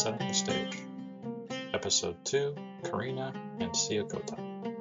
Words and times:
Setting 0.00 0.28
the 0.28 0.32
Stage, 0.32 0.78
Episode 1.74 2.24
2 2.24 2.56
Carina 2.84 3.34
and 3.60 3.70
Ciokotai. 3.72 4.74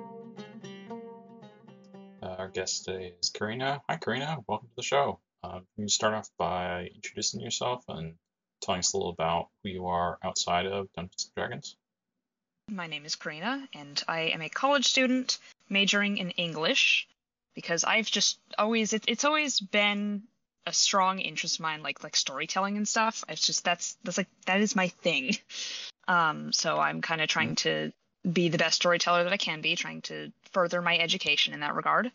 Uh, 2.24 2.26
our 2.26 2.47
guest 2.47 2.86
today 2.86 3.15
is 3.21 3.29
Carina. 3.29 3.82
Hi, 3.90 3.97
Carina. 3.97 4.38
Welcome 4.47 4.70
to 4.70 4.76
the 4.78 4.82
show. 4.82 5.19
Uh, 5.44 5.60
can 5.60 5.65
you 5.76 5.90
start 5.90 6.13
off 6.13 6.29
by 6.37 6.90
introducing 6.96 7.42
yourself 7.42 7.83
and 7.90 8.13
telling 8.62 8.79
us 8.79 8.94
a 8.94 8.97
little 8.97 9.12
about 9.12 9.50
who 9.62 9.72
you 9.72 9.87
are 9.87 10.19
outside 10.24 10.65
of 10.65 10.87
Dungeons 10.94 11.26
and 11.26 11.36
Dragons? 11.36 11.76
My 12.72 12.88
name 12.88 13.04
is 13.04 13.17
Carina, 13.17 13.67
and 13.74 14.01
I 14.08 14.22
am 14.22 14.42
a 14.42 14.47
college 14.47 14.86
student 14.86 15.38
majoring 15.67 16.16
in 16.16 16.30
English 16.31 17.09
because 17.55 17.84
I've 17.84 18.09
just 18.09 18.40
always 18.58 18.94
it, 18.94 19.04
it's 19.09 19.26
always 19.26 19.59
been 19.59 20.23
a 20.70 20.73
strong 20.73 21.20
interest 21.20 21.55
of 21.55 21.64
mine, 21.64 21.84
like 21.84 22.04
like 22.04 22.16
storytelling 22.16 22.78
and 22.78 22.88
stuff. 22.88 23.23
It's 23.28 23.46
just 23.46 23.66
that's 23.66 23.98
that's 24.04 24.18
like 24.18 24.30
that 24.46 24.62
is 24.62 24.76
my 24.76 24.88
thing. 24.88 25.36
Um, 26.08 26.52
so 26.54 26.80
I'm 26.80 27.02
kind 27.02 27.22
of 27.22 27.28
trying 27.28 27.54
to 27.58 27.92
be 28.30 28.50
the 28.50 28.58
best 28.58 28.78
storyteller 28.78 29.23
that 29.26 29.34
I 29.34 29.38
can 29.38 29.62
be, 29.62 29.76
trying 29.76 30.02
to 30.04 30.32
further 30.54 30.82
my 30.82 30.98
education 30.98 31.54
in 31.54 31.59
that 31.59 31.76
regard. 31.76 32.12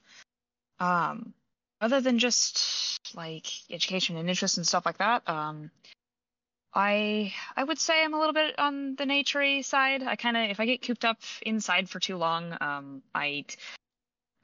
Um, 0.81 1.33
other 1.81 2.01
than 2.01 2.19
just 2.19 2.99
like 3.15 3.47
education 3.71 4.17
and 4.17 4.29
interest 4.29 4.57
and 4.57 4.67
stuff 4.67 4.85
like 4.85 4.99
that, 4.99 5.29
um, 5.29 5.71
I 6.75 7.33
I 7.57 7.63
would 7.63 7.79
say 7.79 8.03
I'm 8.03 8.15
a 8.15 8.19
little 8.19 8.33
bit 8.33 8.59
on 8.59 8.97
the 8.97 9.05
naturey 9.05 9.65
side. 9.65 10.03
I 10.03 10.17
kind 10.17 10.37
of 10.37 10.51
if 10.51 10.59
I 10.59 10.67
get 10.67 10.83
cooped 10.83 11.05
up 11.05 11.19
inside 11.43 11.89
for 11.89 12.01
too 12.01 12.17
long, 12.17 12.57
um, 12.61 13.03
I, 13.15 13.45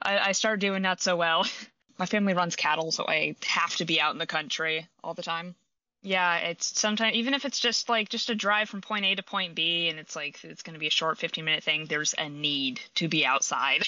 I 0.01 0.29
I 0.29 0.31
start 0.31 0.61
doing 0.61 0.81
not 0.81 1.01
so 1.01 1.15
well. 1.17 1.45
My 2.01 2.07
family 2.07 2.33
runs 2.33 2.55
cattle, 2.55 2.91
so 2.91 3.05
I 3.07 3.35
have 3.45 3.75
to 3.75 3.85
be 3.85 4.01
out 4.01 4.13
in 4.13 4.17
the 4.17 4.25
country 4.25 4.87
all 5.03 5.13
the 5.13 5.21
time. 5.21 5.53
Yeah, 6.01 6.35
it's 6.37 6.79
sometimes 6.79 7.15
even 7.15 7.35
if 7.35 7.45
it's 7.45 7.59
just 7.59 7.89
like 7.89 8.09
just 8.09 8.31
a 8.31 8.33
drive 8.33 8.69
from 8.69 8.81
point 8.81 9.05
A 9.05 9.13
to 9.13 9.21
point 9.21 9.53
B, 9.53 9.87
and 9.87 9.99
it's 9.99 10.15
like 10.15 10.43
it's 10.43 10.63
going 10.63 10.73
to 10.73 10.79
be 10.79 10.87
a 10.87 10.89
short 10.89 11.19
15 11.19 11.45
minute 11.45 11.63
thing. 11.63 11.85
There's 11.85 12.15
a 12.17 12.27
need 12.27 12.81
to 12.95 13.07
be 13.07 13.23
outside. 13.23 13.83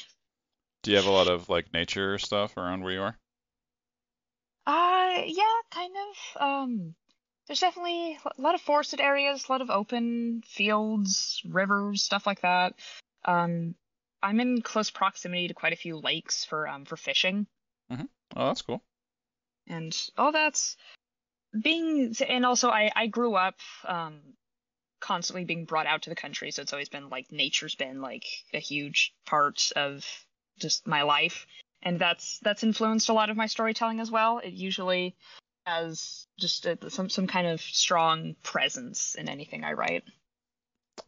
Do 0.83 0.91
you 0.91 0.97
have 0.97 1.07
a 1.07 1.11
lot 1.11 1.27
of 1.27 1.49
like 1.49 1.73
nature 1.73 2.19
stuff 2.19 2.55
around 2.55 2.83
where 2.83 2.93
you 2.93 3.01
are? 3.01 3.17
Uh, 4.67 5.23
yeah, 5.25 5.61
kind 5.71 5.95
of. 5.97 6.41
Um, 6.43 6.95
there's 7.47 7.61
definitely 7.61 8.19
a 8.37 8.39
lot 8.39 8.53
of 8.53 8.61
forested 8.61 9.01
areas, 9.01 9.45
a 9.49 9.51
lot 9.51 9.61
of 9.61 9.71
open 9.71 10.43
fields, 10.45 11.41
rivers, 11.49 12.03
stuff 12.03 12.27
like 12.27 12.41
that. 12.41 12.75
Um, 13.25 13.73
I'm 14.21 14.39
in 14.39 14.61
close 14.61 14.91
proximity 14.91 15.47
to 15.47 15.55
quite 15.55 15.73
a 15.73 15.77
few 15.77 15.97
lakes 15.97 16.45
for 16.45 16.67
um 16.67 16.85
for 16.85 16.95
fishing, 16.95 17.47
Oh, 18.35 18.47
that's 18.47 18.61
cool. 18.61 18.83
and 19.67 19.95
all 20.17 20.31
that's 20.31 20.77
being. 21.59 22.15
And 22.27 22.45
also, 22.45 22.69
I 22.69 22.91
I 22.95 23.07
grew 23.07 23.35
up 23.35 23.55
um 23.87 24.21
constantly 24.99 25.43
being 25.45 25.65
brought 25.65 25.85
out 25.85 26.03
to 26.03 26.09
the 26.09 26.15
country, 26.15 26.51
so 26.51 26.61
it's 26.61 26.73
always 26.73 26.89
been 26.89 27.09
like 27.09 27.31
nature's 27.31 27.75
been 27.75 28.01
like 28.01 28.25
a 28.53 28.59
huge 28.59 29.13
part 29.25 29.71
of 29.75 30.05
just 30.59 30.87
my 30.87 31.03
life, 31.03 31.45
and 31.81 31.99
that's 31.99 32.39
that's 32.39 32.63
influenced 32.63 33.09
a 33.09 33.13
lot 33.13 33.29
of 33.29 33.37
my 33.37 33.47
storytelling 33.47 33.99
as 33.99 34.11
well. 34.11 34.39
It 34.39 34.53
usually 34.53 35.15
has 35.65 36.27
just 36.39 36.65
a, 36.65 36.89
some 36.89 37.09
some 37.09 37.27
kind 37.27 37.47
of 37.47 37.61
strong 37.61 38.35
presence 38.43 39.15
in 39.15 39.29
anything 39.29 39.63
I 39.63 39.73
write. 39.73 40.03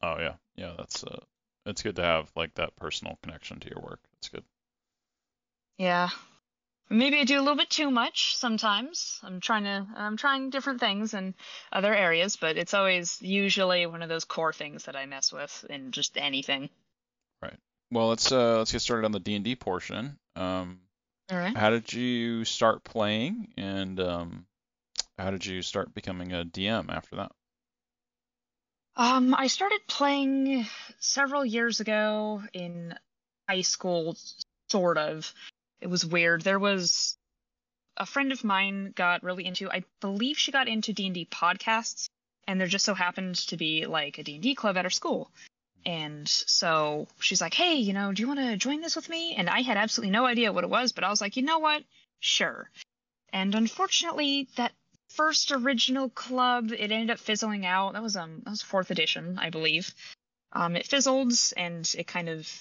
Oh 0.01 0.17
yeah, 0.19 0.35
yeah. 0.55 0.73
That's 0.77 1.03
uh, 1.03 1.19
it's 1.65 1.83
good 1.83 1.95
to 1.97 2.03
have 2.03 2.31
like 2.35 2.53
that 2.55 2.75
personal 2.75 3.17
connection 3.23 3.59
to 3.59 3.69
your 3.69 3.81
work. 3.81 3.99
That's 4.13 4.29
good. 4.29 4.43
Yeah. 5.77 6.09
Maybe 6.89 7.19
I 7.19 7.23
do 7.23 7.39
a 7.39 7.41
little 7.41 7.55
bit 7.55 7.69
too 7.69 7.89
much 7.89 8.35
sometimes. 8.35 9.19
I'm 9.23 9.39
trying 9.39 9.63
to 9.63 9.87
I'm 9.95 10.17
trying 10.17 10.51
different 10.51 10.79
things 10.79 11.13
in 11.13 11.33
other 11.71 11.93
areas, 11.93 12.35
but 12.35 12.57
it's 12.57 12.75
always 12.75 13.21
usually 13.21 13.85
one 13.87 14.03
of 14.03 14.09
those 14.09 14.25
core 14.25 14.53
things 14.53 14.85
that 14.85 14.95
I 14.95 15.05
mess 15.07 15.33
with 15.33 15.65
in 15.69 15.91
just 15.91 16.15
anything. 16.17 16.69
Right. 17.41 17.57
Well, 17.91 18.09
let's 18.09 18.31
uh 18.31 18.59
let's 18.59 18.71
get 18.71 18.81
started 18.81 19.05
on 19.05 19.11
the 19.11 19.19
D 19.19 19.35
and 19.35 19.43
D 19.43 19.55
portion. 19.55 20.19
Um, 20.35 20.81
All 21.31 21.37
right. 21.37 21.57
how 21.57 21.71
did 21.71 21.91
you 21.91 22.45
start 22.45 22.83
playing, 22.83 23.53
and 23.57 23.99
um, 23.99 24.45
how 25.17 25.31
did 25.31 25.45
you 25.45 25.61
start 25.63 25.93
becoming 25.95 26.33
a 26.33 26.45
DM 26.45 26.89
after 26.89 27.15
that? 27.17 27.31
Um, 28.97 29.33
I 29.35 29.47
started 29.47 29.81
playing 29.87 30.65
several 30.99 31.45
years 31.45 31.79
ago 31.79 32.43
in 32.53 32.95
high 33.49 33.61
school, 33.61 34.17
sort 34.69 34.97
of. 34.97 35.33
It 35.81 35.87
was 35.87 36.05
weird. 36.05 36.41
There 36.41 36.59
was 36.59 37.17
a 37.97 38.05
friend 38.05 38.31
of 38.31 38.43
mine 38.43 38.93
got 38.95 39.23
really 39.23 39.45
into, 39.45 39.71
I 39.71 39.83
believe 40.01 40.37
she 40.37 40.51
got 40.51 40.67
into 40.67 40.93
D&D 40.93 41.27
podcasts, 41.31 42.09
and 42.47 42.59
there 42.59 42.67
just 42.67 42.85
so 42.85 42.93
happened 42.93 43.35
to 43.47 43.57
be 43.57 43.85
like 43.85 44.17
a 44.17 44.23
D&D 44.23 44.55
club 44.55 44.77
at 44.77 44.85
her 44.85 44.89
school. 44.89 45.31
And 45.85 46.27
so 46.27 47.07
she's 47.19 47.41
like, 47.41 47.53
"Hey, 47.53 47.75
you 47.75 47.93
know, 47.93 48.11
do 48.11 48.21
you 48.21 48.27
want 48.27 48.39
to 48.39 48.57
join 48.57 48.81
this 48.81 48.95
with 48.95 49.07
me?" 49.07 49.35
And 49.35 49.49
I 49.49 49.61
had 49.61 49.77
absolutely 49.77 50.11
no 50.11 50.25
idea 50.25 50.51
what 50.51 50.63
it 50.63 50.69
was, 50.69 50.91
but 50.91 51.03
I 51.03 51.09
was 51.09 51.21
like, 51.21 51.37
"You 51.37 51.43
know 51.43 51.59
what? 51.59 51.83
Sure." 52.19 52.69
And 53.31 53.53
unfortunately, 53.53 54.47
that 54.55 54.73
first 55.09 55.51
original 55.51 56.09
club 56.09 56.71
it 56.71 56.91
ended 56.91 57.09
up 57.09 57.19
fizzling 57.19 57.65
out 57.65 57.93
that 57.93 58.03
was 58.03 58.15
um 58.15 58.41
that 58.43 58.49
was 58.49 58.61
fourth 58.61 58.91
edition 58.91 59.37
i 59.39 59.49
believe 59.49 59.93
um 60.51 60.75
it 60.75 60.85
fizzled 60.85 61.31
and 61.55 61.93
it 61.97 62.05
kind 62.05 62.27
of 62.27 62.51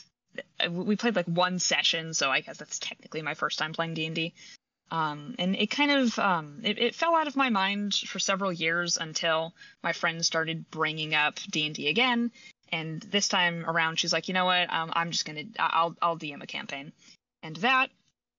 we 0.70 0.96
played 0.96 1.16
like 1.16 1.26
one 1.26 1.58
session 1.58 2.14
so 2.14 2.30
i 2.30 2.40
guess 2.40 2.56
that's 2.56 2.78
technically 2.78 3.22
my 3.22 3.34
first 3.34 3.58
time 3.58 3.72
playing 3.72 3.94
d&d 3.94 4.32
um 4.90 5.34
and 5.38 5.56
it 5.56 5.70
kind 5.70 5.90
of 5.90 6.18
um 6.18 6.60
it, 6.62 6.78
it 6.78 6.94
fell 6.94 7.14
out 7.14 7.26
of 7.26 7.36
my 7.36 7.50
mind 7.50 7.94
for 7.94 8.18
several 8.18 8.52
years 8.52 8.96
until 8.96 9.54
my 9.82 9.92
friend 9.92 10.24
started 10.24 10.70
bringing 10.70 11.14
up 11.14 11.38
d&d 11.50 11.88
again. 11.88 12.30
And 12.72 13.00
this 13.02 13.28
time 13.28 13.64
around 13.66 13.98
she's 13.98 14.12
like 14.12 14.28
you 14.28 14.34
know 14.34 14.44
what? 14.44 14.72
Um, 14.72 14.92
i'm 14.94 15.10
just 15.10 15.24
gonna 15.24 15.44
i'll 15.58 15.96
i'll 16.02 16.18
dm 16.18 16.42
a 16.42 16.46
campaign. 16.46 16.92
And 17.42 17.56
that 17.56 17.90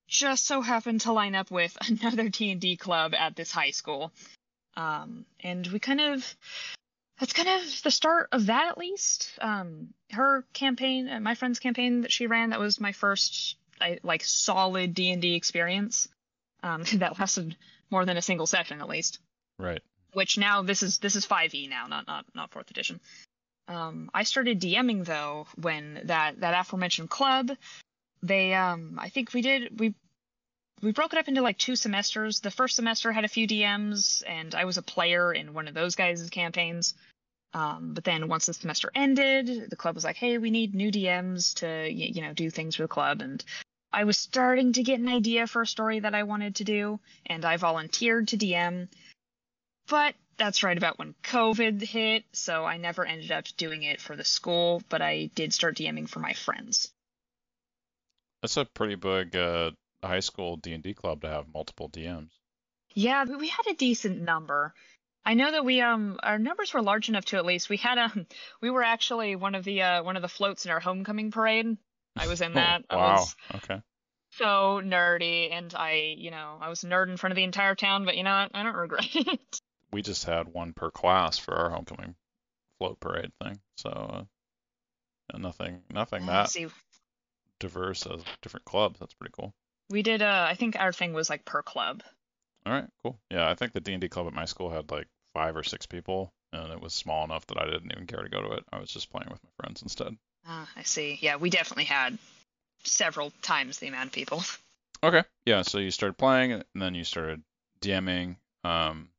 just 0.08 0.46
so 0.46 0.62
happened 0.62 1.02
to 1.02 1.12
line 1.12 1.36
up 1.36 1.52
with 1.52 1.78
another 1.88 2.30
D&D 2.30 2.78
club 2.78 3.14
at 3.14 3.36
this 3.36 3.52
high 3.52 3.72
school. 3.72 4.12
Um, 4.78 5.26
and 5.42 5.66
we 5.68 5.80
kind 5.80 6.02
of 6.02 6.36
that's 7.20 7.34
kind 7.34 7.50
of 7.50 7.82
the 7.84 7.92
start 7.92 8.30
of 8.32 8.48
that 8.48 8.68
at 8.70 8.78
least. 8.78 9.30
Um, 9.40 9.94
her 10.12 10.44
campaign, 10.54 11.10
uh, 11.10 11.20
my 11.20 11.36
friend's 11.36 11.60
campaign 11.60 12.02
that 12.02 12.12
she 12.12 12.28
ran, 12.28 12.50
that 12.50 12.60
was 12.60 12.80
my 12.80 12.92
first 12.92 13.58
I, 13.80 14.00
like 14.04 14.24
solid 14.24 14.94
D&D 14.94 15.36
experience. 15.36 16.08
Um, 16.64 16.84
that 16.96 17.18
lasted 17.20 17.56
more 17.90 18.06
than 18.06 18.18
a 18.18 18.22
single 18.22 18.48
session 18.48 18.82
at 18.82 18.90
least. 18.90 19.20
Right. 19.58 19.82
Which 20.14 20.38
now 20.38 20.62
this 20.62 20.84
is 20.84 21.00
this 21.00 21.16
is 21.16 21.26
5e 21.26 21.70
now, 21.70 21.88
not 21.88 22.08
not 22.08 22.26
not 22.34 22.52
fourth 22.52 22.72
edition. 22.72 23.00
Um, 23.68 24.10
I 24.14 24.24
started 24.24 24.62
DMing 24.62 25.06
though 25.06 25.48
when 25.56 26.02
that 26.06 26.40
that 26.40 26.60
aforementioned 26.60 27.10
club 27.10 27.52
they 28.26 28.54
um 28.54 28.98
I 29.00 29.10
think 29.10 29.34
we 29.34 29.42
did 29.42 29.80
we 29.80 29.94
we 30.82 30.92
broke 30.92 31.14
it 31.14 31.20
up 31.20 31.28
into 31.28 31.42
like 31.42 31.58
two 31.58 31.76
semesters. 31.76 32.42
The 32.42 32.52
first 32.52 32.76
semester 32.76 33.12
had 33.12 33.26
a 33.26 33.30
few 33.30 33.48
DMs 33.48 34.24
and 34.28 34.54
I 34.54 34.66
was 34.66 34.78
a 34.78 34.82
player 34.82 35.34
in 35.34 35.54
one 35.54 35.68
of 35.68 35.74
those 35.74 35.96
guys' 35.96 36.30
campaigns. 36.30 36.94
Um, 37.54 37.94
but 37.94 38.04
then 38.04 38.28
once 38.28 38.48
the 38.48 38.54
semester 38.54 38.92
ended, 38.94 39.70
the 39.70 39.78
club 39.78 39.96
was 39.96 40.04
like, 40.04 40.18
"Hey, 40.18 40.38
we 40.38 40.52
need 40.52 40.76
new 40.76 40.92
DMs 40.92 41.56
to 41.56 41.90
you 41.90 42.22
know 42.22 42.34
do 42.34 42.50
things 42.50 42.76
for 42.76 42.82
the 42.82 42.90
club." 42.90 43.22
And 43.22 43.42
I 43.94 44.04
was 44.04 44.18
starting 44.18 44.74
to 44.74 44.84
get 44.84 45.00
an 45.00 45.08
idea 45.08 45.48
for 45.48 45.62
a 45.62 45.68
story 45.68 46.02
that 46.02 46.14
I 46.14 46.24
wanted 46.24 46.56
to 46.56 46.66
do, 46.66 47.00
and 47.26 47.46
I 47.46 47.56
volunteered 47.56 48.28
to 48.30 48.38
DM. 48.38 48.90
But 49.88 50.16
that's 50.36 50.64
right 50.64 50.78
about 50.78 51.00
when 51.00 51.16
COVID 51.24 51.82
hit, 51.82 52.26
so 52.34 52.66
I 52.66 52.76
never 52.76 53.06
ended 53.06 53.32
up 53.32 53.46
doing 53.56 53.84
it 53.84 54.02
for 54.02 54.18
the 54.18 54.26
school, 54.26 54.84
but 54.90 55.02
I 55.02 55.30
did 55.34 55.54
start 55.54 55.78
DMing 55.78 56.10
for 56.10 56.20
my 56.20 56.34
friends. 56.34 56.92
That's 58.42 58.58
a 58.58 58.66
pretty 58.66 58.96
big 58.96 59.34
uh, 59.34 59.72
high 60.08 60.20
school 60.20 60.58
D 60.58 60.74
and 60.74 60.84
D 60.84 60.94
club 60.94 61.22
to 61.22 61.30
have 61.30 61.54
multiple 61.54 61.90
DMs. 61.90 62.32
Yeah, 62.94 63.26
but 63.26 63.40
we 63.40 63.50
had 63.50 63.68
a 63.68 63.74
decent 63.76 64.22
number. 64.22 64.74
I 65.26 65.34
know 65.34 65.52
that 65.52 65.66
we 65.66 65.82
um 65.82 66.20
our 66.22 66.38
numbers 66.38 66.74
were 66.74 66.82
large 66.82 67.10
enough 67.10 67.26
to 67.26 67.38
at 67.38 67.46
least 67.46 67.70
we 67.70 67.78
had 67.78 67.98
um 67.98 68.28
we 68.62 68.70
were 68.70 68.84
actually 68.84 69.36
one 69.36 69.56
of 69.56 69.64
the 69.64 69.82
uh 69.82 70.04
one 70.04 70.16
of 70.16 70.22
the 70.22 70.28
floats 70.28 70.66
in 70.66 70.72
our 70.72 70.80
homecoming 70.80 71.32
parade. 71.32 71.78
I 72.16 72.28
was 72.28 72.42
in 72.42 72.54
that. 72.54 72.86
Oh, 72.90 72.98
I 72.98 72.98
wow. 72.98 73.16
was 73.16 73.36
Okay. 73.56 73.82
so 74.32 74.82
nerdy 74.84 75.52
and 75.52 75.74
I, 75.74 76.16
you 76.18 76.32
know, 76.32 76.58
I 76.60 76.70
was 76.70 76.84
a 76.84 76.88
nerd 76.88 77.10
in 77.10 77.18
front 77.18 77.32
of 77.32 77.36
the 77.38 77.44
entire 77.44 77.76
town, 77.76 78.06
but 78.06 78.18
you 78.18 78.24
know 78.24 78.36
what? 78.36 78.52
I 78.54 78.64
don't 78.64 78.76
regret 78.76 79.08
it. 79.16 79.62
We 79.92 80.02
just 80.02 80.26
had 80.26 80.50
one 80.50 80.74
per 80.74 80.92
class 80.92 81.38
for 81.38 81.54
our 81.56 81.70
homecoming 81.70 82.16
float 82.78 83.00
parade 83.00 83.32
thing. 83.42 83.60
So 83.78 83.90
uh, 85.34 85.38
nothing, 85.38 85.82
nothing 85.90 86.26
that 86.28 86.56
diverse 87.60 88.06
as 88.06 88.24
different 88.42 88.66
clubs. 88.66 89.00
That's 89.00 89.14
pretty 89.14 89.34
cool. 89.38 89.54
We 89.90 90.02
did 90.02 90.22
uh 90.22 90.48
I 90.50 90.56
think 90.56 90.76
our 90.80 90.92
thing 90.94 91.14
was 91.14 91.30
like 91.30 91.46
per 91.46 91.62
club. 91.62 92.04
All 92.66 92.74
right, 92.74 92.88
cool. 93.04 93.20
Yeah, 93.30 93.50
I 93.50 93.54
think 93.54 93.74
the 93.74 93.80
D&D 93.80 94.10
club 94.10 94.26
at 94.28 94.34
my 94.34 94.46
school 94.46 94.72
had 94.72 94.90
like 94.90 95.08
five 95.36 95.56
or 95.56 95.64
six 95.64 95.86
people, 95.86 96.34
and 96.52 96.72
it 96.72 96.82
was 96.82 96.94
small 96.94 97.24
enough 97.24 97.46
that 97.48 97.60
I 97.62 97.66
didn't 97.66 97.92
even 97.92 98.08
care 98.08 98.24
to 98.24 98.30
go 98.30 98.42
to 98.42 98.54
it. 98.54 98.64
I 98.74 98.80
was 98.80 98.90
just 98.90 99.12
playing 99.12 99.30
with 99.30 99.44
my 99.44 99.50
friends 99.60 99.84
instead. 99.84 100.18
Ah, 100.48 100.68
I 100.76 100.82
see. 100.84 101.20
Yeah, 101.22 101.36
we 101.36 101.52
definitely 101.52 101.84
had 101.84 102.18
several 102.84 103.32
times 103.44 103.78
the 103.78 103.88
amount 103.88 104.08
of 104.08 104.14
people. 104.14 104.44
Okay. 105.04 105.24
Yeah, 105.46 105.62
so 105.62 105.78
you 105.78 105.92
started 105.92 106.18
playing, 106.18 106.54
and 106.54 106.64
then 106.74 106.96
you 106.96 107.04
started 107.04 107.44
DMing. 107.82 108.38
Um, 108.64 109.10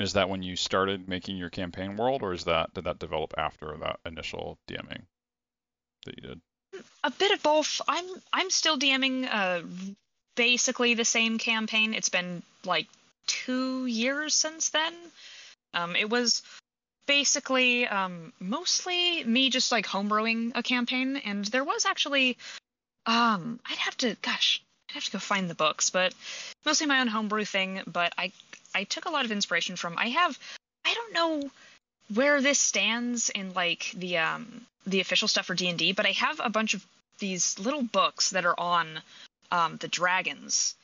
Is 0.00 0.14
that 0.14 0.28
when 0.28 0.42
you 0.42 0.56
started 0.56 1.08
making 1.08 1.36
your 1.36 1.50
campaign 1.50 1.96
world, 1.96 2.22
or 2.22 2.32
is 2.32 2.44
that 2.44 2.74
did 2.74 2.84
that 2.84 2.98
develop 2.98 3.34
after 3.38 3.76
that 3.78 4.00
initial 4.04 4.58
DMing 4.66 5.02
that 6.04 6.14
you 6.16 6.28
did? 6.28 6.40
A 7.04 7.10
bit 7.10 7.30
of 7.30 7.42
both. 7.42 7.80
I'm 7.86 8.04
I'm 8.32 8.50
still 8.50 8.76
DMing 8.78 9.28
uh, 9.30 9.62
basically 10.36 10.94
the 10.94 11.04
same 11.04 11.38
campaign. 11.38 11.94
It's 11.94 12.08
been 12.08 12.42
like 12.64 12.86
two 13.26 13.86
years 13.86 14.34
since 14.34 14.70
then. 14.70 14.94
Um, 15.74 15.96
it 15.96 16.08
was 16.08 16.42
basically 17.06 17.86
um, 17.86 18.32
mostly 18.40 19.24
me 19.24 19.50
just 19.50 19.72
like 19.72 19.86
homebrewing 19.86 20.52
a 20.54 20.62
campaign, 20.62 21.16
and 21.16 21.44
there 21.46 21.64
was 21.64 21.86
actually 21.86 22.36
um, 23.06 23.60
I'd 23.68 23.78
have 23.78 23.96
to 23.98 24.16
gosh 24.22 24.62
I'd 24.90 24.94
have 24.94 25.04
to 25.04 25.12
go 25.12 25.18
find 25.18 25.50
the 25.50 25.54
books, 25.54 25.90
but 25.90 26.14
mostly 26.64 26.86
my 26.86 27.00
own 27.00 27.08
homebrew 27.08 27.44
thing. 27.44 27.82
But 27.86 28.12
I 28.16 28.32
I 28.74 28.84
took 28.84 29.06
a 29.06 29.10
lot 29.10 29.24
of 29.24 29.32
inspiration 29.32 29.76
from 29.76 29.96
I 29.98 30.10
have 30.10 30.38
I 30.84 30.94
don't 30.94 31.12
know 31.12 31.50
where 32.14 32.40
this 32.40 32.60
stands 32.60 33.30
in 33.30 33.52
like 33.54 33.92
the 33.96 34.18
um 34.18 34.66
the 34.86 35.00
official 35.00 35.28
stuff 35.28 35.46
for 35.46 35.54
D&D, 35.54 35.92
but 35.92 36.06
I 36.06 36.12
have 36.12 36.40
a 36.42 36.50
bunch 36.50 36.74
of 36.74 36.84
these 37.18 37.58
little 37.58 37.82
books 37.82 38.30
that 38.30 38.44
are 38.44 38.58
on 38.58 39.00
um 39.50 39.76
the 39.76 39.88
dragons. 39.88 40.74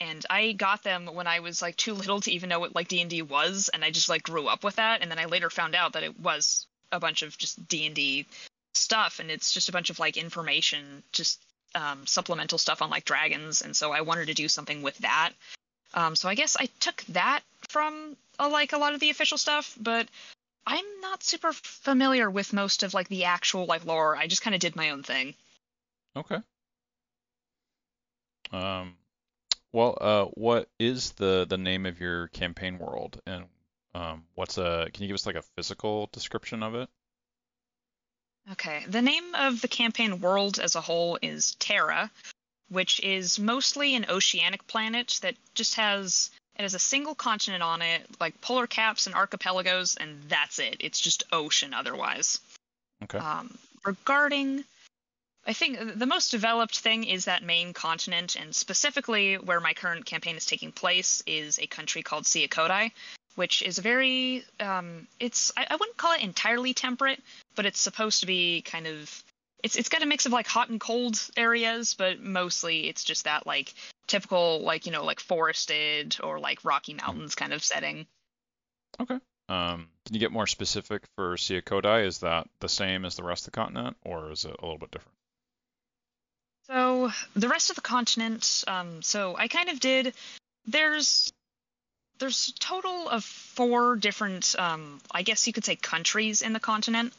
And 0.00 0.24
I 0.30 0.52
got 0.52 0.84
them 0.84 1.06
when 1.06 1.26
I 1.26 1.40
was 1.40 1.60
like 1.60 1.76
too 1.76 1.92
little 1.92 2.20
to 2.20 2.30
even 2.30 2.48
know 2.48 2.60
what 2.60 2.74
like 2.74 2.88
D&D 2.88 3.22
was 3.22 3.68
and 3.72 3.84
I 3.84 3.90
just 3.90 4.08
like 4.08 4.22
grew 4.22 4.46
up 4.46 4.62
with 4.62 4.76
that 4.76 5.02
and 5.02 5.10
then 5.10 5.18
I 5.18 5.24
later 5.24 5.50
found 5.50 5.74
out 5.74 5.94
that 5.94 6.04
it 6.04 6.18
was 6.20 6.66
a 6.92 7.00
bunch 7.00 7.22
of 7.22 7.36
just 7.36 7.66
D&D 7.66 8.26
stuff 8.74 9.18
and 9.18 9.30
it's 9.30 9.52
just 9.52 9.68
a 9.68 9.72
bunch 9.72 9.90
of 9.90 9.98
like 9.98 10.16
information 10.16 11.02
just 11.12 11.42
um, 11.74 12.06
supplemental 12.06 12.58
stuff 12.58 12.80
on 12.80 12.90
like 12.90 13.04
dragons 13.04 13.60
and 13.62 13.76
so 13.76 13.90
I 13.90 14.02
wanted 14.02 14.26
to 14.28 14.34
do 14.34 14.48
something 14.48 14.82
with 14.82 14.96
that. 14.98 15.32
Um, 15.94 16.14
so 16.14 16.28
I 16.28 16.34
guess 16.34 16.56
I 16.58 16.68
took 16.78 17.02
that 17.06 17.40
from 17.68 18.16
uh, 18.38 18.48
like 18.48 18.72
a 18.72 18.78
lot 18.78 18.94
of 18.94 19.00
the 19.00 19.10
official 19.10 19.38
stuff, 19.38 19.76
but 19.80 20.06
I'm 20.66 20.84
not 21.00 21.22
super 21.22 21.52
familiar 21.52 22.30
with 22.30 22.52
most 22.52 22.82
of 22.82 22.94
like 22.94 23.08
the 23.08 23.24
actual 23.24 23.66
like 23.66 23.84
lore. 23.84 24.16
I 24.16 24.26
just 24.26 24.42
kind 24.42 24.54
of 24.54 24.60
did 24.60 24.76
my 24.76 24.90
own 24.90 25.02
thing. 25.02 25.34
Okay. 26.14 26.38
Um, 28.52 28.96
well, 29.72 29.98
uh, 30.00 30.24
what 30.34 30.68
is 30.78 31.12
the 31.12 31.46
the 31.48 31.58
name 31.58 31.86
of 31.86 32.00
your 32.00 32.28
campaign 32.28 32.78
world, 32.78 33.20
and 33.26 33.44
um, 33.94 34.24
what's 34.34 34.58
a? 34.58 34.88
Can 34.92 35.02
you 35.02 35.08
give 35.08 35.14
us 35.14 35.26
like 35.26 35.36
a 35.36 35.42
physical 35.56 36.08
description 36.12 36.62
of 36.62 36.74
it? 36.74 36.88
Okay, 38.52 38.84
the 38.88 39.02
name 39.02 39.34
of 39.34 39.60
the 39.60 39.68
campaign 39.68 40.20
world 40.20 40.58
as 40.58 40.74
a 40.74 40.80
whole 40.80 41.18
is 41.20 41.54
Terra, 41.56 42.10
which 42.70 42.98
is 43.00 43.38
mostly 43.38 43.94
an 43.94 44.06
oceanic 44.08 44.66
planet 44.66 45.18
that 45.22 45.34
just 45.54 45.74
has 45.74 46.30
it 46.58 46.62
has 46.62 46.74
a 46.74 46.80
single 46.80 47.14
continent 47.14 47.62
on 47.62 47.82
it, 47.82 48.04
like 48.20 48.40
polar 48.40 48.66
caps 48.66 49.06
and 49.06 49.14
archipelagos, 49.14 49.96
and 49.96 50.22
that's 50.28 50.58
it. 50.58 50.78
It's 50.80 50.98
just 50.98 51.22
ocean 51.30 51.72
otherwise. 51.72 52.40
Okay. 53.04 53.18
Um, 53.18 53.56
regarding, 53.84 54.64
I 55.46 55.52
think 55.54 55.98
the 55.98 56.06
most 56.06 56.30
developed 56.30 56.78
thing 56.78 57.04
is 57.04 57.24
that 57.24 57.42
main 57.42 57.72
continent, 57.72 58.36
and 58.36 58.54
specifically 58.54 59.36
where 59.36 59.60
my 59.60 59.72
current 59.72 60.04
campaign 60.04 60.36
is 60.36 60.44
taking 60.44 60.72
place 60.72 61.22
is 61.26 61.58
a 61.58 61.66
country 61.66 62.02
called 62.02 62.24
Ciokotai, 62.24 62.92
which 63.34 63.62
is 63.62 63.78
a 63.78 63.82
very, 63.82 64.44
um, 64.60 65.06
it's 65.18 65.50
I, 65.56 65.66
I 65.70 65.76
wouldn't 65.76 65.96
call 65.96 66.12
it 66.12 66.22
entirely 66.22 66.74
temperate, 66.74 67.22
but 67.54 67.64
it's 67.64 67.80
supposed 67.80 68.20
to 68.20 68.26
be 68.26 68.60
kind 68.62 68.86
of 68.86 69.24
it's 69.62 69.76
it's 69.76 69.88
got 69.88 70.02
a 70.02 70.06
mix 70.06 70.26
of 70.26 70.32
like 70.32 70.46
hot 70.46 70.68
and 70.68 70.80
cold 70.80 71.18
areas, 71.36 71.94
but 71.94 72.20
mostly 72.20 72.88
it's 72.88 73.04
just 73.04 73.24
that 73.24 73.46
like 73.46 73.72
typical 74.06 74.60
like 74.60 74.86
you 74.86 74.92
know 74.92 75.04
like 75.04 75.20
forested 75.20 76.16
or 76.22 76.38
like 76.38 76.64
Rocky 76.64 76.94
Mountains 76.94 77.34
kind 77.34 77.52
of 77.52 77.64
setting. 77.64 78.06
Okay. 79.00 79.18
Um, 79.48 79.88
can 80.04 80.14
you 80.14 80.20
get 80.20 80.32
more 80.32 80.46
specific 80.46 81.04
for 81.16 81.36
Ciokotai? 81.36 82.06
Is 82.06 82.18
that 82.18 82.48
the 82.60 82.68
same 82.68 83.04
as 83.04 83.16
the 83.16 83.22
rest 83.22 83.46
of 83.46 83.52
the 83.52 83.56
continent, 83.56 83.96
or 84.04 84.30
is 84.30 84.44
it 84.44 84.56
a 84.58 84.62
little 84.62 84.78
bit 84.78 84.90
different? 84.90 85.17
So 86.68 87.10
the 87.34 87.48
rest 87.48 87.70
of 87.70 87.76
the 87.76 87.82
continent, 87.82 88.64
um, 88.66 89.02
so 89.02 89.36
I 89.36 89.48
kind 89.48 89.70
of 89.70 89.80
did. 89.80 90.14
There's 90.66 91.32
there's 92.18 92.48
a 92.48 92.58
total 92.58 93.08
of 93.08 93.24
four 93.24 93.96
different, 93.96 94.54
um, 94.58 95.00
I 95.10 95.22
guess 95.22 95.46
you 95.46 95.52
could 95.52 95.64
say, 95.64 95.76
countries 95.76 96.42
in 96.42 96.52
the 96.52 96.60
continent. 96.60 97.12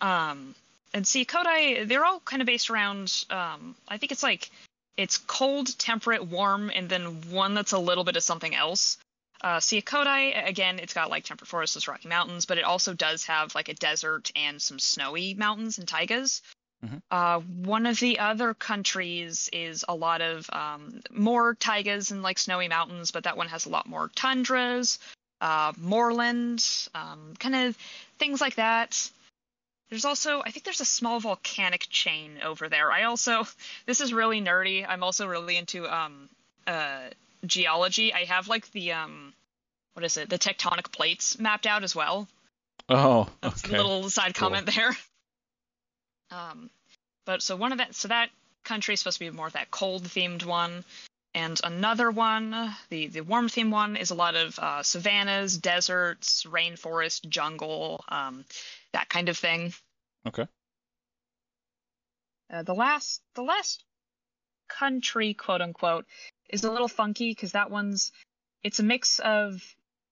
Um, 0.00 0.54
and 0.92 1.06
see, 1.06 1.24
Kodai, 1.24 1.86
they're 1.86 2.04
all 2.04 2.20
kind 2.20 2.42
of 2.42 2.46
based 2.46 2.68
around. 2.68 3.24
Um, 3.30 3.76
I 3.88 3.96
think 3.96 4.12
it's 4.12 4.24
like 4.24 4.50
it's 4.96 5.18
cold, 5.18 5.78
temperate, 5.78 6.26
warm, 6.26 6.70
and 6.74 6.88
then 6.88 7.30
one 7.30 7.54
that's 7.54 7.72
a 7.72 7.78
little 7.78 8.04
bit 8.04 8.16
of 8.16 8.22
something 8.22 8.54
else. 8.54 8.98
Uh, 9.40 9.58
Ciokotai, 9.58 10.46
again, 10.46 10.78
it's 10.78 10.92
got 10.92 11.08
like 11.08 11.24
temperate 11.24 11.48
forests, 11.48 11.88
Rocky 11.88 12.08
Mountains, 12.08 12.44
but 12.44 12.58
it 12.58 12.64
also 12.64 12.92
does 12.92 13.24
have 13.24 13.54
like 13.54 13.68
a 13.70 13.74
desert 13.74 14.30
and 14.36 14.60
some 14.60 14.78
snowy 14.78 15.32
mountains 15.32 15.78
and 15.78 15.86
taigas. 15.86 16.42
Mm-hmm. 16.84 16.96
Uh, 17.10 17.40
one 17.66 17.86
of 17.86 18.00
the 18.00 18.18
other 18.18 18.54
countries 18.54 19.50
is 19.52 19.84
a 19.88 19.94
lot 19.94 20.22
of 20.22 20.48
um, 20.50 21.02
more 21.10 21.54
taigas 21.54 22.10
and 22.10 22.22
like 22.22 22.38
snowy 22.38 22.68
mountains, 22.68 23.10
but 23.10 23.24
that 23.24 23.36
one 23.36 23.48
has 23.48 23.66
a 23.66 23.68
lot 23.68 23.86
more 23.86 24.10
tundras, 24.14 24.98
uh, 25.40 25.72
moorland, 25.76 26.64
um, 26.94 27.34
kind 27.38 27.54
of 27.54 27.76
things 28.18 28.40
like 28.40 28.54
that. 28.54 29.10
There's 29.90 30.04
also, 30.04 30.40
I 30.40 30.50
think 30.52 30.64
there's 30.64 30.80
a 30.80 30.86
small 30.86 31.20
volcanic 31.20 31.86
chain 31.90 32.38
over 32.44 32.68
there. 32.68 32.90
I 32.92 33.04
also, 33.04 33.44
this 33.86 34.00
is 34.00 34.12
really 34.12 34.40
nerdy. 34.40 34.86
I'm 34.88 35.02
also 35.02 35.26
really 35.26 35.56
into 35.56 35.86
um, 35.86 36.28
uh, 36.66 37.08
geology. 37.44 38.14
I 38.14 38.24
have 38.24 38.48
like 38.48 38.70
the 38.72 38.92
um, 38.92 39.34
what 39.94 40.04
is 40.04 40.16
it? 40.16 40.30
The 40.30 40.38
tectonic 40.38 40.92
plates 40.92 41.38
mapped 41.38 41.66
out 41.66 41.82
as 41.82 41.94
well. 41.94 42.28
Oh, 42.88 43.28
That's 43.42 43.64
okay. 43.64 43.76
a 43.76 43.82
little 43.82 44.08
side 44.10 44.34
Cool. 44.34 44.48
comment 44.48 44.66
there. 44.74 44.96
Um, 46.30 46.70
but 47.26 47.42
so 47.42 47.56
one 47.56 47.72
of 47.72 47.78
that, 47.78 47.94
so 47.94 48.08
that 48.08 48.30
country 48.64 48.94
is 48.94 49.00
supposed 49.00 49.18
to 49.18 49.24
be 49.24 49.30
more 49.30 49.46
of 49.46 49.52
that 49.54 49.70
cold 49.70 50.04
themed 50.04 50.44
one, 50.44 50.84
and 51.34 51.60
another 51.62 52.10
one, 52.10 52.74
the 52.88 53.06
the 53.06 53.20
warm 53.20 53.48
themed 53.48 53.70
one, 53.70 53.96
is 53.96 54.10
a 54.10 54.14
lot 54.14 54.34
of 54.34 54.58
uh, 54.58 54.82
savannas, 54.82 55.58
deserts, 55.58 56.44
rainforest, 56.44 57.28
jungle, 57.28 58.04
um, 58.08 58.44
that 58.92 59.08
kind 59.08 59.28
of 59.28 59.36
thing. 59.36 59.72
Okay. 60.26 60.46
Uh, 62.52 62.62
the 62.62 62.74
last 62.74 63.22
the 63.34 63.42
last 63.42 63.84
country 64.68 65.34
quote 65.34 65.60
unquote 65.60 66.06
is 66.48 66.64
a 66.64 66.70
little 66.70 66.88
funky 66.88 67.30
because 67.30 67.52
that 67.52 67.70
one's 67.70 68.12
it's 68.62 68.80
a 68.80 68.84
mix 68.84 69.18
of 69.20 69.62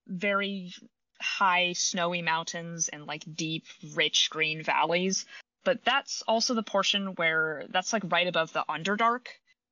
very 0.07 0.73
high 1.21 1.73
snowy 1.73 2.23
mountains 2.23 2.89
and 2.89 3.07
like 3.07 3.25
deep 3.35 3.65
rich 3.95 4.31
green 4.31 4.63
valleys 4.63 5.27
but 5.69 5.85
that's 5.85 6.23
also 6.23 6.55
the 6.55 6.63
portion 6.63 7.09
where 7.17 7.67
that's 7.69 7.93
like 7.93 8.03
right 8.11 8.27
above 8.27 8.51
the 8.55 8.65
underdark 8.71 9.27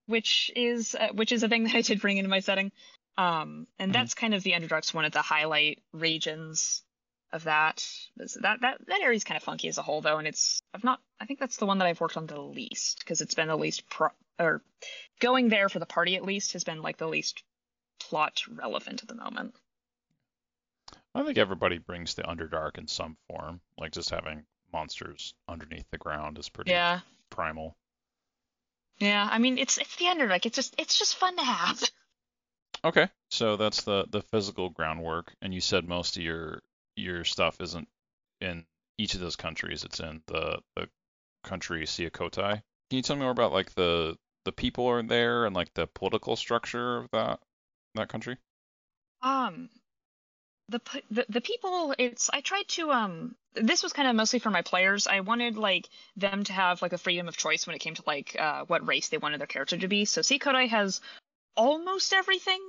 which 0.04 0.50
is 0.54 0.94
uh, 0.94 1.08
which 1.14 1.32
is 1.32 1.42
a 1.42 1.48
thing 1.48 1.64
that 1.68 1.74
i 1.74 1.80
did 1.80 2.02
bring 2.02 2.18
into 2.18 2.28
my 2.28 2.40
setting 2.40 2.70
um 3.16 3.66
and 3.78 3.90
Mhm. 3.90 3.94
that's 3.94 4.12
kind 4.12 4.34
of 4.34 4.42
the 4.42 4.52
underdark's 4.52 4.92
one 4.92 5.06
of 5.06 5.12
the 5.12 5.22
highlight 5.22 5.82
regions 5.94 6.82
of 7.32 7.44
that 7.44 7.82
that 8.16 8.60
that 8.60 8.78
that 8.86 9.00
area's 9.00 9.24
kind 9.24 9.38
of 9.38 9.42
funky 9.42 9.68
as 9.68 9.78
a 9.78 9.82
whole 9.82 10.02
though 10.02 10.18
and 10.18 10.28
it's 10.28 10.60
i've 10.74 10.84
not 10.84 11.00
i 11.18 11.24
think 11.24 11.40
that's 11.40 11.56
the 11.56 11.66
one 11.66 11.78
that 11.78 11.86
i've 11.86 12.00
worked 12.02 12.18
on 12.18 12.26
the 12.26 12.40
least 12.40 12.98
because 12.98 13.22
it's 13.22 13.34
been 13.34 13.48
the 13.48 13.56
least 13.56 13.88
pro 13.88 14.10
or 14.38 14.60
going 15.18 15.48
there 15.48 15.70
for 15.70 15.78
the 15.78 15.86
party 15.86 16.14
at 16.16 16.24
least 16.26 16.52
has 16.52 16.62
been 16.64 16.82
like 16.82 16.98
the 16.98 17.08
least 17.08 17.42
plot 18.00 18.42
relevant 18.52 19.00
at 19.00 19.08
the 19.08 19.14
moment 19.14 19.54
I 21.14 21.24
think 21.24 21.38
everybody 21.38 21.78
brings 21.78 22.12
the 22.12 22.24
Underdark 22.24 22.76
in 22.76 22.86
some 22.86 23.16
form. 23.26 23.62
Like 23.78 23.92
just 23.92 24.10
having 24.10 24.44
monsters 24.72 25.34
underneath 25.48 25.86
the 25.90 25.98
ground 25.98 26.38
is 26.38 26.48
pretty 26.48 26.70
yeah 26.70 27.00
primal. 27.30 27.76
yeah 28.98 29.28
i 29.30 29.38
mean 29.38 29.58
it's 29.58 29.78
it's 29.78 29.96
the 29.96 30.06
underdark 30.06 30.46
it's 30.46 30.56
just 30.56 30.74
it's 30.78 30.98
just 30.98 31.16
fun 31.16 31.36
to 31.36 31.42
have 31.44 31.82
Okay, 32.84 33.08
so 33.30 33.56
that's 33.56 33.82
the 33.82 34.06
the 34.10 34.22
physical 34.22 34.70
groundwork, 34.70 35.34
and 35.42 35.52
you 35.52 35.60
said 35.60 35.88
most 35.88 36.16
of 36.16 36.22
your 36.22 36.62
your 36.94 37.24
stuff 37.24 37.60
isn't 37.60 37.88
in 38.40 38.64
each 38.96 39.14
of 39.14 39.20
those 39.20 39.34
countries. 39.34 39.84
It's 39.84 39.98
in 39.98 40.22
the 40.26 40.60
the 40.76 40.88
country 41.42 41.84
Ciokotai. 41.84 42.62
Can 42.90 42.96
you 42.96 43.02
tell 43.02 43.16
me 43.16 43.22
more 43.22 43.32
about 43.32 43.52
like 43.52 43.74
the 43.74 44.16
the 44.44 44.52
people 44.52 44.86
are 44.86 45.02
there 45.02 45.46
and 45.46 45.56
like 45.56 45.74
the 45.74 45.88
political 45.88 46.36
structure 46.36 46.98
of 46.98 47.10
that 47.10 47.40
that 47.94 48.08
country? 48.08 48.36
Um, 49.22 49.70
the 50.68 50.80
the 51.10 51.26
the 51.28 51.40
people. 51.40 51.94
It's 51.98 52.30
I 52.32 52.40
tried 52.40 52.68
to 52.68 52.90
um. 52.90 53.34
This 53.54 53.82
was 53.82 53.92
kind 53.92 54.08
of 54.08 54.16
mostly 54.16 54.38
for 54.38 54.50
my 54.50 54.62
players. 54.62 55.06
I 55.06 55.20
wanted 55.20 55.56
like 55.56 55.88
them 56.16 56.44
to 56.44 56.52
have 56.52 56.82
like 56.82 56.92
a 56.92 56.98
freedom 56.98 57.28
of 57.28 57.36
choice 57.36 57.66
when 57.66 57.74
it 57.74 57.78
came 57.80 57.94
to 57.94 58.02
like 58.06 58.36
uh 58.38 58.64
what 58.66 58.86
race 58.86 59.08
they 59.08 59.18
wanted 59.18 59.40
their 59.40 59.46
character 59.46 59.76
to 59.76 59.88
be. 59.88 60.04
So 60.04 60.20
Ciokotai 60.20 60.68
has 60.68 61.00
almost 61.56 62.12
everything. 62.12 62.60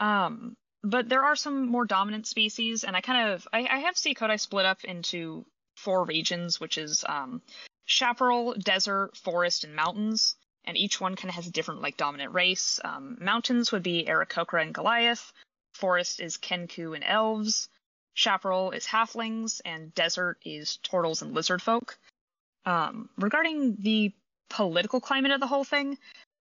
Um, 0.00 0.56
but 0.82 1.08
there 1.08 1.24
are 1.24 1.36
some 1.36 1.68
more 1.68 1.84
dominant 1.84 2.26
species, 2.26 2.84
and 2.84 2.96
I 2.96 3.00
kind 3.00 3.32
of 3.32 3.48
I, 3.52 3.66
I 3.66 3.78
have 3.80 3.96
Ciokotai 3.96 4.38
split 4.38 4.66
up 4.66 4.84
into 4.84 5.44
four 5.76 6.04
regions, 6.04 6.60
which 6.60 6.78
is 6.78 7.04
um 7.08 7.42
chaparral, 7.86 8.54
desert, 8.54 9.16
forest, 9.16 9.64
and 9.64 9.74
mountains. 9.74 10.36
And 10.64 10.76
each 10.76 11.00
one 11.00 11.14
kind 11.14 11.28
of 11.28 11.36
has 11.36 11.46
a 11.46 11.52
different 11.52 11.80
like 11.80 11.96
dominant 11.96 12.32
race. 12.32 12.80
Um, 12.82 13.18
mountains 13.20 13.70
would 13.70 13.84
be 13.84 14.06
Aarakocra 14.08 14.62
and 14.62 14.74
Goliath 14.74 15.32
forest 15.76 16.20
is 16.20 16.38
Kenku 16.38 16.94
and 16.94 17.04
elves, 17.04 17.68
chaparral 18.14 18.72
is 18.72 18.86
halflings, 18.86 19.60
and 19.64 19.94
desert 19.94 20.38
is 20.44 20.78
turtles 20.78 21.22
and 21.22 21.34
lizard 21.34 21.62
folk. 21.62 21.98
Um, 22.64 23.08
regarding 23.16 23.76
the 23.78 24.12
political 24.50 25.00
climate 25.00 25.32
of 25.32 25.40
the 25.40 25.46
whole 25.46 25.64
thing, 25.64 25.98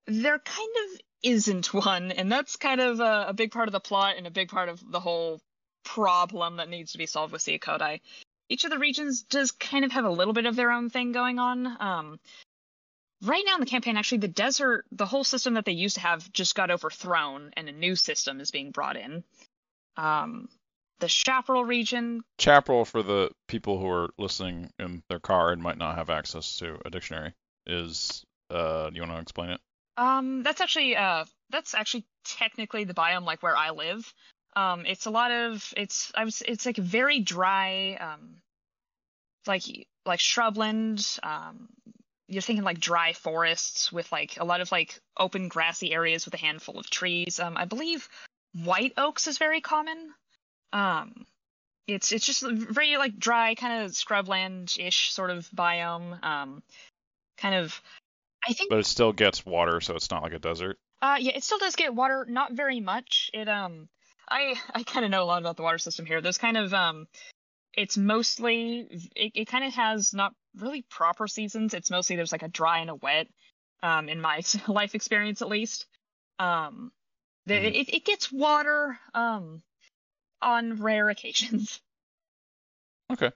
there 0.06 0.38
kind 0.38 0.74
of 0.84 1.00
isn't 1.22 1.72
one, 1.74 2.10
and 2.10 2.30
that's 2.32 2.56
kind 2.56 2.80
of 2.80 3.00
a, 3.00 3.26
a 3.28 3.32
big 3.34 3.52
part 3.52 3.68
of 3.68 3.72
the 3.72 3.80
plot 3.80 4.16
and 4.16 4.26
a 4.26 4.30
big 4.30 4.48
part 4.48 4.68
of 4.68 4.82
the 4.90 5.00
whole 5.00 5.40
problem 5.84 6.56
that 6.56 6.68
needs 6.68 6.92
to 6.92 6.98
be 6.98 7.06
solved 7.06 7.32
with 7.32 7.42
Ciokotai. 7.42 8.00
Each 8.48 8.64
of 8.64 8.70
the 8.70 8.78
regions 8.78 9.22
does 9.22 9.52
kind 9.52 9.84
of 9.84 9.92
have 9.92 10.04
a 10.04 10.10
little 10.10 10.32
bit 10.32 10.46
of 10.46 10.56
their 10.56 10.70
own 10.70 10.88
thing 10.90 11.12
going 11.12 11.38
on. 11.38 11.66
Um, 11.80 12.20
right 13.22 13.42
now 13.46 13.54
in 13.54 13.60
the 13.60 13.66
campaign, 13.66 13.96
actually, 13.96 14.18
the 14.18 14.28
desert, 14.28 14.84
the 14.92 15.06
whole 15.06 15.24
system 15.24 15.54
that 15.54 15.64
they 15.64 15.72
used 15.72 15.96
to 15.96 16.00
have 16.02 16.30
just 16.32 16.54
got 16.54 16.70
overthrown, 16.70 17.50
and 17.56 17.68
a 17.68 17.72
new 17.72 17.96
system 17.96 18.40
is 18.40 18.50
being 18.50 18.70
brought 18.70 18.96
in. 18.96 19.24
Um, 19.96 20.48
the 21.00 21.08
Chaparral 21.08 21.64
region. 21.64 22.22
Chaparral, 22.38 22.84
for 22.84 23.02
the 23.02 23.30
people 23.46 23.78
who 23.78 23.88
are 23.88 24.10
listening 24.18 24.70
in 24.78 25.02
their 25.08 25.20
car 25.20 25.52
and 25.52 25.62
might 25.62 25.78
not 25.78 25.96
have 25.96 26.10
access 26.10 26.58
to 26.58 26.78
a 26.84 26.90
dictionary, 26.90 27.34
is. 27.66 28.24
Uh, 28.50 28.88
do 28.88 28.96
you 28.96 29.02
want 29.02 29.12
to 29.12 29.20
explain 29.20 29.50
it? 29.50 29.60
Um, 29.98 30.42
that's 30.42 30.60
actually 30.60 30.96
uh, 30.96 31.24
that's 31.50 31.74
actually 31.74 32.06
technically 32.24 32.84
the 32.84 32.94
biome 32.94 33.24
like 33.24 33.42
where 33.42 33.56
I 33.56 33.70
live. 33.70 34.12
Um, 34.56 34.86
it's 34.86 35.06
a 35.06 35.10
lot 35.10 35.32
of 35.32 35.74
it's 35.76 36.10
I 36.14 36.24
was 36.24 36.42
it's 36.46 36.64
like 36.64 36.76
very 36.76 37.20
dry, 37.20 37.98
um, 38.00 38.36
like 39.46 39.64
like 40.06 40.20
shrubland. 40.20 41.18
Um, 41.22 41.68
you're 42.28 42.42
thinking 42.42 42.64
like 42.64 42.78
dry 42.78 43.14
forests 43.14 43.90
with 43.90 44.10
like 44.12 44.36
a 44.38 44.44
lot 44.44 44.60
of 44.60 44.70
like 44.70 45.00
open 45.16 45.48
grassy 45.48 45.92
areas 45.92 46.24
with 46.24 46.34
a 46.34 46.38
handful 46.38 46.78
of 46.78 46.88
trees. 46.90 47.40
Um, 47.40 47.56
I 47.56 47.64
believe 47.64 48.08
white 48.54 48.92
oaks 48.96 49.26
is 49.26 49.38
very 49.38 49.60
common. 49.60 50.12
Um, 50.72 51.26
it's 51.86 52.12
it's 52.12 52.26
just 52.26 52.44
very 52.46 52.98
like 52.98 53.18
dry 53.18 53.54
kind 53.54 53.84
of 53.84 53.92
scrubland 53.92 54.78
ish 54.78 55.12
sort 55.12 55.30
of 55.30 55.48
biome. 55.50 56.22
Um, 56.22 56.62
kind 57.38 57.54
of 57.54 57.80
I 58.46 58.52
think. 58.52 58.70
But 58.70 58.78
it 58.78 58.86
still 58.86 59.12
gets 59.12 59.44
water, 59.44 59.80
so 59.80 59.94
it's 59.94 60.10
not 60.10 60.22
like 60.22 60.34
a 60.34 60.38
desert. 60.38 60.78
Uh, 61.00 61.16
yeah, 61.18 61.32
it 61.34 61.44
still 61.44 61.58
does 61.58 61.76
get 61.76 61.94
water, 61.94 62.26
not 62.28 62.52
very 62.52 62.80
much. 62.80 63.30
It 63.32 63.48
um, 63.48 63.88
I 64.28 64.54
I 64.74 64.82
kind 64.82 65.04
of 65.04 65.10
know 65.10 65.22
a 65.22 65.26
lot 65.26 65.40
about 65.40 65.56
the 65.56 65.62
water 65.62 65.78
system 65.78 66.06
here. 66.06 66.20
There's 66.20 66.38
kind 66.38 66.56
of 66.56 66.74
um, 66.74 67.08
it's 67.78 67.96
mostly 67.96 69.08
it, 69.14 69.32
it 69.34 69.44
kind 69.46 69.64
of 69.64 69.72
has 69.74 70.12
not 70.12 70.34
really 70.56 70.82
proper 70.90 71.28
seasons. 71.28 71.74
It's 71.74 71.90
mostly 71.90 72.16
there's 72.16 72.32
like 72.32 72.42
a 72.42 72.48
dry 72.48 72.80
and 72.80 72.90
a 72.90 72.96
wet. 72.96 73.28
Um, 73.80 74.08
in 74.08 74.20
my 74.20 74.40
life 74.68 74.96
experience 74.96 75.40
at 75.40 75.48
least. 75.48 75.86
Um, 76.40 76.90
the, 77.46 77.54
mm-hmm. 77.54 77.66
it 77.66 77.94
it 77.94 78.04
gets 78.04 78.32
water 78.32 78.98
um 79.14 79.62
on 80.42 80.82
rare 80.82 81.08
occasions. 81.08 81.80
Okay, 83.10 83.30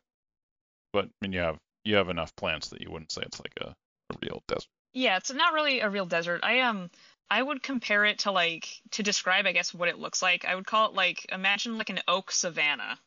but 0.93 1.07
I 1.07 1.09
mean 1.23 1.33
you 1.33 1.39
have 1.41 1.57
you 1.83 1.97
have 1.97 2.11
enough 2.11 2.37
plants 2.37 2.69
that 2.69 2.83
you 2.83 2.91
wouldn't 2.91 3.11
say 3.11 3.23
it's 3.25 3.41
like 3.41 3.55
a, 3.59 3.69
a 3.69 4.17
real 4.21 4.43
desert. 4.47 4.69
Yeah, 4.93 5.17
it's 5.17 5.33
not 5.33 5.55
really 5.55 5.81
a 5.81 5.89
real 5.89 6.05
desert. 6.05 6.41
I 6.43 6.61
um 6.61 6.91
I 7.31 7.43
would 7.43 7.63
compare 7.63 8.05
it 8.05 8.19
to 8.19 8.33
like 8.33 8.69
to 8.91 9.03
describe 9.03 9.47
I 9.47 9.53
guess 9.53 9.73
what 9.73 9.89
it 9.89 9.99
looks 9.99 10.21
like. 10.21 10.45
I 10.45 10.55
would 10.55 10.67
call 10.67 10.91
it 10.91 10.95
like 10.95 11.25
imagine 11.33 11.79
like 11.79 11.89
an 11.89 12.01
oak 12.07 12.33
savanna. 12.33 12.99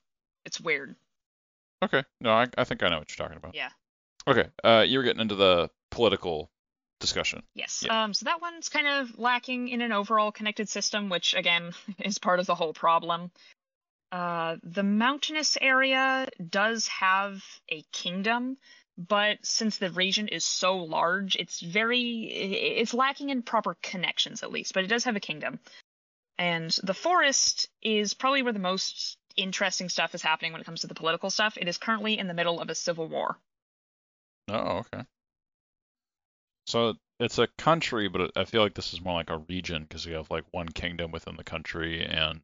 It's 0.43 0.59
weird. 0.59 0.95
Okay. 1.85 2.03
No, 2.21 2.31
I 2.31 2.47
I 2.57 2.63
think 2.63 2.83
I 2.83 2.89
know 2.89 2.99
what 2.99 3.09
you're 3.09 3.25
talking 3.25 3.37
about. 3.37 3.55
Yeah. 3.55 3.69
Okay. 4.27 4.47
Uh 4.63 4.83
you 4.87 4.97
were 4.97 5.03
getting 5.03 5.21
into 5.21 5.35
the 5.35 5.69
political 5.91 6.51
discussion. 6.99 7.43
Yes. 7.53 7.83
Yeah. 7.85 8.03
Um 8.03 8.13
so 8.13 8.25
that 8.25 8.41
one's 8.41 8.69
kind 8.69 8.87
of 8.87 9.17
lacking 9.17 9.69
in 9.69 9.81
an 9.81 9.91
overall 9.91 10.31
connected 10.31 10.69
system, 10.69 11.09
which 11.09 11.33
again 11.33 11.71
is 11.99 12.17
part 12.17 12.39
of 12.39 12.45
the 12.45 12.55
whole 12.55 12.73
problem. 12.73 13.31
Uh, 14.11 14.55
the 14.63 14.83
mountainous 14.83 15.57
area 15.59 16.27
does 16.49 16.87
have 16.87 17.43
a 17.69 17.83
kingdom, 17.91 18.57
but 18.97 19.37
since 19.43 19.77
the 19.77 19.89
region 19.91 20.29
is 20.29 20.45
so 20.45 20.77
large, 20.77 21.35
it's 21.35 21.59
very 21.59 22.23
it's 22.23 22.93
lacking 22.93 23.29
in 23.29 23.41
proper 23.41 23.75
connections 23.81 24.41
at 24.41 24.51
least. 24.51 24.73
But 24.73 24.85
it 24.85 24.87
does 24.87 25.03
have 25.03 25.17
a 25.17 25.19
kingdom, 25.19 25.59
and 26.37 26.71
the 26.83 26.93
forest 26.93 27.67
is 27.81 28.13
probably 28.13 28.41
where 28.41 28.53
the 28.53 28.59
most 28.59 29.17
interesting 29.37 29.89
stuff 29.89 30.15
is 30.15 30.21
happening 30.21 30.51
when 30.51 30.61
it 30.61 30.65
comes 30.65 30.81
to 30.81 30.87
the 30.87 30.95
political 30.95 31.29
stuff. 31.29 31.57
It 31.57 31.67
is 31.67 31.77
currently 31.77 32.17
in 32.17 32.27
the 32.27 32.33
middle 32.33 32.59
of 32.59 32.69
a 32.69 32.75
civil 32.75 33.07
war. 33.07 33.37
Oh, 34.47 34.83
okay. 34.85 35.03
So 36.67 36.95
it's 37.19 37.37
a 37.37 37.47
country, 37.57 38.07
but 38.07 38.31
I 38.35 38.45
feel 38.45 38.61
like 38.61 38.73
this 38.73 38.93
is 38.93 39.01
more 39.01 39.13
like 39.13 39.29
a 39.29 39.37
region 39.37 39.83
because 39.83 40.05
you 40.05 40.15
have 40.15 40.31
like 40.31 40.45
one 40.51 40.69
kingdom 40.69 41.11
within 41.11 41.35
the 41.37 41.43
country 41.43 42.05
and 42.05 42.41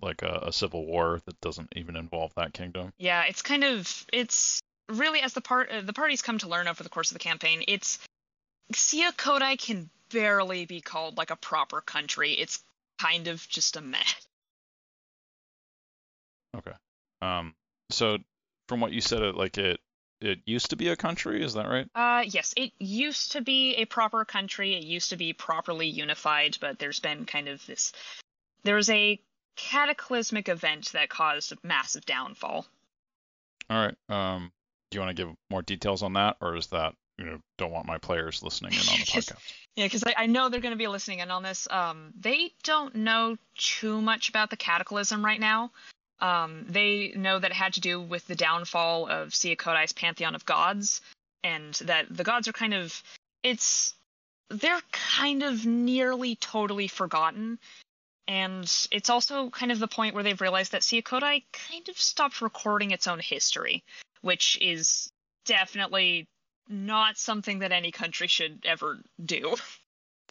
like 0.00 0.22
a, 0.22 0.44
a, 0.46 0.52
civil 0.52 0.86
war 0.86 1.20
that 1.24 1.40
doesn't 1.40 1.72
even 1.74 1.96
involve 1.96 2.32
that 2.36 2.52
kingdom. 2.52 2.92
Yeah, 2.98 3.24
it's 3.24 3.42
kind 3.42 3.64
of 3.64 4.06
it's 4.12 4.60
really 4.88 5.20
as 5.20 5.32
the 5.32 5.40
part 5.40 5.70
uh, 5.70 5.80
the 5.80 5.92
parties 5.92 6.22
come 6.22 6.38
to 6.38 6.48
learn 6.48 6.68
over 6.68 6.82
the 6.82 6.88
course 6.88 7.10
of 7.10 7.14
the 7.14 7.22
campaign, 7.22 7.64
it's 7.66 7.98
Ciokotai 8.72 9.58
can 9.58 9.90
barely 10.10 10.66
be 10.66 10.80
called 10.80 11.16
like 11.16 11.30
a 11.30 11.36
proper 11.36 11.80
country. 11.80 12.32
It's 12.32 12.62
kind 13.00 13.28
of 13.28 13.46
just 13.48 13.76
a 13.76 13.80
mess. 13.80 14.27
Okay. 16.58 16.72
Um. 17.22 17.54
So 17.90 18.18
from 18.68 18.80
what 18.80 18.92
you 18.92 19.00
said, 19.00 19.22
it 19.22 19.34
like 19.34 19.58
it 19.58 19.80
it 20.20 20.40
used 20.46 20.70
to 20.70 20.76
be 20.76 20.88
a 20.88 20.96
country. 20.96 21.42
Is 21.42 21.54
that 21.54 21.68
right? 21.68 21.88
Uh. 21.94 22.24
Yes. 22.26 22.54
It 22.56 22.72
used 22.78 23.32
to 23.32 23.40
be 23.40 23.74
a 23.76 23.84
proper 23.84 24.24
country. 24.24 24.74
It 24.74 24.84
used 24.84 25.10
to 25.10 25.16
be 25.16 25.32
properly 25.32 25.88
unified, 25.88 26.58
but 26.60 26.78
there's 26.78 27.00
been 27.00 27.24
kind 27.24 27.48
of 27.48 27.64
this. 27.66 27.92
There 28.64 28.76
was 28.76 28.90
a 28.90 29.20
cataclysmic 29.56 30.48
event 30.48 30.92
that 30.92 31.08
caused 31.08 31.52
a 31.52 31.56
massive 31.62 32.06
downfall. 32.06 32.66
All 33.68 33.76
right. 33.76 33.96
Um, 34.08 34.52
do 34.90 34.96
you 34.96 35.00
want 35.00 35.14
to 35.16 35.22
give 35.22 35.34
more 35.50 35.62
details 35.62 36.02
on 36.02 36.14
that, 36.14 36.36
or 36.40 36.56
is 36.56 36.68
that 36.68 36.94
you 37.18 37.26
know 37.26 37.38
don't 37.58 37.72
want 37.72 37.86
my 37.86 37.98
players 37.98 38.42
listening 38.42 38.72
in 38.72 38.78
on 38.78 38.84
the 38.84 39.04
podcast? 39.06 39.32
yeah, 39.76 39.86
because 39.86 40.04
I, 40.04 40.14
I, 40.16 40.26
know 40.26 40.48
they're 40.48 40.60
going 40.60 40.72
to 40.72 40.78
be 40.78 40.86
listening 40.86 41.18
in 41.18 41.30
on 41.30 41.42
this. 41.42 41.68
Um, 41.70 42.12
they 42.18 42.52
don't 42.62 42.94
know 42.94 43.36
too 43.56 44.00
much 44.00 44.28
about 44.28 44.50
the 44.50 44.56
cataclysm 44.56 45.24
right 45.24 45.40
now. 45.40 45.72
Um, 46.20 46.66
they 46.68 47.12
know 47.14 47.38
that 47.38 47.50
it 47.50 47.56
had 47.56 47.74
to 47.74 47.80
do 47.80 48.00
with 48.00 48.26
the 48.26 48.34
downfall 48.34 49.08
of 49.08 49.28
Ciokotai's 49.28 49.92
pantheon 49.92 50.34
of 50.34 50.44
gods, 50.44 51.00
and 51.44 51.74
that 51.84 52.06
the 52.10 52.24
gods 52.24 52.48
are 52.48 52.52
kind 52.52 52.74
of 52.74 53.02
it's 53.42 53.94
they're 54.50 54.80
kind 54.90 55.42
of 55.42 55.66
nearly 55.66 56.34
totally 56.36 56.88
forgotten 56.88 57.58
and 58.28 58.70
it's 58.90 59.08
also 59.08 59.48
kind 59.48 59.72
of 59.72 59.78
the 59.78 59.88
point 59.88 60.14
where 60.14 60.22
they've 60.22 60.40
realized 60.40 60.72
that 60.72 60.82
Ciokotai 60.82 61.44
kind 61.50 61.88
of 61.88 61.98
stopped 61.98 62.42
recording 62.42 62.90
its 62.90 63.06
own 63.06 63.20
history, 63.20 63.82
which 64.20 64.58
is 64.60 65.10
definitely 65.46 66.28
not 66.68 67.16
something 67.16 67.60
that 67.60 67.72
any 67.72 67.90
country 67.90 68.26
should 68.28 68.60
ever 68.66 68.98
do. 69.24 69.56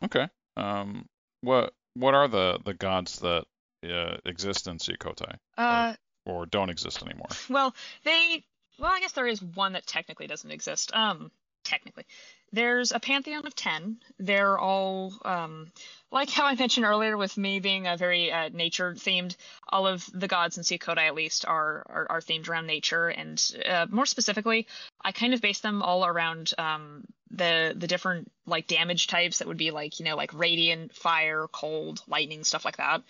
Okay. 0.04 0.28
Um, 0.56 1.08
what 1.42 1.74
what 1.96 2.14
are 2.14 2.28
the 2.28 2.60
the 2.64 2.76
gods 2.76 3.20
that 3.20 3.46
uh, 3.92 4.18
exist 4.26 4.68
in 4.68 4.78
Ciokotai? 4.78 5.36
Uh, 5.58 5.94
or, 6.26 6.42
or 6.42 6.46
don't 6.46 6.70
exist 6.70 7.02
anymore? 7.02 7.28
Well, 7.50 7.76
they 8.04 8.44
well, 8.80 8.92
I 8.92 9.00
guess 9.00 9.14
there 9.14 9.28
is 9.28 9.42
one 9.42 9.74
that 9.74 9.88
technically 9.88 10.28
doesn't 10.28 10.52
exist. 10.52 10.96
Um, 10.96 11.32
technically, 11.64 12.06
there's 12.52 12.92
a 12.92 13.00
pantheon 13.00 13.46
of 13.46 13.56
ten. 13.56 13.98
They're 14.20 14.58
all 14.58 15.14
um 15.26 15.72
like 16.12 16.30
how 16.30 16.46
I 16.46 16.56
mentioned 16.56 16.86
earlier 16.86 17.18
with 17.18 17.38
me 17.38 17.60
being 17.60 17.88
a 17.88 17.98
very 17.98 18.32
uh, 18.32 18.50
nature 18.50 18.94
themed, 18.94 19.36
all 19.68 19.88
of 19.88 20.10
the 20.14 20.28
gods 20.28 20.58
in 20.58 20.64
Ciokotai 20.64 21.08
at 21.08 21.16
least 21.16 21.46
are, 21.46 21.84
are, 21.88 22.08
are 22.10 22.22
themed 22.22 22.48
around 22.48 22.68
nature, 22.68 23.10
and 23.10 23.44
uh, 23.68 23.88
more 23.90 24.06
specifically, 24.06 24.68
I 25.04 25.12
kind 25.12 25.34
of 25.34 25.42
base 25.42 25.60
them 25.60 25.82
all 25.82 26.06
around 26.06 26.54
um, 26.58 27.04
the 27.32 27.74
the 27.76 27.88
different 27.88 28.32
like 28.46 28.68
damage 28.68 29.08
types 29.08 29.40
that 29.40 29.48
would 29.48 29.58
be 29.58 29.72
like 29.72 30.00
you 30.00 30.06
know 30.06 30.16
like 30.16 30.34
radiant, 30.34 30.96
fire, 30.96 31.48
cold, 31.52 32.02
lightning, 32.08 32.44
stuff 32.44 32.64
like 32.64 32.78
that. 32.78 33.02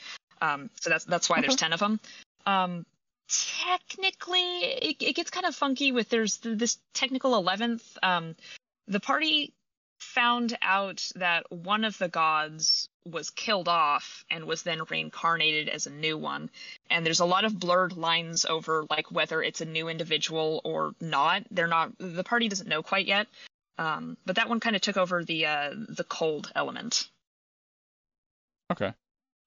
Um, 0.42 0.70
so 0.80 0.90
that's 0.90 1.06
that's 1.06 1.30
why 1.30 1.42
there's 1.42 1.56
ten 1.56 1.74
of 1.74 1.80
them. 1.80 2.00
Um, 2.46 2.86
technically, 3.28 4.60
it, 4.60 5.02
it 5.02 5.16
gets 5.16 5.32
kind 5.32 5.46
of 5.46 5.56
funky 5.56 5.92
with 5.92 6.10
there's 6.10 6.38
this 6.38 6.78
technical 6.94 7.36
eleventh. 7.36 7.98
Um, 8.02 8.36
the 8.88 9.00
party 9.00 9.54
found 10.00 10.58
out 10.62 11.10
that 11.16 11.52
one 11.52 11.84
of 11.84 11.98
the 11.98 12.08
gods 12.08 12.88
was 13.06 13.30
killed 13.30 13.68
off 13.68 14.26
and 14.30 14.46
was 14.46 14.64
then 14.64 14.82
reincarnated 14.90 15.70
as 15.70 15.88
a 15.88 15.92
new 15.92 16.18
one. 16.18 16.50
And 16.90 17.06
there's 17.06 17.20
a 17.20 17.26
lot 17.26 17.46
of 17.46 17.60
blurred 17.60 17.98
lines 17.98 18.46
over 18.46 18.86
like 18.90 19.12
whether 19.12 19.42
it's 19.42 19.62
a 19.62 19.66
new 19.66 19.88
individual 19.88 20.62
or 20.64 20.94
not. 21.02 21.44
They're 21.52 21.68
not 21.68 21.92
the 21.98 22.24
party 22.24 22.48
doesn't 22.50 22.70
know 22.70 22.84
quite 22.84 23.08
yet. 23.08 23.28
Um, 23.78 24.18
but 24.26 24.38
that 24.38 24.50
one 24.50 24.60
kind 24.60 24.76
of 24.76 24.82
took 24.82 24.98
over 24.98 25.24
the 25.24 25.46
uh, 25.46 25.74
the 25.74 26.04
cold 26.04 26.52
element. 26.56 27.08
Okay. 28.72 28.94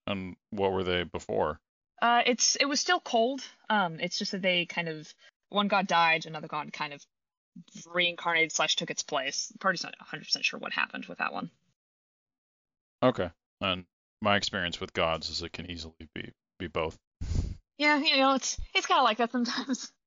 And 0.07 0.37
what 0.51 0.73
were 0.73 0.85
they 0.85 1.05
before? 1.05 1.61
Uh, 2.01 2.23
it's 2.27 2.57
it 2.57 2.65
was 2.65 2.81
still 2.81 3.01
cold. 3.01 3.43
Um, 3.69 4.01
it's 4.01 4.19
just 4.19 4.33
that 4.33 4.43
they 4.43 4.67
kind 4.67 4.89
of 4.89 5.13
one 5.51 5.69
god 5.69 5.87
died, 5.87 6.27
another 6.27 6.49
god 6.49 6.73
kind 6.73 6.93
of 6.93 7.05
reincarnated 7.87 8.53
slash 8.53 8.77
took 8.77 8.91
its 8.91 9.03
place. 9.03 9.49
The 9.49 9.59
party's 9.59 9.83
not 9.83 9.95
100% 10.13 10.45
sure 10.45 10.59
what 10.61 10.73
happened 10.73 11.07
with 11.07 11.19
that 11.19 11.33
one. 11.33 11.51
Okay. 13.03 13.31
And 13.61 13.85
my 14.23 14.37
experience 14.37 14.81
with 14.81 14.93
gods 14.93 15.29
is 15.31 15.43
it 15.43 15.53
can 15.53 15.71
easily 15.71 15.95
be 16.15 16.33
be 16.59 16.69
both. 16.69 16.97
Yeah, 17.79 17.99
you 17.99 18.19
know, 18.19 18.35
it's 18.35 18.59
it's 18.75 18.87
kind 18.87 18.99
of 18.99 19.05
like 19.05 19.19
that 19.19 19.33
sometimes. 19.33 19.93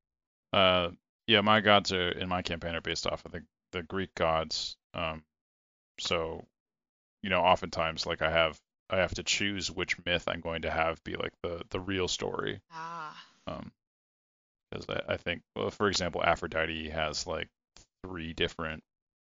Uh, 0.51 0.91
yeah, 1.25 1.41
my 1.41 1.61
gods 1.61 1.91
are 1.91 2.09
in 2.09 2.29
my 2.29 2.43
campaign 2.43 2.75
are 2.75 2.81
based 2.81 3.07
off 3.07 3.25
of 3.25 3.31
the 3.31 3.41
the 3.71 3.81
Greek 3.81 4.13
gods. 4.13 4.77
Um, 4.93 5.23
so, 5.99 6.45
you 7.23 7.31
know, 7.31 7.41
oftentimes 7.41 8.05
like 8.05 8.21
I 8.21 8.29
have 8.29 8.59
I 8.89 8.97
have 8.97 9.15
to 9.15 9.23
choose 9.23 9.71
which 9.71 9.97
myth 10.05 10.25
I'm 10.27 10.41
going 10.41 10.63
to 10.63 10.71
have 10.71 11.03
be 11.03 11.15
like 11.15 11.33
the 11.41 11.63
the 11.69 11.79
real 11.79 12.07
story. 12.07 12.59
Ah. 12.71 13.23
Um, 13.47 13.71
because 14.71 14.85
I, 14.89 15.13
I 15.13 15.17
think, 15.17 15.41
well, 15.55 15.69
for 15.69 15.87
example, 15.87 16.23
Aphrodite 16.23 16.89
has 16.89 17.27
like 17.27 17.47
three 18.03 18.33
different 18.33 18.83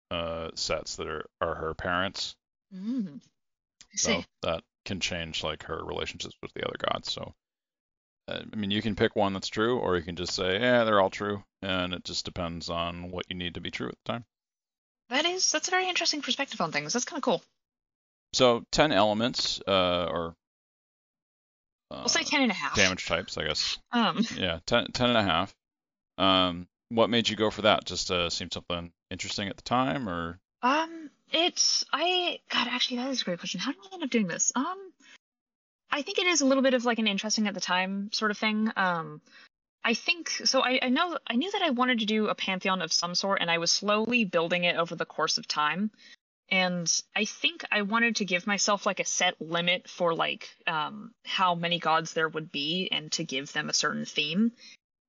uh 0.10 0.50
sets 0.56 0.96
that 0.98 1.08
are 1.08 1.26
are 1.42 1.56
her 1.56 1.74
parents. 1.74 2.36
Mm. 2.74 3.22
So 3.96 4.24
that 4.44 4.64
can 4.86 5.00
change 5.00 5.44
like 5.44 5.64
her 5.64 5.84
relationships 5.84 6.36
with 6.42 6.54
the 6.54 6.66
other 6.66 6.78
gods. 6.92 7.12
So, 7.12 7.34
uh, 8.28 8.42
I 8.52 8.56
mean, 8.56 8.72
you 8.72 8.82
can 8.82 8.96
pick 8.96 9.16
one 9.16 9.34
that's 9.34 9.48
true, 9.48 9.80
or 9.80 9.98
you 9.98 10.04
can 10.04 10.16
just 10.16 10.34
say, 10.34 10.60
yeah, 10.60 10.84
they're 10.84 11.02
all 11.02 11.10
true, 11.10 11.44
and 11.62 11.94
it 11.94 12.04
just 12.04 12.26
depends 12.26 12.70
on 12.70 13.12
what 13.12 13.26
you 13.30 13.36
need 13.36 13.56
to 13.56 13.62
be 13.62 13.72
true 13.72 13.88
at 13.88 13.96
the 14.06 14.12
time. 14.14 14.26
That 15.10 15.26
is 15.26 15.52
that's 15.52 15.68
a 15.68 15.72
very 15.72 15.88
interesting 15.88 16.22
perspective 16.22 16.62
on 16.62 16.72
things. 16.72 16.94
That's 16.94 17.06
kind 17.06 17.18
of 17.18 17.24
cool. 17.24 17.44
So, 18.34 18.64
10 18.72 18.92
elements, 18.92 19.62
uh, 19.68 20.06
or 20.06 20.36
uh, 21.92 22.00
We'll 22.00 22.10
say 22.10 22.24
ten 22.24 22.42
and 22.42 22.52
a 22.52 22.56
half. 22.56 22.76
damage 22.76 23.06
types, 23.06 23.38
I 23.38 23.46
guess. 23.46 23.78
Um. 23.92 24.26
Yeah, 24.36 24.60
10, 24.66 24.88
10 24.92 25.10
and 25.10 25.18
a 25.18 25.24
half. 25.24 25.56
Um, 26.18 26.68
what 26.90 27.10
made 27.10 27.30
you 27.30 27.36
go 27.36 27.50
for 27.50 27.64
that? 27.64 27.86
Just 27.86 28.12
uh, 28.12 28.30
seemed 28.30 28.54
something 28.54 28.92
interesting 29.10 29.48
at 29.48 29.56
the 29.56 29.64
time, 29.64 30.08
or 30.10 30.40
Um, 30.62 31.10
it's 31.32 31.86
I 31.94 32.40
God, 32.50 32.68
actually 32.70 32.98
that 32.98 33.10
is 33.12 33.22
a 33.22 33.26
great 33.26 33.40
question. 33.40 33.60
How 33.60 33.72
did 33.72 33.82
I 33.90 33.94
end 33.96 34.04
up 34.04 34.10
doing 34.10 34.28
this? 34.28 34.52
Um, 34.56 34.78
I 35.92 36.02
think 36.02 36.18
it 36.18 36.28
is 36.28 36.42
a 36.42 36.46
little 36.46 36.64
bit 36.64 36.74
of 36.74 36.86
like 36.86 37.00
an 37.00 37.08
interesting 37.08 37.48
at 37.48 37.54
the 37.54 37.62
time 37.62 38.10
sort 38.12 38.32
of 38.32 38.38
thing. 38.38 38.70
Um, 38.76 39.22
I 39.84 39.94
think 39.94 40.30
so. 40.30 40.62
I, 40.62 40.80
I 40.82 40.90
know 40.90 41.18
I 41.28 41.36
knew 41.36 41.52
that 41.52 41.62
I 41.62 41.70
wanted 41.70 42.00
to 42.00 42.06
do 42.06 42.28
a 42.28 42.36
pantheon 42.36 42.82
of 42.82 42.92
some 42.92 43.16
sort, 43.16 43.40
and 43.42 43.50
I 43.50 43.58
was 43.60 43.72
slowly 43.72 44.26
building 44.26 44.64
it 44.66 44.76
over 44.76 44.96
the 44.96 45.06
course 45.06 45.38
of 45.38 45.48
time. 45.48 45.92
And 46.50 46.90
I 47.16 47.26
think 47.26 47.66
I 47.72 47.82
wanted 47.82 48.18
to 48.18 48.26
give 48.26 48.48
myself 48.48 48.86
like 48.86 49.00
a 49.00 49.06
set 49.06 49.42
limit 49.42 49.90
for 49.90 50.16
like 50.16 50.50
um 50.66 51.12
how 51.26 51.56
many 51.56 51.80
gods 51.80 52.14
there 52.14 52.30
would 52.30 52.52
be, 52.52 52.88
and 52.92 53.12
to 53.14 53.24
give 53.24 53.52
them 53.54 53.70
a 53.70 53.74
certain 53.74 54.06
theme. 54.06 54.52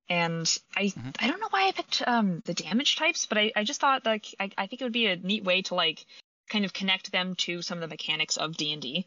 And 0.09 0.57
I 0.75 0.85
Mhm. 0.85 1.15
I 1.19 1.27
don't 1.27 1.39
know 1.39 1.47
why 1.49 1.67
I 1.67 1.71
picked 1.71 2.01
um 2.07 2.41
the 2.45 2.53
damage 2.53 2.95
types, 2.97 3.25
but 3.25 3.37
I, 3.37 3.51
I 3.55 3.63
just 3.63 3.79
thought 3.79 4.05
like 4.05 4.25
I, 4.39 4.51
I 4.57 4.67
think 4.67 4.81
it 4.81 4.85
would 4.85 4.93
be 4.93 5.07
a 5.07 5.15
neat 5.15 5.43
way 5.43 5.61
to 5.63 5.75
like 5.75 6.05
kind 6.49 6.65
of 6.65 6.73
connect 6.73 7.11
them 7.11 7.35
to 7.35 7.61
some 7.61 7.77
of 7.77 7.81
the 7.81 7.87
mechanics 7.87 8.37
of 8.37 8.57
D 8.57 8.73
and 8.73 8.81
D. 8.81 9.05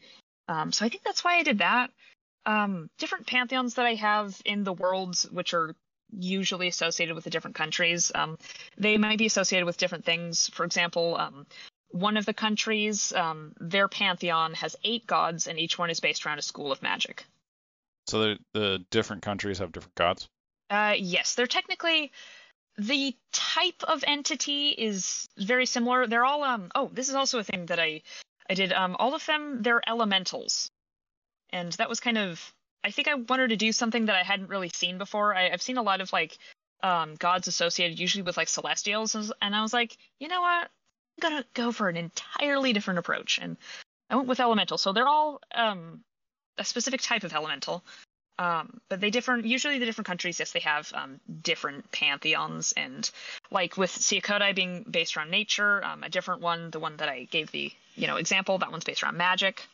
Um, 0.48 0.72
so 0.72 0.84
I 0.84 0.88
think 0.88 1.02
that's 1.02 1.24
why 1.24 1.36
I 1.36 1.42
did 1.42 1.58
that. 1.58 1.90
Um, 2.46 2.90
different 2.98 3.26
pantheons 3.26 3.74
that 3.74 3.86
I 3.86 3.94
have 3.94 4.40
in 4.44 4.64
the 4.64 4.72
worlds, 4.72 5.24
which 5.30 5.54
are 5.54 5.74
usually 6.10 6.68
associated 6.68 7.14
with 7.14 7.24
the 7.24 7.30
different 7.30 7.56
countries, 7.56 8.12
um, 8.14 8.36
they 8.76 8.98
might 8.98 9.18
be 9.18 9.26
associated 9.26 9.66
with 9.66 9.76
different 9.76 10.04
things. 10.04 10.48
For 10.48 10.64
example, 10.64 11.16
um, 11.16 11.46
one 11.92 12.16
of 12.16 12.26
the 12.26 12.34
countries, 12.34 13.12
um, 13.12 13.54
their 13.60 13.88
pantheon 13.88 14.54
has 14.54 14.76
eight 14.84 15.06
gods, 15.06 15.46
and 15.46 15.58
each 15.58 15.78
one 15.78 15.90
is 15.90 16.00
based 16.00 16.26
around 16.26 16.38
a 16.38 16.42
school 16.42 16.72
of 16.72 16.82
magic. 16.82 17.24
so 18.08 18.20
the 18.20 18.38
the 18.54 18.84
different 18.90 19.22
countries 19.22 19.58
have 19.58 19.72
different 19.72 19.94
gods. 19.94 20.28
Uh, 20.70 20.94
yes, 20.98 21.34
they're 21.34 21.46
technically 21.46 22.12
the 22.78 23.14
type 23.32 23.82
of 23.84 24.02
entity 24.06 24.70
is 24.70 25.28
very 25.36 25.66
similar. 25.66 26.06
They're 26.06 26.24
all 26.24 26.42
um. 26.42 26.70
Oh, 26.74 26.90
this 26.92 27.08
is 27.08 27.14
also 27.14 27.38
a 27.38 27.44
thing 27.44 27.66
that 27.66 27.78
I 27.78 28.02
I 28.48 28.54
did. 28.54 28.72
Um, 28.72 28.96
all 28.98 29.14
of 29.14 29.24
them 29.26 29.62
they're 29.62 29.82
elementals, 29.86 30.70
and 31.50 31.72
that 31.74 31.88
was 31.88 32.00
kind 32.00 32.18
of 32.18 32.52
I 32.84 32.90
think 32.90 33.08
I 33.08 33.14
wanted 33.14 33.48
to 33.48 33.56
do 33.56 33.72
something 33.72 34.06
that 34.06 34.16
I 34.16 34.22
hadn't 34.22 34.48
really 34.48 34.70
seen 34.70 34.98
before. 34.98 35.34
I, 35.34 35.50
I've 35.50 35.62
seen 35.62 35.76
a 35.76 35.82
lot 35.82 36.00
of 36.00 36.12
like 36.12 36.38
um 36.82 37.14
gods 37.16 37.48
associated 37.48 37.98
usually 38.00 38.22
with 38.22 38.36
like 38.38 38.48
celestials, 38.48 39.14
and 39.14 39.54
I 39.54 39.62
was 39.62 39.72
like, 39.74 39.96
you 40.18 40.28
know 40.28 40.40
what, 40.40 40.70
gonna 41.20 41.44
go 41.54 41.72
for 41.72 41.88
an 41.88 41.96
entirely 41.96 42.72
different 42.72 42.98
approach, 42.98 43.38
and 43.38 43.56
I 44.10 44.16
went 44.16 44.28
with 44.28 44.40
elemental. 44.40 44.78
So 44.78 44.92
they're 44.92 45.08
all 45.08 45.40
um 45.54 46.02
a 46.58 46.64
specific 46.64 47.00
type 47.00 47.24
of 47.24 47.32
elemental. 47.32 47.84
Um, 48.38 48.80
but 48.88 49.00
they 49.00 49.10
differ. 49.10 49.36
Usually, 49.36 49.78
the 49.78 49.84
different 49.84 50.06
countries, 50.06 50.38
yes, 50.38 50.52
they 50.52 50.60
have 50.60 50.90
um, 50.94 51.20
different 51.42 51.92
pantheons, 51.92 52.72
and 52.72 53.08
like 53.50 53.76
with 53.76 53.90
Ciokotai 53.90 54.54
being 54.54 54.84
based 54.90 55.16
around 55.16 55.30
nature, 55.30 55.84
um, 55.84 56.02
a 56.02 56.08
different 56.08 56.40
one, 56.40 56.70
the 56.70 56.80
one 56.80 56.96
that 56.96 57.08
I 57.08 57.24
gave 57.24 57.50
the 57.50 57.70
you 57.94 58.06
know 58.06 58.16
example, 58.16 58.58
that 58.58 58.70
one's 58.70 58.84
based 58.84 59.02
around 59.02 59.18
magic. 59.18 59.66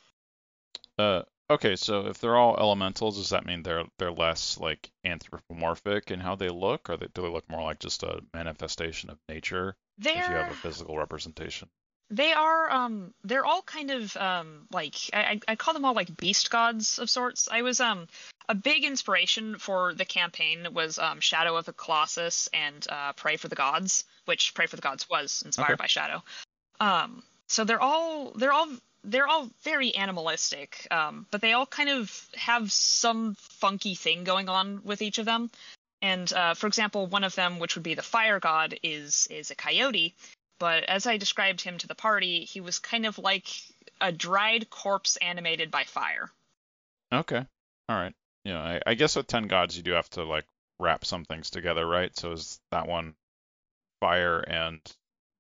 Uh, 0.99 1.23
okay, 1.49 1.77
so 1.77 2.09
if 2.09 2.19
they're 2.19 2.37
all 2.37 2.59
elementals, 2.59 3.17
does 3.17 3.31
that 3.31 3.47
mean 3.47 3.63
they're 3.63 3.85
they're 3.99 4.13
less 4.13 4.59
like 4.59 4.91
anthropomorphic 5.05 6.11
in 6.11 6.19
how 6.19 6.35
they 6.35 6.49
look, 6.49 6.91
or 6.91 6.97
they, 6.97 7.07
do 7.15 7.23
they 7.23 7.29
look 7.29 7.49
more 7.49 7.63
like 7.63 7.79
just 7.79 8.03
a 8.03 8.21
manifestation 8.35 9.09
of 9.09 9.19
nature 9.29 9.77
if 10.01 10.29
you 10.31 10.37
have 10.37 10.51
a 10.51 10.55
physical 10.55 10.99
representation? 10.99 11.69
they 12.11 12.33
are 12.33 12.71
um 12.71 13.13
they're 13.25 13.45
all 13.45 13.63
kind 13.63 13.91
of 13.91 14.17
um 14.17 14.67
like 14.73 14.95
I, 15.13 15.19
I 15.19 15.41
I 15.49 15.57
call 15.57 15.75
them 15.75 15.85
all 15.85 15.95
like 15.95 16.17
beast 16.17 16.51
gods 16.51 16.99
of 16.99 17.11
sorts. 17.11 17.49
I 17.51 17.63
was 17.63 17.81
um 17.81 18.07
a 18.49 18.55
big 18.55 18.85
inspiration 18.85 19.59
for 19.59 19.93
the 19.93 20.07
campaign 20.07 20.69
was 20.73 20.99
um 20.99 21.21
Shadow 21.21 21.57
of 21.57 21.67
the 21.67 21.73
Colossus 21.73 22.49
and 22.53 22.87
uh 22.89 23.13
Praey 23.13 23.39
for 23.39 23.49
the 23.49 23.57
Gods, 23.57 24.05
which 24.25 24.55
Praey 24.55 24.69
for 24.69 24.77
the 24.77 24.83
Gods 24.83 25.09
was 25.11 25.43
inspired 25.45 25.75
Okay. 25.75 25.83
by 25.83 25.87
Shadow. 25.87 26.23
Um 26.81 27.23
so 27.47 27.65
they're 27.65 27.81
all 27.81 28.33
they're 28.33 28.53
all 28.53 28.69
they're 29.05 29.29
all 29.29 29.49
very 29.63 29.95
animalistic, 29.95 30.87
um, 30.91 31.27
but 31.31 31.41
they 31.41 31.53
all 31.53 31.67
kind 31.67 31.89
of 31.89 32.27
have 32.35 32.71
some 32.73 33.37
funky 33.39 33.95
thing 33.95 34.25
going 34.25 34.49
on 34.49 34.81
with 34.85 35.03
each 35.03 35.19
of 35.19 35.25
them. 35.25 35.51
And 36.01 36.33
uh, 36.33 36.55
for 36.55 36.67
example, 36.67 37.07
one 37.07 37.25
of 37.25 37.35
them, 37.35 37.59
which 37.59 37.75
would 37.75 37.83
be 37.83 37.95
the 37.95 38.03
fire 38.03 38.41
god, 38.41 38.79
is 38.83 39.27
is 39.31 39.51
a 39.51 39.55
coyote. 39.55 40.15
But 40.59 40.85
as 40.85 41.07
I 41.07 41.17
described 41.17 41.61
him 41.61 41.79
to 41.79 41.87
the 41.87 41.95
party, 41.95 42.45
he 42.45 42.61
was 42.61 42.79
kind 42.79 43.07
of 43.07 43.19
like 43.19 43.49
a 44.01 44.13
dried 44.13 44.71
corpse 44.71 45.17
animated 45.17 45.71
by 45.71 45.85
fire. 45.85 46.31
Okay, 47.13 47.45
all 47.89 47.97
right. 47.97 48.15
Yeah, 48.45 48.61
I, 48.61 48.81
I 48.87 48.95
guess 48.95 49.17
with 49.17 49.27
ten 49.27 49.49
gods 49.49 49.77
you 49.77 49.83
do 49.83 49.93
have 49.93 50.11
to 50.11 50.25
like 50.25 50.47
wrap 50.79 51.05
some 51.05 51.25
things 51.25 51.51
together, 51.51 51.87
right? 51.87 52.17
So 52.17 52.33
is 52.33 52.61
that 52.71 52.87
one 52.87 53.15
fire 54.01 54.41
and 54.41 54.81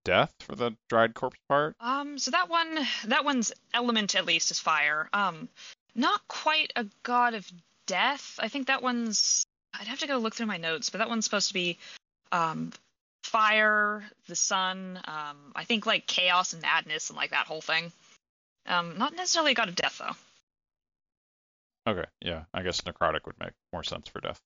death 0.05 0.33
for 0.40 0.57
the 0.57 0.73
dried 0.88 1.14
corpse 1.14 1.38
part? 1.49 1.77
Um, 1.81 2.18
so 2.18 2.31
that 2.31 2.49
one, 2.49 2.79
that 3.07 3.25
one's 3.25 3.53
element 3.75 4.14
at 4.14 4.27
least 4.27 4.51
is 4.51 4.59
fire. 4.59 5.09
Um, 5.12 5.49
not 5.94 6.27
quite 6.29 6.73
a 6.77 6.87
god 7.03 7.35
of 7.35 7.51
death. 7.87 8.38
I 8.40 8.49
think 8.49 8.68
that 8.68 8.83
one's. 8.83 9.44
I'd 9.80 9.86
have 9.86 10.00
to 10.00 10.06
go 10.06 10.18
look 10.18 10.34
through 10.34 10.46
my 10.46 10.56
notes, 10.56 10.90
but 10.90 10.98
that 10.98 11.08
one's 11.08 11.24
supposed 11.24 11.48
to 11.48 11.54
be, 11.54 11.78
um, 12.32 12.72
fire, 13.22 14.04
the 14.26 14.36
sun. 14.36 15.00
Um, 15.04 15.52
I 15.54 15.64
think 15.64 15.86
like 15.86 16.06
chaos 16.06 16.52
and 16.52 16.62
madness 16.62 17.10
and 17.10 17.16
like 17.16 17.30
that 17.30 17.46
whole 17.46 17.60
thing. 17.60 17.92
Um, 18.66 18.98
not 18.98 19.14
necessarily 19.14 19.52
a 19.52 19.54
god 19.54 19.68
of 19.68 19.76
death 19.76 19.98
though. 19.98 20.16
Okay, 21.90 22.04
yeah, 22.20 22.44
I 22.52 22.62
guess 22.62 22.82
necrotic 22.82 23.24
would 23.26 23.38
make 23.40 23.52
more 23.72 23.82
sense 23.82 24.08
for 24.08 24.20
death. 24.20 24.40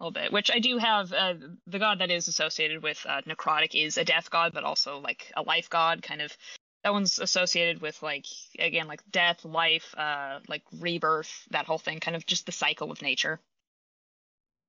A 0.00 0.04
little 0.04 0.12
bit, 0.12 0.32
which 0.32 0.50
I 0.50 0.58
do 0.58 0.78
have. 0.78 1.12
Uh, 1.12 1.34
the 1.66 1.78
god 1.78 2.00
that 2.00 2.10
is 2.10 2.28
associated 2.28 2.82
with 2.82 3.04
uh, 3.08 3.22
necrotic 3.22 3.74
is 3.74 3.96
a 3.96 4.04
death 4.04 4.30
god, 4.30 4.52
but 4.52 4.64
also 4.64 4.98
like 4.98 5.32
a 5.36 5.42
life 5.42 5.70
god, 5.70 6.02
kind 6.02 6.20
of. 6.20 6.36
That 6.84 6.92
one's 6.92 7.20
associated 7.20 7.80
with 7.80 8.02
like 8.02 8.26
again 8.58 8.88
like 8.88 9.02
death, 9.10 9.44
life, 9.44 9.94
uh, 9.96 10.40
like 10.48 10.62
rebirth, 10.80 11.46
that 11.52 11.66
whole 11.66 11.78
thing, 11.78 12.00
kind 12.00 12.16
of 12.16 12.26
just 12.26 12.44
the 12.44 12.52
cycle 12.52 12.90
of 12.90 13.00
nature. 13.00 13.38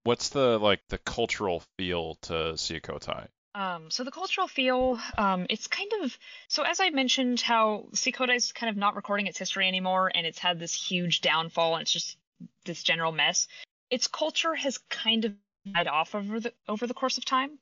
What's 0.04 0.30
the 0.30 0.60
like 0.60 0.82
the 0.90 0.98
cultural 0.98 1.64
feel 1.78 2.16
to 2.24 2.34
Ciokotai? 2.56 3.28
Um, 3.56 3.92
so 3.92 4.04
the 4.04 4.12
cultural 4.12 4.48
feel, 4.48 5.00
um, 5.18 5.46
it's 5.50 5.68
kind 5.68 5.92
of 6.02 6.18
so 6.48 6.64
as 6.64 6.80
I 6.80 6.90
mentioned, 6.90 7.40
how 7.40 7.86
Ciokotai 7.94 8.36
is 8.36 8.52
kind 8.52 8.70
of 8.70 8.78
not 8.78 8.96
recording 8.96 9.28
its 9.28 9.38
history 9.38 9.68
anymore, 9.68 10.12
and 10.14 10.26
it's 10.26 10.40
had 10.40 10.60
this 10.60 10.74
huge 10.74 11.22
downfall, 11.22 11.76
and 11.76 11.84
it's 11.84 11.92
just 11.94 12.18
this 12.66 12.84
general 12.84 13.12
mess. 13.12 13.48
Its 13.90 14.08
culture 14.08 14.56
has 14.56 14.80
kind 14.90 15.26
of 15.26 15.34
died 15.72 15.88
off 15.88 16.16
over 16.16 16.40
the 16.40 16.54
over 16.68 16.88
the 16.88 16.94
course 16.94 17.18
of 17.18 17.26
time, 17.26 17.60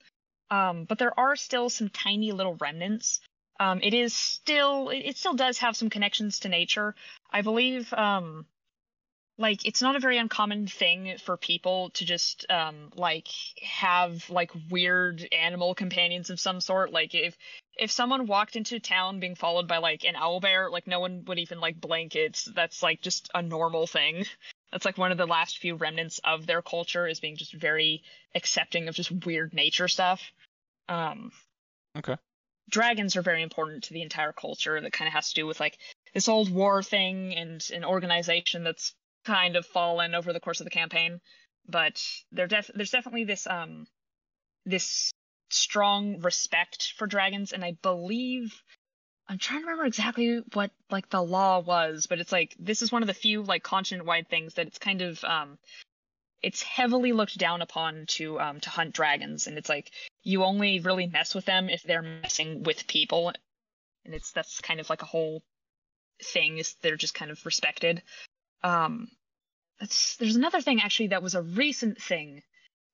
um, 0.49 0.85
but 0.85 0.97
there 0.97 1.17
are 1.19 1.35
still 1.35 1.69
some 1.69 1.89
tiny 1.89 2.31
little 2.31 2.55
remnants. 2.55 3.19
Um, 3.59 3.81
it 3.83 3.93
is 3.93 4.13
still 4.13 4.89
it, 4.89 4.99
it 4.99 5.17
still 5.17 5.35
does 5.35 5.59
have 5.59 5.75
some 5.75 5.89
connections 5.89 6.39
to 6.39 6.49
nature. 6.49 6.95
I 7.29 7.41
believe 7.41 7.93
um, 7.93 8.45
like 9.41 9.65
it's 9.65 9.81
not 9.81 9.95
a 9.95 9.99
very 9.99 10.19
uncommon 10.19 10.67
thing 10.67 11.17
for 11.17 11.35
people 11.35 11.89
to 11.91 12.05
just 12.05 12.45
um 12.49 12.91
like 12.95 13.27
have 13.61 14.29
like 14.29 14.51
weird 14.69 15.27
animal 15.31 15.73
companions 15.73 16.29
of 16.29 16.39
some 16.39 16.61
sort. 16.61 16.91
Like 16.91 17.15
if 17.15 17.35
if 17.75 17.91
someone 17.91 18.27
walked 18.27 18.55
into 18.55 18.79
town 18.79 19.19
being 19.19 19.35
followed 19.35 19.67
by 19.67 19.79
like 19.79 20.05
an 20.05 20.15
owl 20.15 20.39
bear 20.39 20.69
like 20.69 20.85
no 20.85 20.99
one 20.99 21.25
would 21.25 21.39
even 21.39 21.59
like 21.59 21.81
blink 21.81 22.15
it's 22.15 22.45
that's 22.45 22.83
like 22.83 23.01
just 23.01 23.29
a 23.33 23.41
normal 23.41 23.87
thing. 23.87 24.25
That's 24.71 24.85
like 24.85 24.97
one 24.97 25.11
of 25.11 25.17
the 25.17 25.25
last 25.25 25.57
few 25.57 25.75
remnants 25.75 26.19
of 26.23 26.45
their 26.45 26.61
culture 26.61 27.07
is 27.07 27.19
being 27.19 27.35
just 27.35 27.53
very 27.53 28.03
accepting 28.35 28.87
of 28.87 28.95
just 28.95 29.25
weird 29.25 29.53
nature 29.53 29.87
stuff. 29.87 30.21
Um 30.87 31.31
Okay. 31.97 32.15
dragons 32.69 33.15
are 33.17 33.21
very 33.21 33.41
important 33.41 33.83
to 33.83 33.93
the 33.93 34.01
entire 34.01 34.31
culture. 34.31 34.79
That 34.79 34.93
kind 34.93 35.07
of 35.07 35.13
has 35.13 35.29
to 35.29 35.35
do 35.35 35.47
with 35.47 35.59
like 35.59 35.77
this 36.13 36.29
old 36.29 36.49
war 36.49 36.81
thing 36.83 37.35
and 37.35 37.67
an 37.73 37.83
organization 37.83 38.63
that's 38.63 38.93
kind 39.25 39.55
of 39.55 39.65
fallen 39.65 40.15
over 40.15 40.33
the 40.33 40.39
course 40.39 40.59
of 40.59 40.65
the 40.65 40.71
campaign. 40.71 41.21
But 41.67 42.03
def- 42.33 42.71
there's 42.73 42.91
definitely 42.91 43.25
this 43.25 43.47
um 43.47 43.85
this 44.65 45.11
strong 45.49 46.21
respect 46.21 46.93
for 46.97 47.07
dragons, 47.07 47.53
and 47.53 47.63
I 47.63 47.77
believe 47.81 48.61
I'm 49.27 49.37
trying 49.37 49.61
to 49.61 49.65
remember 49.65 49.85
exactly 49.85 50.41
what 50.53 50.71
like 50.89 51.09
the 51.09 51.21
law 51.21 51.59
was, 51.59 52.07
but 52.07 52.19
it's 52.19 52.31
like 52.31 52.55
this 52.59 52.81
is 52.81 52.91
one 52.91 53.03
of 53.03 53.07
the 53.07 53.13
few 53.13 53.43
like 53.43 53.63
continent 53.63 54.05
wide 54.05 54.27
things 54.29 54.55
that 54.55 54.67
it's 54.67 54.79
kind 54.79 55.01
of 55.01 55.23
um 55.23 55.57
it's 56.41 56.63
heavily 56.63 57.11
looked 57.11 57.37
down 57.37 57.61
upon 57.61 58.05
to 58.07 58.39
um 58.39 58.59
to 58.59 58.69
hunt 58.69 58.93
dragons 58.93 59.47
and 59.47 59.57
it's 59.57 59.69
like 59.69 59.91
you 60.23 60.43
only 60.43 60.79
really 60.79 61.07
mess 61.07 61.35
with 61.35 61.45
them 61.45 61.69
if 61.69 61.83
they're 61.83 62.01
messing 62.01 62.63
with 62.63 62.87
people 62.87 63.31
and 64.05 64.13
it's 64.13 64.31
that's 64.31 64.59
kind 64.61 64.79
of 64.79 64.89
like 64.89 65.01
a 65.01 65.07
whole 65.07 65.43
thing 66.23 66.57
is 66.57 66.75
they're 66.81 66.95
just 66.95 67.13
kind 67.13 67.31
of 67.31 67.45
respected 67.45 68.01
um 68.63 69.07
there's 69.79 70.35
another 70.35 70.61
thing 70.61 70.81
actually 70.81 71.07
that 71.07 71.23
was 71.23 71.35
a 71.35 71.41
recent 71.41 72.01
thing 72.01 72.43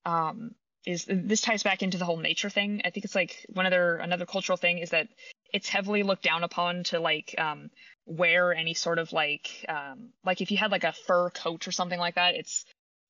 um 0.06 0.52
is 0.88 1.06
this 1.06 1.42
ties 1.42 1.64
back 1.64 1.84
into 1.84 1.98
the 1.98 2.06
whole 2.06 2.18
nature 2.18 2.50
thing. 2.50 2.82
I 2.86 2.92
think 2.92 3.04
it's 3.04 3.14
like 3.16 3.46
one 3.50 3.66
other 3.66 3.98
another 3.98 4.26
cultural 4.26 4.58
thing 4.58 4.78
is 4.78 4.92
that 4.92 5.10
it's 5.54 5.68
heavily 5.68 6.02
looked 6.02 6.24
down 6.24 6.46
upon 6.46 6.86
to 6.86 7.00
like 7.00 7.36
um 7.38 7.70
wear 8.06 8.54
any 8.54 8.74
sort 8.74 8.98
of 8.98 9.12
like 9.12 9.66
um 9.68 10.14
like 10.26 10.40
if 10.40 10.50
you 10.50 10.58
had 10.58 10.72
like 10.72 10.86
a 10.86 10.94
fur 10.94 11.30
coat 11.32 11.68
or 11.68 11.74
something 11.74 12.00
like 12.00 12.16
that 12.16 12.36
it's 12.36 12.64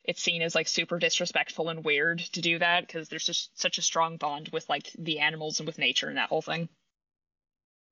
it's 0.03 0.23
seen 0.23 0.41
as 0.41 0.55
like 0.55 0.67
super 0.67 0.97
disrespectful 0.97 1.69
and 1.69 1.85
weird 1.85 2.19
to 2.19 2.41
do 2.41 2.57
that 2.57 2.87
because 2.87 3.09
there's 3.09 3.25
just 3.25 3.59
such 3.59 3.77
a 3.77 3.83
strong 3.83 4.17
bond 4.17 4.49
with 4.51 4.67
like 4.69 4.89
the 4.97 5.19
animals 5.19 5.59
and 5.59 5.67
with 5.67 5.77
nature 5.77 6.07
and 6.07 6.17
that 6.17 6.29
whole 6.29 6.41
thing. 6.41 6.69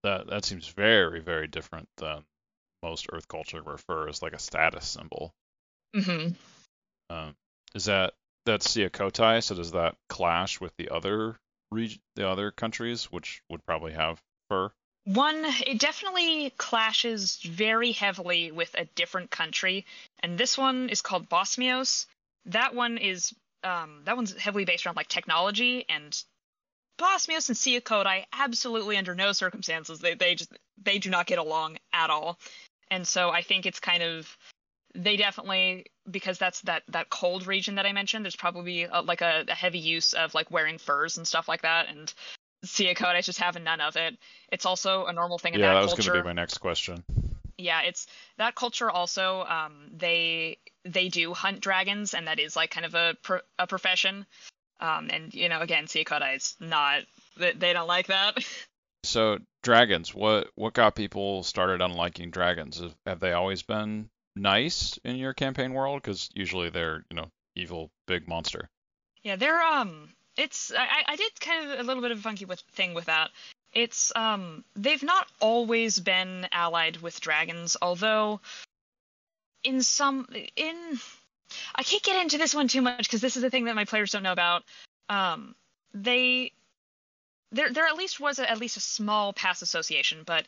That 0.04 0.28
that 0.28 0.46
seems 0.46 0.68
very 0.68 1.20
very 1.22 1.48
different 1.48 1.90
than 1.98 2.24
most 2.86 3.08
Earth 3.12 3.28
culture, 3.28 3.64
fur 3.78 4.10
like 4.22 4.34
a 4.34 4.40
status 4.40 4.88
symbol. 4.88 5.34
Mm-hmm. 5.96 6.34
Um, 7.10 7.36
is 7.74 7.86
that 7.86 8.14
that's 8.46 8.68
Ciokotai? 8.68 9.44
So 9.44 9.56
does 9.56 9.72
that 9.72 9.96
clash 10.08 10.62
with 10.62 10.74
the 10.78 10.90
other 10.90 11.36
reg- 11.72 12.00
the 12.16 12.30
other 12.30 12.52
countries, 12.52 13.06
which 13.06 13.42
would 13.50 13.66
probably 13.66 13.94
have 13.94 14.22
fur? 14.50 14.72
One, 15.06 15.46
it 15.46 15.80
definitely 15.80 16.52
clashes 16.58 17.38
very 17.38 17.92
heavily 17.92 18.52
with 18.52 18.74
a 18.76 18.86
different 18.96 19.30
country, 19.30 19.86
and 20.20 20.38
this 20.38 20.58
one 20.58 20.90
is 20.90 21.02
called 21.02 21.30
Bosmios. 21.30 22.08
That 22.48 22.74
one 22.74 22.98
is 22.98 23.34
um, 23.64 24.02
that 24.06 24.16
one's 24.16 24.36
heavily 24.36 24.66
based 24.66 24.86
around 24.86 24.96
like 24.96 25.08
technology, 25.08 25.86
and 25.90 26.16
Bosmios 26.98 27.50
and 27.50 27.58
Ciokotai 27.58 28.26
absolutely 28.34 28.98
under 28.98 29.16
no 29.16 29.32
circumstances 29.32 30.00
they 30.00 30.16
they 30.16 30.36
just 30.36 30.52
they 30.82 30.98
do 30.98 31.10
not 31.10 31.28
get 31.28 31.40
along 31.40 31.78
at 31.94 32.10
all, 32.10 32.40
and 32.92 33.08
so 33.08 33.30
I 33.30 33.42
think 33.42 33.66
it's 33.66 33.80
kind 33.80 34.04
of 34.04 34.38
they 34.94 35.18
definitely 35.18 35.88
because 36.10 36.38
that's 36.38 36.62
that 36.62 36.84
that 36.90 37.10
cold 37.10 37.48
region 37.48 37.76
that 37.76 37.86
I 37.86 37.92
mentioned. 37.92 38.26
There's 38.26 38.36
probably 38.36 38.84
a, 38.84 39.02
like 39.02 39.22
a, 39.22 39.46
a 39.48 39.54
heavy 39.54 39.80
use 39.80 40.14
of 40.14 40.34
like 40.34 40.52
wearing 40.52 40.78
furs 40.78 41.18
and 41.18 41.28
stuff 41.28 41.48
like 41.48 41.64
that, 41.64 41.90
and 41.90 42.12
Ciokotai 42.66 43.24
just 43.24 43.40
having 43.40 43.64
none 43.64 43.82
of 43.82 43.96
it. 43.96 44.18
It's 44.52 44.66
also 44.66 45.06
a 45.06 45.14
normal 45.14 45.38
thing 45.38 45.54
in 45.54 45.60
yeah, 45.60 45.74
that, 45.74 45.82
that 45.82 45.98
was 45.98 46.08
going 46.08 46.18
to 46.18 46.24
be 46.24 46.28
my 46.28 46.34
next 46.34 46.60
question. 46.60 47.04
Yeah, 47.58 47.82
it's 47.82 48.08
that 48.38 48.56
culture 48.56 48.90
also. 48.90 49.44
Um, 49.44 49.90
they 49.96 50.58
they 50.84 51.10
do 51.10 51.34
hunt 51.34 51.62
dragons, 51.62 52.14
and 52.14 52.28
that 52.28 52.40
is 52.40 52.56
like 52.56 52.72
kind 52.72 52.86
of 52.86 52.96
a 52.96 53.16
pro- 53.22 53.42
a 53.60 53.68
profession. 53.68 54.26
Um, 54.80 55.10
and 55.12 55.34
you 55.34 55.50
know, 55.50 55.62
again, 55.62 55.86
Ciokotai 55.86 56.38
is 56.38 56.56
not. 56.60 57.04
They, 57.38 57.54
they 57.54 57.74
don't 57.74 57.88
like 57.88 58.08
that. 58.08 58.38
So 59.06 59.38
dragons, 59.66 60.14
what 60.14 60.48
what 60.56 60.74
got 60.74 60.96
people 60.96 61.44
started 61.44 61.82
on 61.82 61.92
liking 61.94 62.30
dragons? 62.30 62.82
Have- 63.06 63.20
they 63.20 63.34
always 63.34 63.64
been 63.64 64.10
nice 64.36 64.98
in 65.04 65.18
your 65.18 65.34
campaign 65.34 65.74
world? 65.74 66.02
Because 66.02 66.30
usually 66.34 66.70
they're 66.70 67.04
you 67.10 67.18
know 67.18 67.30
evil 67.56 67.92
big 68.08 68.28
monster. 68.30 68.70
Yeah, 69.24 69.36
they're 69.36 69.62
um 69.62 70.10
it's 70.38 70.72
I, 70.72 70.84
I- 70.84 71.14
I 71.14 71.16
did 71.18 71.40
kind 71.40 71.72
of 71.72 71.80
a 71.80 71.84
little 71.84 72.02
bit 72.02 72.12
of 72.12 72.20
a 72.20 72.22
funky 72.22 72.46
with 72.46 72.62
thing 72.74 72.94
with 72.94 73.06
that. 73.06 73.32
It's 73.74 74.14
um 74.16 74.64
they've 74.76 75.04
not 75.04 75.28
always 75.42 76.00
been 76.00 76.48
allied 76.52 76.98
with 76.98 77.20
dragons, 77.20 77.76
although 77.82 78.40
in 79.64 79.82
some 79.82 80.28
in 80.56 81.00
I 81.74 81.84
can't 81.84 82.04
get 82.04 82.22
into 82.22 82.38
this 82.38 82.54
one 82.54 82.68
too 82.68 82.82
much 82.82 83.08
because 83.08 83.22
this 83.22 83.36
is 83.36 83.42
the 83.42 83.50
thing 83.50 83.66
that 83.66 83.76
my 83.76 83.86
players 83.86 84.12
don't 84.12 84.24
know 84.24 84.32
about. 84.32 84.64
Um 85.10 85.56
they 85.94 86.52
there 87.56 87.72
there 87.72 87.88
at 87.88 87.96
least 87.96 88.20
was 88.20 88.40
a, 88.40 88.50
at 88.50 88.60
least 88.60 88.78
a 88.78 88.82
small 88.82 89.34
past 89.34 89.62
association, 89.62 90.24
but 90.26 90.46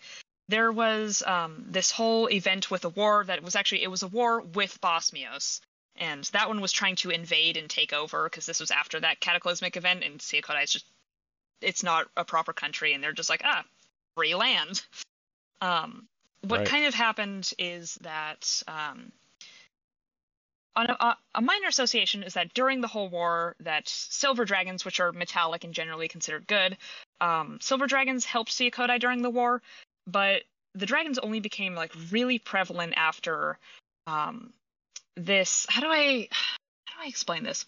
there 0.49 0.71
was 0.71 1.23
um 1.25 1.65
this 1.69 1.91
whole 1.91 2.29
event 2.29 2.69
with 2.69 2.85
a 2.85 2.89
war 2.89 3.23
that 3.25 3.41
was 3.43 3.55
actually 3.55 3.83
it 3.83 3.91
was 3.91 4.03
a 4.03 4.07
war 4.07 4.41
with 4.41 4.79
Bosmios 4.81 5.61
and 5.95 6.23
that 6.25 6.47
one 6.47 6.61
was 6.61 6.71
trying 6.71 6.95
to 6.97 7.09
invade 7.09 7.57
and 7.57 7.69
take 7.69 7.93
over 7.93 8.25
because 8.29 8.45
this 8.45 8.59
was 8.59 8.71
after 8.71 8.99
that 8.99 9.19
cataclysmic 9.19 9.75
event 9.77 10.03
and 10.03 10.19
Ciokotai 10.19 10.63
is 10.63 10.73
just 10.73 10.85
it's 11.61 11.83
not 11.83 12.07
a 12.15 12.23
proper 12.23 12.53
country 12.53 12.93
and 12.93 13.03
they're 13.03 13.13
just 13.13 13.29
like 13.29 13.41
ah 13.43 13.63
free 14.15 14.35
land 14.35 14.81
um 15.61 16.07
what 16.41 16.59
Right. 16.59 16.67
kind 16.67 16.85
of 16.85 16.93
happened 16.93 17.51
is 17.57 17.95
that 18.01 18.63
um 18.67 19.11
on 20.77 20.89
a, 20.89 21.17
a- 21.35 21.41
minor 21.41 21.67
association 21.67 22.23
is 22.23 22.35
that 22.35 22.53
during 22.53 22.81
the 22.81 22.87
whole 22.87 23.09
war 23.09 23.55
that 23.59 23.87
silver 23.89 24.45
dragons 24.45 24.85
which 24.85 24.99
are 24.99 25.11
metallic 25.11 25.63
and 25.63 25.73
generally 25.73 26.07
considered 26.07 26.47
good 26.47 26.77
um 27.19 27.57
silver 27.61 27.87
dragons 27.87 28.23
helped 28.23 28.51
Ciokotai 28.51 28.99
during 28.99 29.21
the 29.21 29.29
war 29.29 29.61
but 30.05 30.43
the 30.75 30.85
dragons 30.85 31.17
only 31.19 31.39
became 31.39 31.73
like 31.75 31.91
really 32.11 32.39
prevalent 32.39 32.93
after 32.95 33.57
um 34.05 34.53
this 35.15 35.65
how 35.67 35.81
do 35.81 35.87
i 35.87 36.27
how 36.85 37.01
do 37.01 37.05
i 37.05 37.07
explain 37.07 37.43
this? 37.43 37.65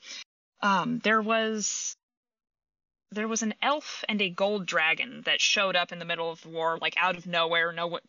Um 0.61 0.99
there 0.99 1.21
was 1.21 1.95
there 3.11 3.27
was 3.27 3.41
an 3.41 3.55
elf 3.61 4.03
and 4.07 4.21
a 4.21 4.29
gold 4.29 4.65
dragon 4.65 5.21
that 5.25 5.41
showed 5.41 5.75
up 5.75 5.91
in 5.91 5.99
the 5.99 6.05
middle 6.05 6.31
of 6.31 6.41
the 6.41 6.49
war 6.49 6.77
like 6.79 6.95
out 6.97 7.17
of 7.17 7.25
nowhere. 7.25 7.71
No 7.71 7.99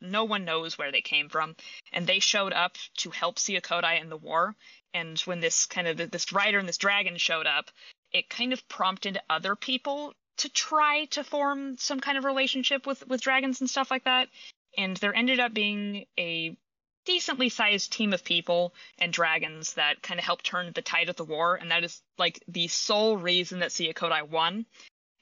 no 0.00 0.24
one 0.24 0.44
knows 0.44 0.76
where 0.76 0.92
they 0.92 1.00
came 1.00 1.28
from. 1.28 1.56
And 1.92 2.06
they 2.06 2.18
showed 2.18 2.52
up 2.52 2.76
to 2.98 3.10
help 3.10 3.36
Ciokotai 3.36 4.00
in 4.00 4.10
the 4.10 4.16
war. 4.16 4.54
And 4.92 5.18
when 5.20 5.40
this 5.40 5.66
kind 5.66 5.88
of 5.88 6.10
this 6.10 6.32
rider 6.32 6.58
and 6.58 6.68
this 6.68 6.78
dragon 6.78 7.16
showed 7.16 7.46
up 7.46 7.70
it 8.12 8.28
kind 8.28 8.52
of 8.52 8.68
prompted 8.68 9.18
other 9.30 9.54
people 9.54 10.12
to 10.38 10.48
try 10.48 11.04
to 11.06 11.22
form 11.22 11.76
some 11.78 12.00
kind 12.00 12.18
of 12.18 12.24
relationship 12.24 12.86
with 12.86 13.06
with 13.06 13.20
dragons 13.20 13.60
and 13.60 13.70
stuff 13.70 13.90
like 13.90 14.04
that. 14.04 14.28
And 14.76 14.96
there 14.98 15.14
ended 15.14 15.40
up 15.40 15.54
being 15.54 16.06
a 16.18 16.56
decently 17.04 17.48
sized 17.48 17.92
team 17.92 18.12
of 18.12 18.24
people 18.24 18.74
and 18.98 19.12
dragons 19.12 19.74
that 19.74 20.02
kind 20.02 20.18
of 20.20 20.24
helped 20.24 20.44
turn 20.44 20.72
the 20.72 20.82
tide 20.82 21.08
of 21.08 21.16
the 21.16 21.24
war, 21.24 21.56
and 21.56 21.70
that 21.70 21.84
is 21.84 22.02
like 22.18 22.42
the 22.48 22.68
sole 22.68 23.16
reason 23.16 23.60
that 23.60 23.70
Ciokotai 23.70 24.28
won. 24.28 24.66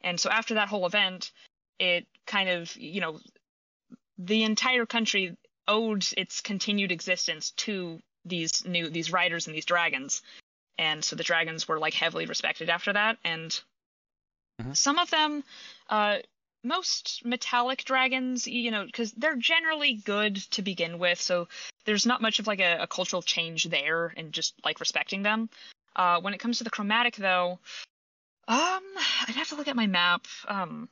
And 0.01 0.19
so 0.19 0.31
after 0.31 0.55
that 0.55 0.69
whole 0.69 0.87
event, 0.87 1.33
it 1.79 2.07
kind 2.27 2.49
of, 2.49 2.75
you 2.77 3.01
know, 3.01 3.21
the 4.19 4.43
entire 4.45 4.87
country 4.87 5.37
owed 5.67 6.07
its 6.17 6.41
continued 6.41 6.93
existence 6.93 7.53
to 7.53 8.01
these 8.25 8.65
new 8.65 8.91
these 8.91 9.13
riders 9.13 9.47
and 9.47 9.55
these 9.57 9.65
dragons. 9.65 10.23
And 10.79 11.05
so 11.05 11.17
the 11.17 11.25
dragons 11.25 11.67
were 11.67 11.79
like 11.79 11.95
heavily 11.95 12.27
respected 12.27 12.69
after 12.71 12.93
that, 12.93 13.19
and 13.25 13.61
Mhm. 14.61 14.77
some 14.77 14.99
of 14.99 15.11
them 15.11 15.45
uh 15.89 16.19
most 16.63 17.25
metallic 17.25 17.85
dragons, 17.85 18.47
you 18.47 18.71
know, 18.71 18.85
because 18.85 19.13
they're 19.13 19.37
generally 19.37 19.95
good 19.95 20.37
to 20.53 20.63
begin 20.63 20.99
with, 20.99 21.21
so 21.21 21.49
there's 21.85 22.07
not 22.07 22.23
much 22.23 22.39
of 22.39 22.47
like 22.47 22.61
a, 22.61 22.79
a 22.83 22.87
cultural 22.87 23.23
change 23.23 23.65
there 23.65 24.13
and 24.17 24.33
just 24.33 24.55
like 24.65 24.81
respecting 24.81 25.23
them. 25.23 25.49
Uh, 25.97 26.21
when 26.21 26.35
it 26.35 26.41
comes 26.41 26.59
to 26.59 26.65
the 26.65 26.71
chromatic, 26.71 27.17
though, 27.17 27.59
um, 28.47 28.83
I'd 29.27 29.35
have 29.35 29.49
to 29.49 29.57
look 29.57 29.69
at 29.69 29.77
my 29.77 29.87
map. 29.87 30.27
Um, 30.47 30.89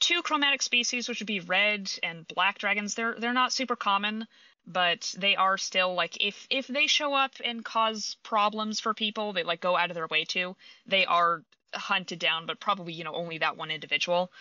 two 0.00 0.22
chromatic 0.22 0.62
species, 0.62 1.08
which 1.08 1.20
would 1.20 1.26
be 1.26 1.40
red 1.40 1.90
and 2.02 2.26
black 2.28 2.58
dragons, 2.58 2.94
they're 2.94 3.14
they're 3.18 3.32
not 3.32 3.52
super 3.52 3.76
common, 3.76 4.26
but 4.66 5.14
they 5.16 5.36
are 5.36 5.58
still 5.58 5.94
like 5.94 6.24
if 6.24 6.46
if 6.50 6.66
they 6.66 6.86
show 6.86 7.14
up 7.14 7.32
and 7.44 7.64
cause 7.64 8.16
problems 8.22 8.80
for 8.80 8.94
people, 8.94 9.32
they 9.32 9.42
like 9.42 9.60
go 9.60 9.76
out 9.76 9.90
of 9.90 9.94
their 9.94 10.06
way 10.08 10.24
to. 10.24 10.56
They 10.86 11.06
are 11.06 11.42
hunted 11.74 12.18
down, 12.18 12.46
but 12.46 12.60
probably 12.60 12.92
you 12.92 13.04
know 13.04 13.14
only 13.14 13.38
that 13.38 13.56
one 13.56 13.70
individual. 13.70 14.32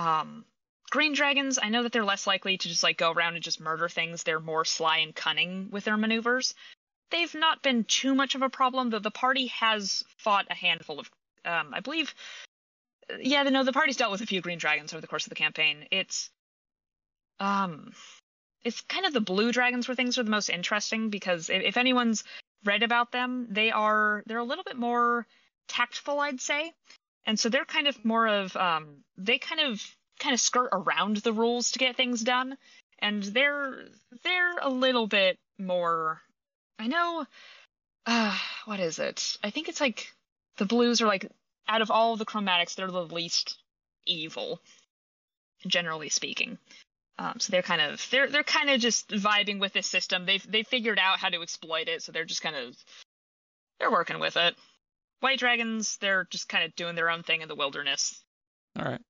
Um, 0.00 0.46
green 0.90 1.12
dragons, 1.12 1.58
I 1.62 1.68
know 1.68 1.82
that 1.82 1.92
they're 1.92 2.04
less 2.04 2.26
likely 2.26 2.56
to 2.56 2.68
just 2.68 2.82
like 2.82 2.96
go 2.96 3.12
around 3.12 3.34
and 3.34 3.44
just 3.44 3.60
murder 3.60 3.88
things. 3.88 4.22
They're 4.22 4.40
more 4.40 4.64
sly 4.64 4.98
and 4.98 5.14
cunning 5.14 5.68
with 5.70 5.84
their 5.84 5.98
maneuvers. 5.98 6.54
They've 7.10 7.34
not 7.34 7.62
been 7.62 7.84
too 7.84 8.14
much 8.14 8.34
of 8.34 8.42
a 8.42 8.48
problem, 8.48 8.88
though 8.88 8.98
the 8.98 9.10
party 9.10 9.48
has 9.48 10.02
fought 10.16 10.46
a 10.48 10.54
handful 10.54 11.00
of, 11.00 11.10
um, 11.44 11.74
I 11.74 11.80
believe, 11.80 12.14
yeah, 13.18 13.42
no, 13.42 13.62
the 13.62 13.72
party's 13.72 13.96
dealt 13.96 14.12
with 14.12 14.22
a 14.22 14.26
few 14.26 14.40
green 14.40 14.58
dragons 14.58 14.92
over 14.92 15.00
the 15.00 15.06
course 15.06 15.26
of 15.26 15.30
the 15.30 15.36
campaign. 15.36 15.86
It's, 15.90 16.30
um, 17.38 17.92
it's 18.64 18.80
kind 18.82 19.04
of 19.04 19.12
the 19.12 19.20
blue 19.20 19.52
dragons 19.52 19.86
where 19.86 19.96
things 19.96 20.18
are 20.18 20.22
the 20.22 20.30
most 20.30 20.48
interesting 20.48 21.10
because 21.10 21.50
if, 21.50 21.62
if 21.62 21.76
anyone's 21.76 22.24
read 22.64 22.82
about 22.82 23.12
them, 23.12 23.48
they 23.50 23.70
are 23.70 24.22
they're 24.26 24.38
a 24.38 24.44
little 24.44 24.64
bit 24.64 24.76
more 24.76 25.26
tactful, 25.68 26.20
I'd 26.20 26.40
say, 26.40 26.72
and 27.26 27.38
so 27.38 27.48
they're 27.48 27.64
kind 27.64 27.86
of 27.86 28.04
more 28.04 28.26
of 28.26 28.56
um, 28.56 29.04
they 29.16 29.38
kind 29.38 29.60
of 29.60 29.82
kind 30.18 30.34
of 30.34 30.40
skirt 30.40 30.68
around 30.72 31.18
the 31.18 31.32
rules 31.32 31.72
to 31.72 31.78
get 31.78 31.96
things 31.96 32.22
done, 32.22 32.56
and 32.98 33.22
they're 33.22 33.84
they're 34.24 34.56
a 34.60 34.68
little 34.68 35.06
bit 35.06 35.38
more. 35.58 36.20
I 36.78 36.86
know. 36.86 37.26
Uh, 38.06 38.36
what 38.64 38.80
is 38.80 38.98
it? 38.98 39.36
I 39.42 39.50
think 39.50 39.68
it's 39.68 39.80
like 39.80 40.12
the 40.56 40.64
blues 40.64 41.00
are 41.00 41.06
like 41.06 41.30
out 41.68 41.82
of 41.82 41.90
all 41.90 42.16
the 42.16 42.26
chromatics, 42.26 42.74
they're 42.74 42.90
the 42.90 43.04
least 43.04 43.58
evil, 44.06 44.60
generally 45.66 46.08
speaking. 46.08 46.58
Um, 47.18 47.38
so 47.38 47.50
they're 47.50 47.62
kind 47.62 47.82
of 47.82 48.04
they're 48.10 48.28
they're 48.28 48.42
kind 48.42 48.70
of 48.70 48.80
just 48.80 49.10
vibing 49.10 49.60
with 49.60 49.72
this 49.72 49.86
system. 49.86 50.24
They've 50.24 50.50
they 50.50 50.62
figured 50.62 50.98
out 50.98 51.18
how 51.18 51.28
to 51.28 51.42
exploit 51.42 51.88
it, 51.88 52.02
so 52.02 52.12
they're 52.12 52.24
just 52.24 52.42
kind 52.42 52.56
of 52.56 52.76
they're 53.78 53.90
working 53.90 54.20
with 54.20 54.36
it. 54.36 54.54
White 55.20 55.38
dragons, 55.38 55.96
they're 55.98 56.26
just 56.30 56.48
kind 56.48 56.64
of 56.64 56.74
doing 56.74 56.94
their 56.94 57.10
own 57.10 57.22
thing 57.22 57.42
in 57.42 57.48
the 57.48 57.54
wilderness. 57.54 58.22
All 58.78 58.84
right. 58.84 59.00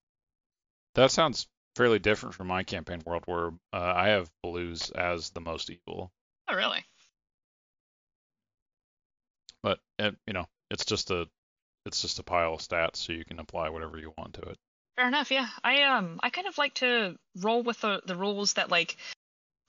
That 0.94 1.10
sounds 1.10 1.46
fairly 1.76 1.98
different 1.98 2.34
from 2.34 2.48
my 2.48 2.64
campaign 2.64 3.02
world, 3.06 3.22
where 3.26 3.50
uh, 3.72 3.92
I 3.96 4.08
have 4.08 4.30
blues 4.42 4.90
as 4.90 5.30
the 5.30 5.40
most 5.40 5.70
evil. 5.70 6.12
Oh, 6.48 6.56
really? 6.56 6.84
But 9.62 9.78
it, 9.98 10.16
you 10.26 10.32
know, 10.32 10.46
it's 10.70 10.84
just 10.84 11.10
a 11.10 11.28
it's 11.86 12.02
just 12.02 12.18
a 12.18 12.22
pile 12.22 12.54
of 12.54 12.60
stats, 12.60 12.96
so 12.96 13.12
you 13.12 13.24
can 13.24 13.38
apply 13.38 13.68
whatever 13.68 13.98
you 13.98 14.12
want 14.18 14.34
to 14.34 14.42
it. 14.42 14.58
Fair 14.96 15.08
enough. 15.08 15.30
Yeah, 15.30 15.48
I 15.62 15.82
um 15.82 16.18
I 16.22 16.30
kind 16.30 16.46
of 16.46 16.58
like 16.58 16.74
to 16.74 17.16
roll 17.36 17.62
with 17.62 17.80
the 17.80 18.02
the 18.04 18.16
rules 18.16 18.54
that 18.54 18.70
like 18.70 18.96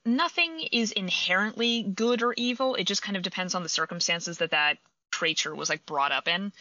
nothing 0.04 0.60
is 0.72 0.92
inherently 0.92 1.82
good 1.82 2.22
or 2.22 2.34
evil. 2.36 2.74
It 2.74 2.84
just 2.84 3.02
kind 3.02 3.16
of 3.16 3.22
depends 3.22 3.54
on 3.54 3.62
the 3.62 3.68
circumstances 3.68 4.38
that 4.38 4.50
that 4.50 4.78
creature 5.22 5.54
was 5.54 5.68
like 5.68 5.86
brought 5.86 6.10
up 6.10 6.26
in. 6.26 6.52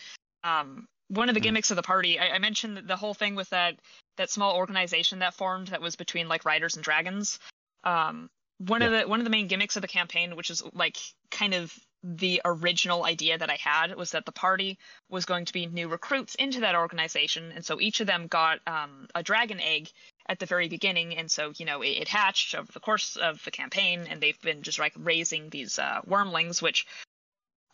Um, 0.43 0.87
one 1.07 1.29
of 1.29 1.35
the 1.35 1.41
Hmm. 1.41 1.45
gimmicks 1.45 1.71
of 1.71 1.77
the 1.77 1.89
party, 1.93 2.19
I, 2.19 2.35
I 2.35 2.39
mentioned 2.39 2.87
the 2.87 2.95
whole 2.95 3.15
thing 3.15 3.33
with 3.35 3.49
that 3.49 3.79
that 4.17 4.29
small 4.29 4.55
organization 4.55 5.19
that 5.19 5.33
formed 5.33 5.69
that 5.69 5.81
was 5.81 5.95
between 5.95 6.27
like 6.29 6.45
riders 6.45 6.75
and 6.75 6.83
dragons. 6.83 7.39
Um, 7.83 8.29
one 8.59 8.83
of 8.83 8.91
the 8.91 9.07
one 9.07 9.19
of 9.19 9.23
the 9.23 9.31
main 9.37 9.47
gimmicks 9.47 9.75
of 9.77 9.81
the 9.81 9.87
campaign, 9.87 10.35
which 10.35 10.51
is 10.51 10.61
like 10.73 10.97
kind 11.31 11.55
of 11.55 11.73
the 12.03 12.41
original 12.45 13.03
idea 13.03 13.35
that 13.37 13.49
I 13.49 13.57
had, 13.71 13.95
was 13.95 14.11
that 14.11 14.25
the 14.25 14.31
party 14.31 14.77
was 15.09 15.25
going 15.25 15.45
to 15.45 15.53
be 15.53 15.65
new 15.65 15.87
recruits 15.87 16.35
into 16.35 16.59
that 16.61 16.75
organization, 16.75 17.51
and 17.55 17.65
so 17.65 17.81
each 17.81 17.99
of 17.99 18.07
them 18.07 18.27
got 18.27 18.59
um, 18.67 19.07
a 19.15 19.23
dragon 19.23 19.59
egg 19.59 19.89
at 20.29 20.37
the 20.39 20.45
very 20.45 20.67
beginning, 20.67 21.17
and 21.17 21.29
so 21.31 21.51
you 21.57 21.65
know 21.65 21.81
it, 21.81 22.01
it 22.03 22.07
hatched 22.07 22.53
over 22.53 22.71
the 22.71 22.79
course 22.79 23.17
of 23.17 23.43
the 23.43 23.51
campaign, 23.51 24.05
and 24.09 24.21
they've 24.21 24.41
been 24.41 24.61
just 24.61 24.79
like 24.79 24.93
raising 24.95 25.49
these 25.49 25.79
uh, 25.79 26.01
wyrmlings, 26.07 26.61
which 26.61 26.85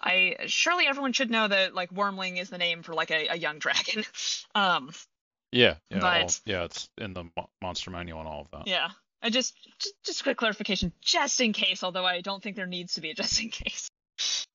I 0.01 0.36
surely 0.47 0.86
everyone 0.88 1.13
should 1.13 1.31
know 1.31 1.47
that 1.47 1.73
like 1.73 1.91
wyrmling 1.91 2.39
is 2.39 2.49
the 2.49 2.57
name 2.57 2.83
for 2.83 2.93
like 2.93 3.12
a, 3.12 3.27
a 3.29 3.36
young 3.36 3.60
dragon. 3.60 4.03
um, 4.55 4.91
Yeah, 5.51 5.75
yeah, 5.89 6.21
all- 6.21 6.31
yeah. 6.45 6.63
It's 6.65 6.89
in 6.97 7.13
the 7.13 7.23
mo- 7.36 7.49
monster 7.62 7.89
manual 7.91 8.19
and 8.19 8.27
all 8.27 8.41
of 8.41 8.51
that. 8.51 8.67
yeah. 8.67 8.89
I 9.19 9.31
just, 9.31 9.55
just 9.79 9.95
just 10.05 10.23
quick 10.23 10.38
clarification, 10.38 10.93
just 11.01 11.41
in 11.41 11.51
case, 11.51 11.83
although 11.83 12.05
I 12.05 12.21
don't 12.21 12.41
think 12.43 12.55
there 12.55 12.67
needs 12.67 12.93
to 12.93 13.01
be 13.01 13.10
a 13.10 13.13
just 13.15 13.41
in 13.41 13.49
case. 13.51 13.89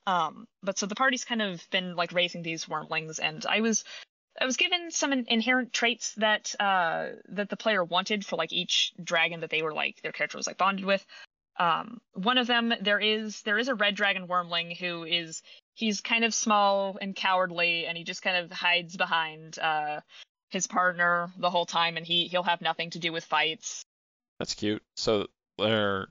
Um, 0.06 0.46
but 0.62 0.78
so 0.78 0.86
the 0.86 0.94
party's 0.94 1.24
kind 1.24 1.42
of 1.42 1.68
been 1.70 1.96
like 1.96 2.12
raising 2.12 2.42
these 2.42 2.66
wyrmlings, 2.66 3.18
and 3.20 3.44
I 3.44 3.60
was 3.60 3.82
I 4.40 4.44
was 4.44 4.56
given 4.56 4.92
some 4.92 5.12
in- 5.12 5.26
inherent 5.26 5.72
traits 5.72 6.14
that 6.16 6.54
uh 6.60 7.08
that 7.30 7.48
the 7.48 7.56
player 7.56 7.82
wanted 7.82 8.24
for 8.24 8.36
like 8.36 8.52
each 8.52 8.92
dragon 9.02 9.40
that 9.40 9.50
they 9.50 9.62
were 9.62 9.74
like 9.74 10.00
their 10.02 10.12
character 10.12 10.36
was 10.38 10.46
like 10.46 10.58
bonded 10.58 10.84
with. 10.84 11.04
Um, 11.62 12.00
one 12.14 12.38
of 12.38 12.46
them 12.46 12.74
there 12.80 12.98
is 12.98 13.42
there 13.42 13.58
is 13.58 13.68
a 13.68 13.74
red 13.74 13.94
dragon 13.94 14.26
wyrmling 14.26 14.76
who 14.76 15.04
is 15.04 15.42
he's 15.74 16.00
kind 16.00 16.24
of 16.24 16.34
small 16.34 16.98
and 17.00 17.14
cowardly, 17.14 17.86
and 17.86 17.96
he 17.96 18.04
just 18.04 18.22
kind 18.22 18.36
of 18.36 18.50
hides 18.50 18.96
behind 18.96 19.58
uh 19.58 20.00
his 20.50 20.66
partner 20.66 21.30
the 21.38 21.50
whole 21.50 21.66
time, 21.66 21.96
and 21.96 22.06
he 22.06 22.26
he'll 22.26 22.42
have 22.42 22.60
nothing 22.60 22.90
to 22.90 22.98
do 22.98 23.12
with 23.12 23.24
fights. 23.24 23.84
That's 24.38 24.54
cute. 24.54 24.82
So 24.96 25.28
they're 25.58 26.08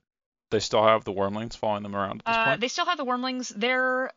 they 0.52 0.60
still 0.60 0.84
have 0.84 1.04
the 1.04 1.14
wyrmlings 1.14 1.58
following 1.58 1.84
them 1.84 1.96
around 1.96 2.22
at 2.22 2.26
this 2.26 2.36
Uh, 2.36 2.46
point. 2.46 2.62
they 2.62 2.68
still 2.68 2.86
have 2.86 2.98
the 2.98 3.06
wyrmlings. 3.06 3.54
They're, 3.56 4.12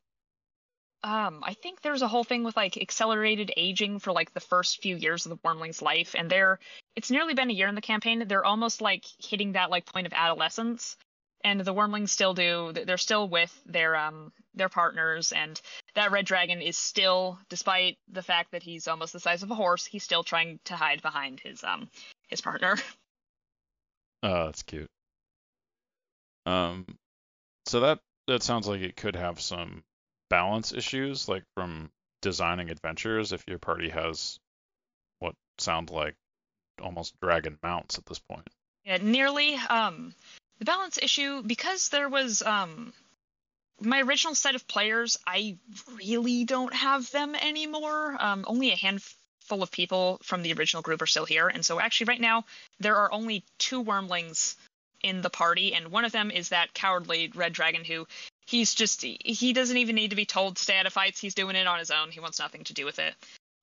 um, 1.04 1.44
I 1.44 1.54
think 1.54 1.80
there's 1.80 2.02
a 2.02 2.08
whole 2.08 2.24
thing 2.24 2.42
with 2.44 2.56
like 2.56 2.76
accelerated 2.76 3.52
aging 3.56 3.98
for 4.00 4.12
like 4.12 4.32
the 4.32 4.40
first 4.40 4.82
few 4.82 4.96
years 4.96 5.26
of 5.26 5.30
the 5.30 5.36
wyrmling's 5.38 5.80
life, 5.82 6.14
and 6.18 6.28
they're, 6.30 6.58
it's 6.96 7.10
nearly 7.10 7.34
been 7.34 7.50
a 7.50 7.52
year 7.52 7.68
in 7.68 7.74
the 7.74 7.80
campaign. 7.80 8.24
They're 8.26 8.44
almost 8.44 8.80
like 8.80 9.04
hitting 9.18 9.52
that 9.52 9.70
like 9.70 9.86
point 9.86 10.06
of 10.06 10.12
adolescence, 10.12 10.96
and 11.44 11.60
the 11.60 11.74
wyrmlings 11.74 12.08
still 12.08 12.34
do. 12.34 12.72
They're 12.72 12.96
still 12.96 13.28
with 13.28 13.54
their 13.66 13.94
um 13.94 14.32
their 14.54 14.68
partners, 14.68 15.30
and 15.30 15.60
that 15.94 16.10
red 16.10 16.24
dragon 16.24 16.62
is 16.62 16.76
still, 16.76 17.38
despite 17.48 17.98
the 18.10 18.22
fact 18.22 18.52
that 18.52 18.62
he's 18.62 18.88
almost 18.88 19.12
the 19.12 19.20
size 19.20 19.42
of 19.42 19.50
a 19.50 19.54
horse, 19.54 19.84
he's 19.84 20.02
still 20.02 20.24
trying 20.24 20.58
to 20.64 20.74
hide 20.74 21.02
behind 21.02 21.40
his 21.40 21.62
um 21.62 21.88
his 22.28 22.40
partner. 22.40 22.76
Oh, 24.26 24.46
that's 24.46 24.62
cute. 24.62 24.88
Um, 26.46 26.86
so 27.66 27.80
that 27.80 27.98
that 28.26 28.42
sounds 28.42 28.66
like 28.66 28.80
it 28.80 28.96
could 28.96 29.16
have 29.16 29.38
some 29.38 29.84
balance 30.30 30.72
issues, 30.72 31.28
like 31.28 31.44
from 31.54 31.90
designing 32.22 32.70
adventures 32.70 33.32
if 33.32 33.44
your 33.46 33.58
party 33.58 33.90
has 33.90 34.40
what 35.18 35.34
sound 35.58 35.90
like 35.90 36.14
almost 36.80 37.20
dragon 37.20 37.58
mounts 37.62 37.98
at 37.98 38.06
this 38.06 38.18
point. 38.18 38.48
Yeah, 38.84 38.96
nearly. 38.96 39.56
Um, 39.56 40.14
the 40.58 40.64
balance 40.64 40.98
issue 41.00 41.42
because 41.42 41.88
there 41.88 42.08
was 42.08 42.42
um, 42.42 42.92
my 43.80 44.00
original 44.00 44.34
set 44.34 44.54
of 44.54 44.66
players. 44.68 45.18
I 45.26 45.56
really 45.96 46.44
don't 46.44 46.74
have 46.74 47.10
them 47.10 47.34
anymore. 47.34 48.16
Um, 48.18 48.44
only 48.46 48.72
a 48.72 48.76
handful 48.76 49.62
of 49.62 49.70
people 49.70 50.20
from 50.22 50.42
the 50.42 50.52
original 50.52 50.82
group 50.82 51.02
are 51.02 51.06
still 51.06 51.26
here, 51.26 51.48
and 51.48 51.64
so 51.64 51.80
actually 51.80 52.06
right 52.06 52.20
now 52.20 52.44
there 52.80 52.96
are 52.96 53.12
only 53.12 53.44
two 53.58 53.82
wyrmlings 53.82 54.56
in 55.02 55.20
the 55.20 55.30
party, 55.30 55.74
and 55.74 55.88
one 55.88 56.04
of 56.04 56.12
them 56.12 56.30
is 56.30 56.48
that 56.48 56.72
cowardly 56.72 57.30
red 57.34 57.52
dragon 57.52 57.84
who 57.84 58.06
he's 58.46 58.74
just 58.74 59.02
he 59.02 59.52
doesn't 59.52 59.76
even 59.76 59.94
need 59.94 60.10
to 60.10 60.16
be 60.16 60.26
told 60.26 60.56
to 60.56 60.62
stay 60.62 60.78
out 60.78 60.86
of 60.86 60.92
fights. 60.92 61.20
He's 61.20 61.34
doing 61.34 61.56
it 61.56 61.66
on 61.66 61.78
his 61.78 61.90
own. 61.90 62.10
He 62.10 62.20
wants 62.20 62.38
nothing 62.38 62.64
to 62.64 62.74
do 62.74 62.84
with 62.84 62.98
it. 62.98 63.14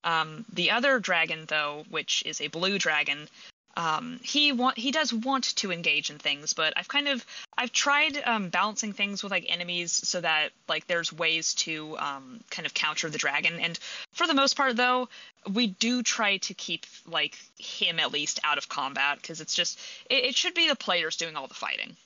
Um, 0.04 0.44
the 0.52 0.72
other 0.72 0.98
dragon, 0.98 1.44
though, 1.46 1.84
which 1.90 2.22
is 2.26 2.40
a 2.40 2.48
blue 2.48 2.78
dragon, 2.78 3.28
um, 3.74 4.20
he 4.22 4.52
want 4.52 4.76
he 4.76 4.90
does 4.90 5.12
want 5.12 5.56
to 5.56 5.72
engage 5.72 6.10
in 6.10 6.18
things, 6.18 6.52
but 6.52 6.74
I've 6.76 6.88
kind 6.88 7.08
of 7.08 7.24
I've 7.56 7.72
tried 7.72 8.20
um, 8.24 8.50
balancing 8.50 8.92
things 8.92 9.22
with 9.22 9.32
like 9.32 9.46
enemies 9.48 9.92
so 9.92 10.20
that 10.20 10.50
like 10.68 10.86
there's 10.86 11.12
ways 11.12 11.54
to 11.54 11.96
um, 11.98 12.40
kind 12.50 12.66
of 12.66 12.74
counter 12.74 13.08
the 13.08 13.18
dragon. 13.18 13.58
And 13.60 13.78
for 14.12 14.26
the 14.26 14.34
most 14.34 14.56
part, 14.56 14.76
though, 14.76 15.08
we 15.50 15.68
do 15.68 16.02
try 16.02 16.36
to 16.38 16.54
keep 16.54 16.84
like 17.06 17.38
him 17.58 17.98
at 17.98 18.12
least 18.12 18.40
out 18.44 18.58
of 18.58 18.68
combat 18.68 19.18
because 19.20 19.40
it's 19.40 19.54
just 19.54 19.78
it, 20.10 20.24
it 20.24 20.34
should 20.34 20.54
be 20.54 20.68
the 20.68 20.76
players 20.76 21.16
doing 21.16 21.36
all 21.36 21.46
the 21.46 21.54
fighting. 21.54 21.96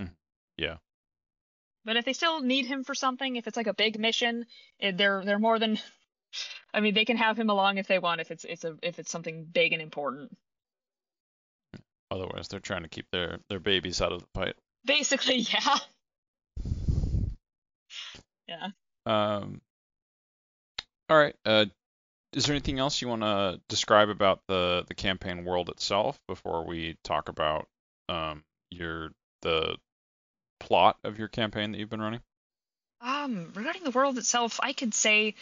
Mm, 0.00 0.10
yeah. 0.58 0.76
But 1.86 1.96
if 1.96 2.04
they 2.04 2.12
still 2.12 2.42
need 2.42 2.66
him 2.66 2.84
for 2.84 2.94
something, 2.94 3.36
if 3.36 3.46
it's 3.46 3.56
like 3.56 3.66
a 3.66 3.72
big 3.72 3.98
mission, 3.98 4.44
they're 4.78 5.24
they're 5.24 5.38
more 5.38 5.58
than. 5.58 5.78
I 6.72 6.80
mean, 6.80 6.94
they 6.94 7.04
can 7.04 7.16
have 7.16 7.38
him 7.38 7.50
along 7.50 7.78
if 7.78 7.86
they 7.86 7.98
want. 7.98 8.20
If 8.20 8.30
it's 8.30 8.44
it's 8.44 8.64
a 8.64 8.76
if 8.82 8.98
it's 8.98 9.10
something 9.10 9.44
big 9.44 9.72
and 9.72 9.82
important. 9.82 10.36
Otherwise, 12.10 12.48
they're 12.48 12.60
trying 12.60 12.82
to 12.82 12.88
keep 12.88 13.06
their 13.10 13.38
their 13.48 13.60
babies 13.60 14.00
out 14.00 14.12
of 14.12 14.20
the 14.20 14.26
fight. 14.34 14.54
Basically, 14.84 15.36
yeah. 15.38 15.78
Yeah. 18.46 18.68
Um. 19.06 19.60
All 21.08 21.16
right. 21.16 21.34
Uh, 21.44 21.66
is 22.32 22.44
there 22.44 22.54
anything 22.54 22.78
else 22.78 23.00
you 23.00 23.08
want 23.08 23.22
to 23.22 23.60
describe 23.68 24.08
about 24.08 24.40
the 24.48 24.84
the 24.88 24.94
campaign 24.94 25.44
world 25.44 25.68
itself 25.68 26.18
before 26.28 26.64
we 26.64 26.96
talk 27.04 27.28
about 27.28 27.66
um 28.08 28.44
your 28.70 29.10
the 29.42 29.76
plot 30.60 30.98
of 31.04 31.18
your 31.18 31.28
campaign 31.28 31.72
that 31.72 31.78
you've 31.78 31.90
been 31.90 32.02
running? 32.02 32.20
Um, 33.00 33.52
regarding 33.54 33.84
the 33.84 33.90
world 33.90 34.18
itself, 34.18 34.58
I 34.62 34.72
could 34.72 34.92
say 34.92 35.34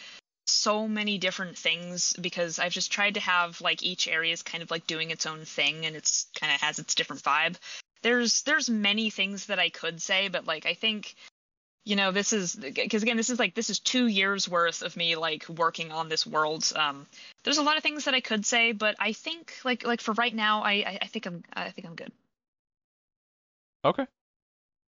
so 0.49 0.87
many 0.87 1.17
different 1.17 1.57
things 1.57 2.13
because 2.13 2.59
I've 2.59 2.71
just 2.71 2.91
tried 2.91 3.15
to 3.15 3.19
have 3.19 3.61
like 3.61 3.83
each 3.83 4.07
area 4.07 4.33
is 4.33 4.43
kind 4.43 4.63
of 4.63 4.71
like 4.71 4.87
doing 4.87 5.11
its 5.11 5.25
own 5.25 5.45
thing 5.45 5.85
and 5.85 5.95
it's 5.95 6.27
kind 6.39 6.53
of 6.53 6.61
has 6.61 6.79
its 6.79 6.95
different 6.95 7.23
vibe. 7.23 7.57
There's 8.01 8.43
there's 8.43 8.69
many 8.69 9.09
things 9.09 9.47
that 9.47 9.59
I 9.59 9.69
could 9.69 10.01
say, 10.01 10.27
but 10.27 10.45
like 10.45 10.65
I 10.65 10.73
think 10.73 11.15
you 11.85 11.95
know 11.95 12.11
this 12.11 12.33
is 12.33 12.55
because 12.55 13.03
again 13.03 13.17
this 13.17 13.29
is 13.29 13.39
like 13.39 13.55
this 13.55 13.69
is 13.69 13.79
two 13.79 14.07
years 14.07 14.49
worth 14.49 14.81
of 14.81 14.95
me 14.97 15.15
like 15.15 15.47
working 15.49 15.91
on 15.91 16.09
this 16.09 16.25
world. 16.25 16.71
Um, 16.75 17.07
there's 17.43 17.57
a 17.57 17.63
lot 17.63 17.77
of 17.77 17.83
things 17.83 18.05
that 18.05 18.13
I 18.13 18.21
could 18.21 18.45
say, 18.45 18.71
but 18.71 18.95
I 18.99 19.13
think 19.13 19.53
like 19.63 19.85
like 19.85 20.01
for 20.01 20.13
right 20.13 20.33
now, 20.33 20.63
I 20.63 20.71
I, 20.73 20.99
I 21.03 21.07
think 21.07 21.25
I'm 21.25 21.43
I 21.53 21.71
think 21.71 21.87
I'm 21.87 21.95
good. 21.95 22.11
Okay. 23.85 24.05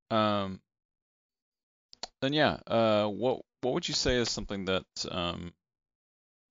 Um. 0.10 0.60
Then 2.22 2.34
yeah. 2.34 2.58
Uh. 2.68 3.08
What 3.08 3.42
What 3.62 3.74
would 3.74 3.88
you 3.88 3.94
say 3.94 4.16
is 4.16 4.30
something 4.30 4.66
that 4.66 4.86
um 5.10 5.54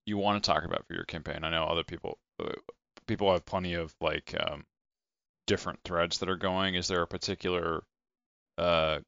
you 0.07 0.19
want 0.19 0.43
to 0.43 0.47
talk 0.47 0.65
about 0.65 0.87
for 0.87 0.95
your 0.95 1.05
campaign? 1.05 1.45
I 1.45 1.51
know 1.51 1.65
other 1.65 1.85
people 1.85 2.19
uh, 2.43 2.53
people 3.07 3.33
have 3.33 3.47
plenty 3.47 3.75
of 3.75 3.95
like 4.01 4.35
um 4.39 4.65
different 5.47 5.81
threads 5.85 6.19
that 6.19 6.29
are 6.29 6.37
going. 6.37 6.75
Is 6.75 6.89
there 6.89 7.03
a 7.03 7.07
particular 7.07 7.83
uh 8.59 9.01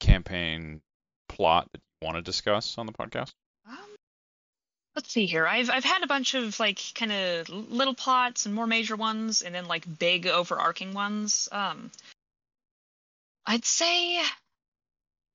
campaign 0.00 0.80
plot 1.28 1.68
that 1.72 1.80
you 1.80 2.06
want 2.06 2.16
to 2.16 2.22
discuss 2.22 2.76
on 2.78 2.86
the 2.86 2.92
podcast? 2.92 3.32
Um, 3.68 3.76
let's 4.96 5.12
see 5.12 5.26
here. 5.26 5.46
I've 5.46 5.70
I've 5.70 5.84
had 5.84 6.02
a 6.02 6.08
bunch 6.08 6.34
of 6.34 6.58
like 6.60 6.80
kind 6.94 7.12
of 7.12 7.48
little 7.48 7.94
plots 7.94 8.46
and 8.46 8.54
more 8.54 8.66
major 8.66 8.96
ones, 8.96 9.42
and 9.42 9.54
then 9.54 9.66
like 9.66 9.98
big 9.98 10.26
overarching 10.26 10.92
ones. 10.92 11.48
Um, 11.52 11.90
I'd 13.46 13.64
say 13.64 14.20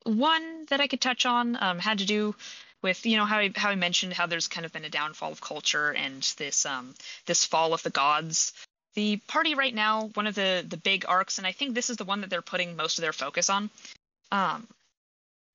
one 0.08 0.66
that 0.70 0.82
I 0.82 0.88
could 0.88 1.02
touch 1.02 1.26
on 1.26 1.58
um, 1.62 1.80
had 1.80 2.00
to 2.00 2.06
do 2.06 2.36
with 2.82 3.06
you 3.06 3.18
know 3.18 3.26
how 3.26 3.40
I, 3.40 3.52
how 3.56 3.70
I 3.70 3.76
mentioned 3.76 4.14
how 4.14 4.28
there's 4.28 4.48
kind 4.48 4.66
of 4.66 4.72
been 4.72 4.86
a 4.86 4.90
downfall 4.90 5.32
of 5.32 5.42
culture 5.42 5.92
and 5.92 6.22
this 6.38 6.66
um 6.66 6.94
this 7.26 7.46
fall 7.46 7.74
of 7.74 7.84
the 7.84 7.90
gods. 7.90 8.54
The 8.96 9.18
party 9.28 9.54
right 9.54 9.74
now, 9.74 10.10
one 10.14 10.28
of 10.28 10.36
the 10.36 10.66
the 10.68 10.78
big 10.78 11.06
arcs, 11.08 11.38
and 11.38 11.48
I 11.48 11.52
think 11.52 11.74
this 11.74 11.90
is 11.90 11.98
the 11.98 12.06
one 12.06 12.22
that 12.22 12.30
they're 12.30 12.42
putting 12.42 12.76
most 12.76 12.98
of 12.98 13.02
their 13.02 13.14
focus 13.14 13.50
on. 13.50 13.70
Um, 14.32 14.68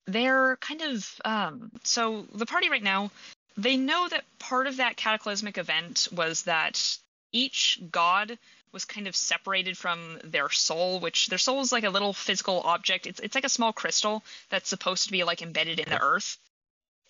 they're 0.07 0.57
kind 0.57 0.83
of 0.83 1.09
um, 1.25 1.71
so 1.85 2.27
the 2.35 2.47
party 2.47 2.71
right 2.71 2.83
now 2.83 3.11
they 3.57 3.77
know 3.77 4.09
that 4.09 4.25
part 4.39 4.67
of 4.67 4.79
that 4.79 4.97
cataclysmic 4.97 5.59
event 5.59 6.09
was 6.13 6.45
that 6.45 6.99
each 7.33 7.79
god 7.91 8.39
was 8.73 8.85
kind 8.85 9.07
of 9.07 9.15
separated 9.15 9.77
from 9.77 10.19
their 10.25 10.49
soul, 10.49 11.01
which 11.01 11.27
their 11.27 11.39
soul 11.39 11.61
is 11.61 11.73
like 11.73 11.85
a 11.85 11.91
little 11.91 12.13
physical 12.13 12.61
object. 12.61 13.07
It's 13.07 13.21
it's 13.21 13.35
like 13.35 13.45
a 13.45 13.51
small 13.51 13.73
crystal 13.73 14.25
that's 14.51 14.69
supposed 14.69 15.05
to 15.05 15.13
be 15.13 15.25
like 15.25 15.43
embedded 15.43 15.79
in 15.79 15.89
the 15.89 16.03
earth. 16.03 16.39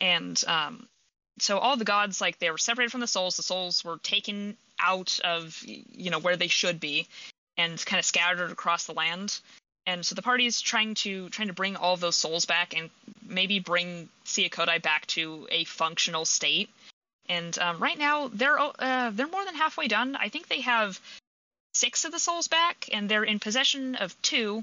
And 0.01 0.41
um, 0.47 0.89
so 1.39 1.59
all 1.59 1.77
the 1.77 1.85
gods 1.85 2.21
like 2.21 2.39
they 2.39 2.51
were 2.51 2.59
separated 2.59 2.91
from 2.91 3.01
the 3.01 3.07
souls. 3.07 3.37
The 3.37 3.43
souls 3.43 3.85
were 3.85 3.99
taken 3.99 4.57
out 4.79 5.21
of 5.25 5.63
you 5.65 6.11
know 6.11 6.19
where 6.19 6.37
they 6.37 6.49
should 6.49 6.81
be 6.81 7.07
and 7.57 7.85
kind 7.85 7.99
of 7.99 8.05
scattered 8.05 8.51
across 8.51 8.87
the 8.87 8.95
land. 8.95 9.39
And 9.87 10.07
so 10.07 10.15
the 10.15 10.23
party 10.23 10.47
is 10.47 10.61
trying 10.61 10.95
to 10.97 11.29
trying 11.31 11.49
to 11.49 11.55
bring 11.55 11.77
all 11.77 11.97
those 11.97 12.17
souls 12.17 12.45
back 12.45 12.77
and 12.77 12.91
maybe 13.27 13.59
bring 13.59 14.09
Ciokotai 14.25 14.83
back 14.83 15.07
to 15.09 15.47
a 15.51 15.65
functional 15.65 16.25
state. 16.25 16.71
And 17.29 17.57
um, 17.59 17.79
right 17.79 17.99
now 17.99 18.29
they're 18.29 18.59
uh, 18.59 19.11
they're 19.13 19.29
more 19.29 19.45
than 19.45 19.55
halfway 19.55 19.89
done. 19.89 20.17
I 20.17 20.29
think 20.29 20.49
they 20.49 20.61
have 20.61 21.01
six 21.83 22.05
of 22.05 22.13
the 22.13 22.19
souls 22.21 22.47
back, 22.47 22.89
and 22.93 23.09
they're 23.09 23.25
in 23.25 23.41
possession 23.41 23.97
of 23.97 24.11
two, 24.23 24.63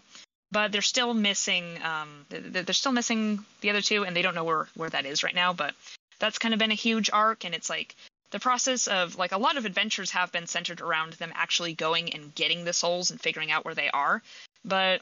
but 0.51 0.71
they're 0.71 0.81
still 0.95 1.13
missing. 1.13 1.65
Um, 1.83 2.25
they're 2.29 2.73
still 2.73 2.93
missing 2.93 3.45
the 3.59 3.71
other 3.71 3.81
two, 3.81 4.05
and 4.05 4.15
they 4.15 4.21
don't 4.21 4.35
know 4.35 4.45
where 4.45 4.67
where 4.75 4.89
that 4.89 5.05
is 5.05 5.21
right 5.21 5.35
now. 5.35 5.51
But 5.51 5.75
that's 6.19 6.39
kind 6.39 6.53
of 6.53 6.59
been 6.59 6.71
a 6.71 6.85
huge 6.87 7.09
arc, 7.11 7.43
and 7.43 7.53
it's 7.53 7.69
like 7.69 7.93
the 8.31 8.39
process 8.39 8.87
of 8.87 9.17
like 9.17 9.33
a 9.33 9.37
lot 9.37 9.57
of 9.57 9.65
adventures 9.65 10.11
have 10.11 10.31
been 10.31 10.47
centered 10.47 10.79
around 10.79 11.13
them 11.13 11.33
actually 11.35 11.73
going 11.73 12.13
and 12.13 12.33
getting 12.35 12.63
the 12.63 12.73
souls 12.73 13.11
and 13.11 13.19
figuring 13.19 13.51
out 13.51 13.65
where 13.65 13.75
they 13.75 13.89
are, 13.89 14.21
but 14.63 15.01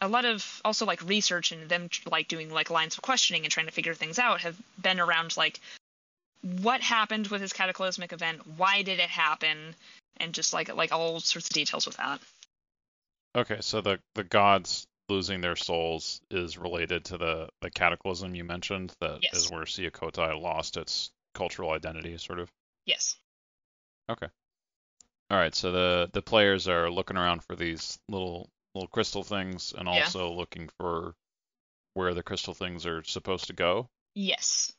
a 0.00 0.08
lot 0.08 0.24
of 0.24 0.62
also 0.64 0.86
like 0.86 1.02
research 1.02 1.52
and 1.52 1.68
them 1.68 1.90
like 2.10 2.28
doing 2.28 2.50
like 2.50 2.70
lines 2.70 2.96
of 2.96 3.02
questioning 3.02 3.44
and 3.44 3.52
trying 3.52 3.66
to 3.66 3.72
figure 3.72 3.94
things 3.94 4.18
out 4.18 4.40
have 4.40 4.56
been 4.80 5.00
around 5.00 5.36
like 5.36 5.60
what 6.62 6.80
happened 6.80 7.26
with 7.26 7.40
this 7.40 7.52
cataclysmic 7.52 8.12
event 8.12 8.40
why 8.56 8.82
did 8.82 9.00
it 9.00 9.10
happen 9.10 9.74
and 10.20 10.32
just 10.32 10.52
like 10.52 10.74
like 10.74 10.92
all 10.92 11.20
sorts 11.20 11.48
of 11.48 11.54
details 11.54 11.86
with 11.86 11.96
that. 11.96 12.20
Okay, 13.36 13.58
so 13.60 13.80
the 13.80 14.00
the 14.14 14.24
gods 14.24 14.86
losing 15.08 15.40
their 15.40 15.56
souls 15.56 16.20
is 16.30 16.58
related 16.58 17.06
to 17.06 17.18
the 17.18 17.48
the 17.60 17.70
cataclysm 17.70 18.34
you 18.34 18.44
mentioned. 18.44 18.92
That 19.00 19.20
yes. 19.22 19.34
is 19.34 19.50
where 19.50 19.62
Ciokotai 19.62 20.40
lost 20.40 20.76
its 20.76 21.10
cultural 21.34 21.70
identity, 21.70 22.16
sort 22.18 22.40
of. 22.40 22.50
Yes. 22.84 23.16
Okay. 24.08 24.28
All 25.30 25.38
right, 25.38 25.54
so 25.54 25.72
the 25.72 26.10
the 26.12 26.22
players 26.22 26.68
are 26.68 26.90
looking 26.90 27.16
around 27.16 27.44
for 27.44 27.54
these 27.54 27.98
little 28.08 28.48
little 28.74 28.88
crystal 28.88 29.22
things, 29.22 29.74
and 29.76 29.88
also 29.88 30.30
yeah. 30.30 30.36
looking 30.36 30.70
for 30.78 31.14
where 31.94 32.14
the 32.14 32.22
crystal 32.22 32.54
things 32.54 32.86
are 32.86 33.02
supposed 33.04 33.48
to 33.48 33.52
go. 33.52 33.88
Yes. 34.14 34.72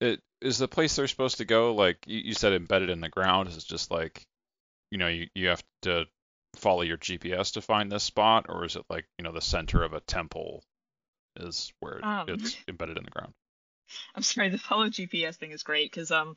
It 0.00 0.20
is 0.42 0.58
the 0.58 0.68
place 0.68 0.96
they're 0.96 1.08
supposed 1.08 1.38
to 1.38 1.44
go. 1.46 1.74
Like 1.74 1.98
you, 2.06 2.18
you 2.18 2.34
said, 2.34 2.52
embedded 2.52 2.90
in 2.90 3.00
the 3.00 3.08
ground. 3.08 3.48
Is 3.48 3.56
it 3.56 3.64
just 3.64 3.90
like 3.90 4.26
you 4.90 4.98
know 4.98 5.08
you, 5.08 5.26
you 5.34 5.48
have 5.48 5.62
to 5.82 6.06
follow 6.56 6.82
your 6.82 6.96
GPS 6.98 7.52
to 7.52 7.60
find 7.60 7.90
this 7.90 8.04
spot, 8.04 8.46
or 8.48 8.64
is 8.64 8.76
it 8.76 8.84
like 8.88 9.06
you 9.18 9.24
know 9.24 9.32
the 9.32 9.40
center 9.40 9.82
of 9.82 9.92
a 9.92 10.00
temple 10.00 10.64
is 11.36 11.72
where 11.80 12.04
um, 12.04 12.26
it's 12.28 12.56
embedded 12.68 12.96
in 12.96 13.04
the 13.04 13.10
ground? 13.10 13.32
I'm 14.14 14.22
sorry, 14.22 14.48
the 14.48 14.58
follow 14.58 14.88
GPS 14.88 15.36
thing 15.36 15.52
is 15.52 15.62
great 15.62 15.90
because 15.90 16.10
um 16.10 16.36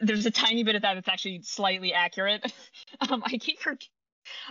there's 0.00 0.26
a 0.26 0.30
tiny 0.30 0.64
bit 0.64 0.76
of 0.76 0.82
that 0.82 0.94
that's 0.94 1.08
actually 1.08 1.42
slightly 1.42 1.94
accurate. 1.94 2.52
um, 3.08 3.22
I 3.24 3.38
keep 3.38 3.60
for- 3.60 3.78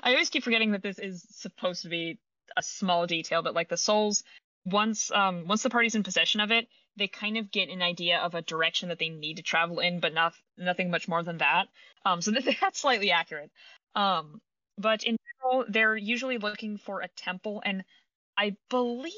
I 0.01 0.11
always 0.11 0.29
keep 0.29 0.43
forgetting 0.43 0.71
that 0.71 0.83
this 0.83 0.99
is 0.99 1.25
supposed 1.29 1.83
to 1.83 1.89
be 1.89 2.19
a 2.55 2.63
small 2.63 3.07
detail, 3.07 3.41
but 3.41 3.55
like 3.55 3.69
the 3.69 3.77
souls 3.77 4.23
once 4.65 5.11
um 5.11 5.47
once 5.47 5.63
the 5.63 5.69
party's 5.69 5.95
in 5.95 6.03
possession 6.03 6.41
of 6.41 6.51
it, 6.51 6.67
they 6.97 7.07
kind 7.07 7.37
of 7.37 7.51
get 7.51 7.69
an 7.69 7.81
idea 7.81 8.19
of 8.19 8.35
a 8.35 8.41
direction 8.41 8.89
that 8.89 8.99
they 8.99 9.09
need 9.09 9.37
to 9.37 9.43
travel 9.43 9.79
in, 9.79 9.99
but 9.99 10.13
not 10.13 10.33
nothing 10.57 10.91
much 10.91 11.07
more 11.07 11.23
than 11.23 11.37
that. 11.39 11.67
Um, 12.05 12.21
so 12.21 12.31
that's 12.61 12.79
slightly 12.79 13.11
accurate. 13.11 13.51
Um, 13.95 14.41
but 14.77 15.03
in 15.03 15.17
general, 15.43 15.65
they're 15.69 15.95
usually 15.95 16.37
looking 16.37 16.77
for 16.77 17.01
a 17.01 17.07
temple, 17.07 17.61
and 17.65 17.83
I 18.37 18.55
believe 18.69 19.13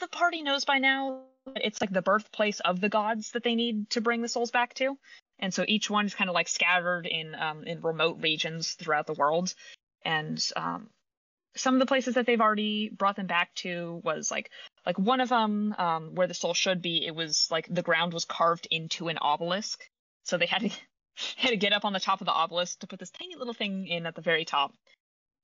the 0.00 0.08
party 0.08 0.42
knows 0.42 0.64
by 0.64 0.78
now 0.78 1.24
that 1.46 1.66
it's 1.66 1.80
like 1.80 1.90
the 1.90 2.02
birthplace 2.02 2.60
of 2.60 2.80
the 2.80 2.88
gods 2.88 3.32
that 3.32 3.42
they 3.42 3.54
need 3.54 3.90
to 3.90 4.00
bring 4.00 4.22
the 4.22 4.28
souls 4.28 4.50
back 4.50 4.74
to. 4.74 4.96
And 5.38 5.52
so 5.52 5.64
each 5.66 5.90
one's 5.90 6.14
kind 6.14 6.30
of 6.30 6.34
like 6.34 6.48
scattered 6.48 7.06
in 7.06 7.34
um, 7.34 7.64
in 7.64 7.80
remote 7.82 8.22
regions 8.22 8.72
throughout 8.72 9.06
the 9.06 9.14
world. 9.14 9.54
And 10.04 10.42
um, 10.56 10.88
some 11.56 11.74
of 11.74 11.80
the 11.80 11.86
places 11.86 12.14
that 12.14 12.26
they've 12.26 12.40
already 12.40 12.88
brought 12.88 13.16
them 13.16 13.26
back 13.26 13.54
to 13.54 14.00
was 14.04 14.30
like 14.30 14.50
like 14.84 14.98
one 14.98 15.20
of 15.20 15.28
them 15.28 15.74
um, 15.78 16.14
where 16.14 16.26
the 16.26 16.34
soul 16.34 16.54
should 16.54 16.82
be 16.82 17.06
it 17.06 17.14
was 17.14 17.48
like 17.50 17.66
the 17.70 17.82
ground 17.82 18.12
was 18.12 18.24
carved 18.24 18.66
into 18.70 19.08
an 19.08 19.18
obelisk. 19.18 19.84
So 20.24 20.36
they 20.36 20.46
had 20.46 20.62
to 20.62 20.70
had 21.36 21.50
to 21.50 21.56
get 21.56 21.72
up 21.72 21.84
on 21.84 21.92
the 21.92 22.00
top 22.00 22.20
of 22.20 22.26
the 22.26 22.32
obelisk 22.32 22.80
to 22.80 22.86
put 22.86 22.98
this 22.98 23.10
tiny 23.10 23.36
little 23.36 23.54
thing 23.54 23.86
in 23.86 24.06
at 24.06 24.14
the 24.14 24.22
very 24.22 24.44
top. 24.44 24.74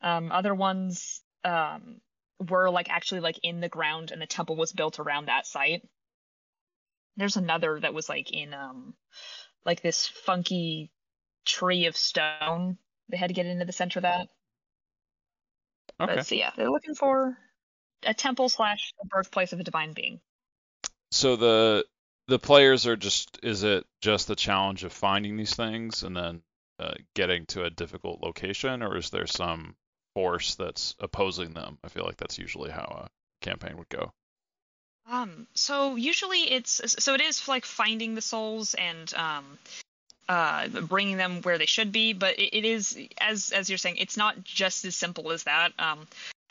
Um, 0.02 0.32
other 0.32 0.54
ones 0.54 1.20
um, 1.44 2.00
were 2.48 2.70
like 2.70 2.90
actually 2.90 3.20
like 3.20 3.38
in 3.42 3.60
the 3.60 3.68
ground 3.68 4.10
and 4.10 4.20
the 4.20 4.26
temple 4.26 4.56
was 4.56 4.72
built 4.72 4.98
around 4.98 5.26
that 5.26 5.46
site. 5.46 5.82
There's 7.16 7.36
another 7.36 7.78
that 7.80 7.94
was 7.94 8.08
like 8.08 8.32
in 8.32 8.54
um 8.54 8.94
like 9.64 9.82
this 9.82 10.06
funky 10.06 10.90
tree 11.44 11.86
of 11.86 11.96
stone. 11.96 12.78
They 13.08 13.16
had 13.16 13.28
to 13.28 13.34
get 13.34 13.46
into 13.46 13.64
the 13.64 13.72
center 13.72 13.98
of 13.98 14.02
that 14.02 14.28
Okay. 16.00 16.16
But 16.16 16.26
so 16.26 16.34
yeah, 16.34 16.50
they're 16.56 16.70
looking 16.70 16.94
for 16.94 17.36
a 18.04 18.14
temple 18.14 18.48
slash 18.48 18.94
a 19.02 19.06
birthplace 19.06 19.52
of 19.52 19.60
a 19.60 19.64
divine 19.64 19.92
being. 19.92 20.20
So 21.10 21.36
the 21.36 21.84
the 22.28 22.38
players 22.38 22.86
are 22.86 22.96
just 22.96 23.38
is 23.42 23.62
it 23.64 23.84
just 24.00 24.28
the 24.28 24.36
challenge 24.36 24.84
of 24.84 24.92
finding 24.92 25.36
these 25.36 25.54
things 25.54 26.02
and 26.02 26.16
then 26.16 26.42
uh, 26.78 26.94
getting 27.14 27.44
to 27.46 27.64
a 27.64 27.70
difficult 27.70 28.22
location, 28.22 28.82
or 28.82 28.96
is 28.96 29.10
there 29.10 29.26
some 29.26 29.74
force 30.14 30.54
that's 30.54 30.94
opposing 30.98 31.52
them? 31.52 31.78
I 31.84 31.88
feel 31.88 32.04
like 32.04 32.16
that's 32.16 32.38
usually 32.38 32.70
how 32.70 33.06
a 33.06 33.44
campaign 33.44 33.76
would 33.76 33.88
go. 33.88 34.12
Um, 35.10 35.48
so 35.54 35.96
usually 35.96 36.50
it's 36.52 36.80
so 37.02 37.14
it 37.14 37.20
is 37.20 37.48
like 37.48 37.64
finding 37.64 38.14
the 38.14 38.22
souls 38.22 38.74
and 38.74 39.12
um, 39.14 39.58
uh, 40.30 40.68
bringing 40.68 41.16
them 41.16 41.42
where 41.42 41.58
they 41.58 41.66
should 41.66 41.90
be. 41.90 42.12
But 42.12 42.38
it, 42.38 42.56
it 42.58 42.64
is, 42.64 42.96
as 43.20 43.50
as 43.50 43.68
you're 43.68 43.78
saying, 43.78 43.96
it's 43.96 44.16
not 44.16 44.44
just 44.44 44.84
as 44.84 44.94
simple 44.94 45.32
as 45.32 45.42
that. 45.42 45.72
Um, 45.78 46.06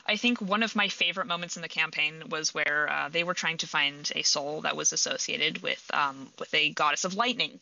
I 0.05 0.17
think 0.17 0.41
one 0.41 0.63
of 0.63 0.75
my 0.75 0.89
favorite 0.89 1.27
moments 1.27 1.55
in 1.55 1.61
the 1.61 1.69
campaign 1.69 2.23
was 2.29 2.53
where 2.53 2.89
uh, 2.91 3.09
they 3.09 3.23
were 3.23 3.33
trying 3.33 3.57
to 3.59 3.67
find 3.67 4.11
a 4.15 4.23
soul 4.23 4.61
that 4.61 4.75
was 4.75 4.91
associated 4.91 5.63
with 5.63 5.83
um, 5.93 6.27
with 6.37 6.53
a 6.53 6.73
goddess 6.73 7.05
of 7.05 7.13
lightning. 7.13 7.59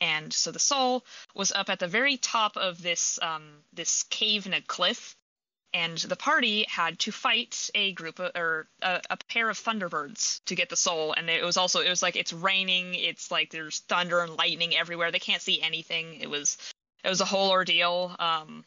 And 0.00 0.32
so 0.32 0.50
the 0.50 0.58
soul 0.58 1.04
was 1.34 1.52
up 1.52 1.68
at 1.68 1.78
the 1.78 1.88
very 1.88 2.16
top 2.16 2.56
of 2.56 2.80
this 2.80 3.18
um, 3.20 3.42
this 3.74 4.04
cave 4.04 4.46
in 4.46 4.54
a 4.54 4.62
cliff, 4.62 5.14
and 5.72 5.98
the 5.98 6.16
party 6.16 6.66
had 6.68 6.98
to 7.00 7.12
fight 7.12 7.70
a 7.74 7.92
group 7.92 8.18
of, 8.18 8.32
or 8.34 8.66
a, 8.82 9.00
a, 9.10 9.16
pair 9.16 9.48
of 9.48 9.58
thunderbirds 9.58 10.40
to 10.46 10.56
get 10.56 10.68
the 10.68 10.76
soul. 10.76 11.12
And 11.12 11.30
it 11.30 11.44
was 11.44 11.56
also 11.56 11.80
it 11.80 11.88
was 11.88 12.02
like 12.02 12.16
it's 12.16 12.32
raining 12.32 12.94
it's 12.94 13.30
like 13.30 13.50
there's 13.50 13.80
thunder 13.80 14.20
and 14.20 14.36
lightning 14.36 14.74
everywhere. 14.76 15.12
They 15.12 15.20
can't 15.20 15.42
see 15.42 15.62
anything. 15.62 16.14
It 16.20 16.28
was 16.28 16.56
it 17.04 17.08
was 17.08 17.20
a 17.20 17.26
whole 17.26 17.50
ordeal. 17.50 18.14
Um 18.18 18.64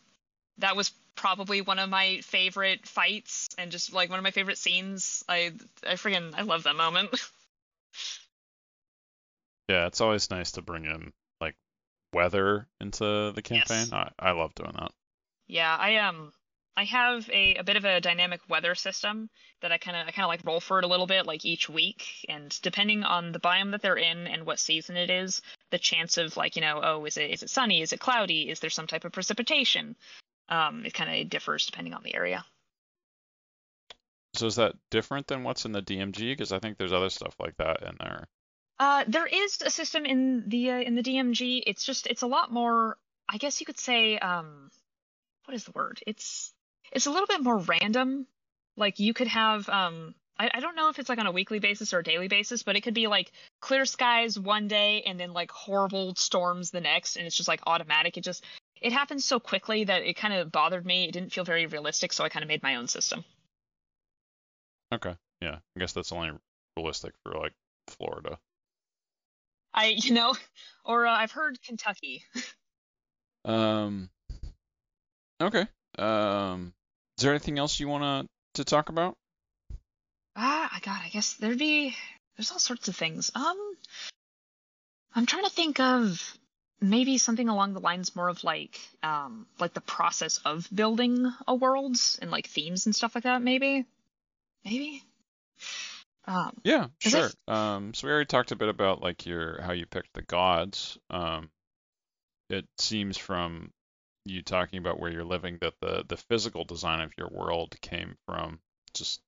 that 0.60 0.76
was 0.76 0.92
probably 1.16 1.62
one 1.62 1.80
of 1.80 1.90
my 1.90 2.22
favorite 2.22 2.88
fights 2.88 3.50
and 3.58 3.72
just 3.72 3.94
like 3.94 4.10
one 4.10 4.20
of 4.20 4.24
my 4.24 4.32
favorite 4.32 4.58
scenes. 4.58 5.24
I 5.28 5.52
i 5.86 5.94
freaking 5.94 6.34
i 6.36 6.44
love 6.44 6.64
that 6.64 6.76
moment. 6.76 7.10
Yeah 9.70 9.88
it's 9.88 10.02
always 10.02 10.30
nice 10.30 10.52
to 10.54 10.62
bring 10.62 10.84
in 10.84 11.14
like 11.40 11.56
weather 12.14 12.68
into 12.82 13.32
the 13.34 13.42
campaign. 13.42 13.88
Yes. 13.92 13.94
I, 13.94 14.12
I 14.20 14.32
love 14.32 14.54
doing 14.56 14.74
that. 14.78 14.92
Yeah 15.48 15.76
i 15.80 15.98
um 15.98 16.34
I 16.76 16.86
have 16.86 17.30
a, 17.30 17.56
a 17.56 17.64
bit 17.64 17.78
of 17.78 17.86
a 17.86 18.02
dynamic 18.02 18.42
weather 18.50 18.74
system 18.74 19.30
that 19.62 19.72
I 19.72 19.78
kind 19.78 19.96
of 19.96 20.08
I 20.08 20.12
kind 20.12 20.26
of 20.26 20.30
like 20.30 20.46
roll 20.46 20.60
for 20.60 20.80
it 20.80 20.86
a 20.86 20.88
little 20.88 21.06
bit 21.06 21.28
like 21.28 21.46
each 21.46 21.70
week 21.70 22.26
and 22.28 22.60
depending 22.62 23.04
on 23.04 23.32
the 23.32 23.40
biome 23.40 23.72
that 23.72 23.82
they're 23.82 23.96
in 23.96 24.28
and 24.28 24.46
what 24.46 24.60
season 24.60 24.98
it 24.98 25.10
is 25.10 25.42
the 25.72 25.78
chance 25.78 26.18
of 26.18 26.36
like 26.36 26.56
you 26.56 26.62
know 26.62 26.82
oh 26.84 27.06
is 27.06 27.18
it 27.18 27.30
is 27.30 27.44
it 27.44 27.50
sunny 27.50 27.82
is 27.82 27.94
it 27.94 28.00
cloudy 28.00 28.50
is 28.50 28.60
there 28.60 28.70
some 28.70 28.88
type 28.88 29.06
of 29.06 29.12
precipitation 29.12 29.96
um, 30.50 30.86
it 30.86 30.94
kind 30.94 31.22
of 31.22 31.30
differs 31.30 31.66
depending 31.66 31.94
on 31.94 32.04
the 32.04 32.16
area 32.16 32.44
so 34.34 34.48
is 34.48 34.56
that 34.56 34.74
different 34.90 35.28
than 35.28 35.44
what's 35.44 35.66
in 35.66 35.72
the 35.72 35.82
DMG 35.82 36.32
because 36.32 36.52
I 36.52 36.60
think 36.60 36.78
there's 36.78 36.94
other 36.94 37.10
stuff 37.10 37.36
like 37.40 37.56
that 37.58 37.84
in 37.84 37.96
there 38.00 38.28
Uh, 38.80 39.06
there 39.08 39.28
is 39.28 39.62
a 39.62 39.70
system 39.70 40.06
in 40.06 40.50
the 40.50 40.72
uh, 40.72 40.80
in 40.82 40.96
the 40.96 41.04
DMG. 41.04 41.64
It's 41.66 41.86
just 41.86 42.08
it's 42.08 42.24
a 42.24 42.28
lot 42.28 42.52
more. 42.52 42.98
I 43.30 43.38
guess 43.38 43.60
you 43.60 43.66
could 43.66 43.80
say 43.80 44.18
um, 44.18 44.72
what 45.46 45.56
is 45.56 45.64
the 45.64 45.72
word? 45.72 46.00
It's 46.08 46.53
it's 46.94 47.08
a 47.08 47.12
little 47.12 47.28
bit 47.28 47.44
more 47.44 47.58
random. 47.58 48.28
Like 48.78 49.00
you 49.00 49.14
could 49.14 49.28
have 49.28 49.68
um, 49.70 50.16
I, 50.38 50.50
I 50.56 50.60
don't 50.60 50.76
know 50.76 50.90
if 50.90 51.00
it's 51.00 51.10
like 51.10 51.20
on 51.20 51.28
a 51.28 51.32
weekly 51.32 51.60
basis 51.60 51.94
or 51.94 52.00
a 52.00 52.04
daily 52.04 52.28
basis, 52.28 52.64
but 52.64 52.76
it 52.76 52.82
could 52.82 52.94
be 52.94 53.08
like 53.08 53.32
clear 53.62 53.86
skies 53.86 54.40
one 54.40 54.68
day 54.68 55.04
and 55.06 55.20
then 55.20 55.34
like 55.34 55.52
horrible 55.52 56.16
storms 56.16 56.72
the 56.72 56.82
next, 56.82 57.18
and 57.18 57.26
it's 57.26 57.36
just 57.36 57.48
like 57.48 57.62
automatic. 57.68 58.18
It 58.18 58.24
just 58.24 58.44
it 58.82 58.92
happens 58.92 59.26
so 59.26 59.40
quickly 59.40 59.84
that 59.86 60.04
it 60.04 60.16
kind 60.16 60.34
of 60.34 60.52
bothered 60.52 60.86
me. 60.86 61.06
It 61.06 61.12
didn't 61.12 61.32
feel 61.32 61.44
very 61.44 61.66
realistic, 61.66 62.14
so 62.14 62.24
I 62.24 62.30
kind 62.30 62.44
of 62.44 62.48
made 62.48 62.64
my 62.64 62.76
own 62.76 62.88
system. 62.88 63.24
Okay. 64.94 65.16
Yeah. 65.42 65.58
I 65.76 65.80
guess 65.80 65.94
that's 65.94 66.12
only 66.12 66.32
realistic 66.78 67.14
for 67.24 67.34
like 67.34 67.54
Florida. 67.88 68.38
I 69.74 69.96
you 69.98 70.14
know, 70.14 70.36
or 70.86 71.06
uh, 71.06 71.16
I've 71.16 71.32
heard 71.32 71.62
Kentucky. 71.62 72.24
Um. 73.46 74.10
Okay. 75.42 75.68
Um. 75.98 76.74
Is 77.18 77.24
there 77.24 77.32
anything 77.32 77.60
else 77.60 77.80
you 77.80 77.88
want 77.88 78.28
to 78.56 78.64
talk 78.64 78.90
about? 78.90 79.16
Ah, 80.36 80.70
I 80.74 80.80
God, 80.80 81.00
I 81.04 81.10
guess 81.10 81.34
there'd 81.36 81.60
be 81.60 81.96
there's 82.38 82.52
all 82.52 82.60
sorts 82.60 82.88
of 82.88 82.96
things. 82.96 83.32
Um, 83.36 83.58
I'm 85.16 85.26
trying 85.28 85.44
to 85.44 85.50
think 85.52 85.80
of 85.80 86.38
maybe 86.82 87.18
something 87.18 87.48
along 87.50 87.74
the 87.74 87.80
lines 87.80 88.16
more 88.16 88.28
of 88.30 88.44
like 88.44 88.80
um 89.04 89.46
like 89.60 89.74
the 89.74 89.82
process 89.82 90.40
of 90.44 90.68
building 90.74 91.32
a 91.48 91.56
world 91.56 91.96
and 92.22 92.32
like 92.32 92.48
themes 92.48 92.86
and 92.88 92.96
stuff 92.96 93.16
like 93.16 93.26
that. 93.26 93.42
Maybe, 93.42 93.86
maybe. 94.66 95.04
Um, 96.26 96.58
Yeah, 96.64 96.88
sure. 97.00 97.28
it- 97.28 97.36
Um, 97.54 97.94
so 97.94 98.08
we 98.08 98.14
already 98.14 98.26
talked 98.26 98.52
a 98.52 98.56
bit 98.56 98.70
about 98.70 99.02
like 99.02 99.26
your 99.26 99.62
how 99.62 99.74
you 99.74 99.86
picked 99.86 100.14
the 100.14 100.22
gods. 100.24 100.98
Um, 101.10 101.52
it 102.50 102.66
seems 102.80 103.18
from 103.18 103.72
you 104.26 104.42
talking 104.42 104.80
about 104.80 105.00
where 105.00 105.12
you're 105.12 105.24
living 105.24 105.58
that 105.62 105.74
the 105.82 106.04
the 106.08 106.18
physical 106.18 106.64
design 106.64 107.02
of 107.02 107.12
your 107.18 107.30
world 107.30 107.76
came 107.82 108.16
from 108.26 108.60
just 108.94 109.22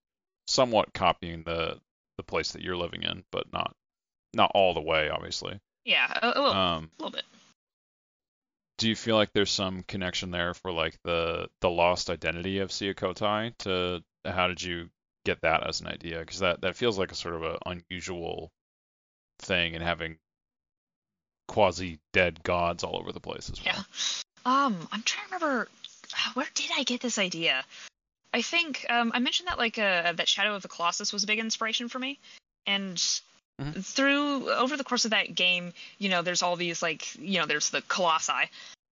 somewhat 0.48 0.93
copying 0.93 1.43
the 1.43 1.80
the 2.18 2.24
place 2.24 2.54
that 2.54 2.62
you're 2.62 2.78
living 2.78 3.04
in, 3.04 3.24
but 3.32 3.52
not 3.52 3.76
not 4.34 4.52
all 4.54 4.74
the 4.74 4.82
way, 4.82 5.10
obviously. 5.10 5.60
yeah, 5.84 6.12
a, 6.22 6.28
a 6.28 6.41
little, 6.41 6.46
Um, 6.54 6.91
a 7.00 7.04
little 7.04 7.16
bit. 7.16 7.26
do 8.78 8.89
you 8.89 8.96
feel 8.96 9.16
like 9.16 9.32
there's 9.34 9.52
some 9.52 9.84
connection 9.84 10.32
there 10.32 10.54
for 10.54 10.72
like 10.72 10.98
the 11.04 11.50
the 11.62 11.70
lost 11.70 12.10
identity 12.10 12.60
of 12.60 12.70
Ciokotai 12.70 13.58
to 13.60 14.04
how 14.26 14.48
did 14.48 14.62
you 14.62 14.89
get 15.26 15.41
that 15.41 15.68
as 15.68 15.82
an 15.82 15.88
idea? 15.88 16.20
Because 16.20 16.39
that 16.39 16.62
that 16.62 16.76
feels 16.76 16.98
like 16.98 17.12
a 17.12 17.16
sort 17.16 17.36
of 17.36 17.43
a 17.43 17.58
unusual 17.66 18.52
thing 19.39 19.76
and 19.76 19.84
having 19.84 20.18
quasi 21.48 22.00
dead 22.14 22.41
gods 22.43 22.84
all 22.84 22.98
over 22.98 23.12
the 23.12 23.20
place 23.20 23.50
as 23.50 23.64
well. 23.64 23.76
Yeah. 23.76 23.84
Um, 24.46 24.88
I'm 24.91 25.02
trying 25.04 25.28
to 25.28 25.36
remember 25.36 25.68
where 26.36 26.48
did 26.54 26.70
I 26.78 26.84
get 26.84 27.02
this 27.02 27.18
idea? 27.18 27.64
I 28.34 28.41
think 28.41 28.86
um, 28.89 29.12
I 29.14 29.20
mentioned 29.20 29.48
that 29.48 29.58
like 29.58 29.78
uh, 29.80 30.14
that 30.14 30.28
Shadow 30.28 30.56
of 30.56 30.62
the 30.62 30.68
Colossus 30.68 31.12
was 31.12 31.24
a 31.24 31.28
big 31.28 31.39
inspiration 31.39 31.89
for 31.89 32.00
me, 32.00 32.20
and 32.66 33.02
Mhm. 33.62 33.86
through 33.86 34.52
over 34.52 34.76
the 34.76 34.84
course 34.84 35.06
of 35.06 35.12
that 35.12 35.34
game, 35.34 35.74
you 35.98 36.10
know, 36.10 36.22
there's 36.22 36.41
all 36.43 36.58
these 36.58 36.82
like 36.82 37.16
you 37.16 37.39
know, 37.39 37.46
there's 37.46 37.70
the 37.70 37.82
colossi, 37.84 38.50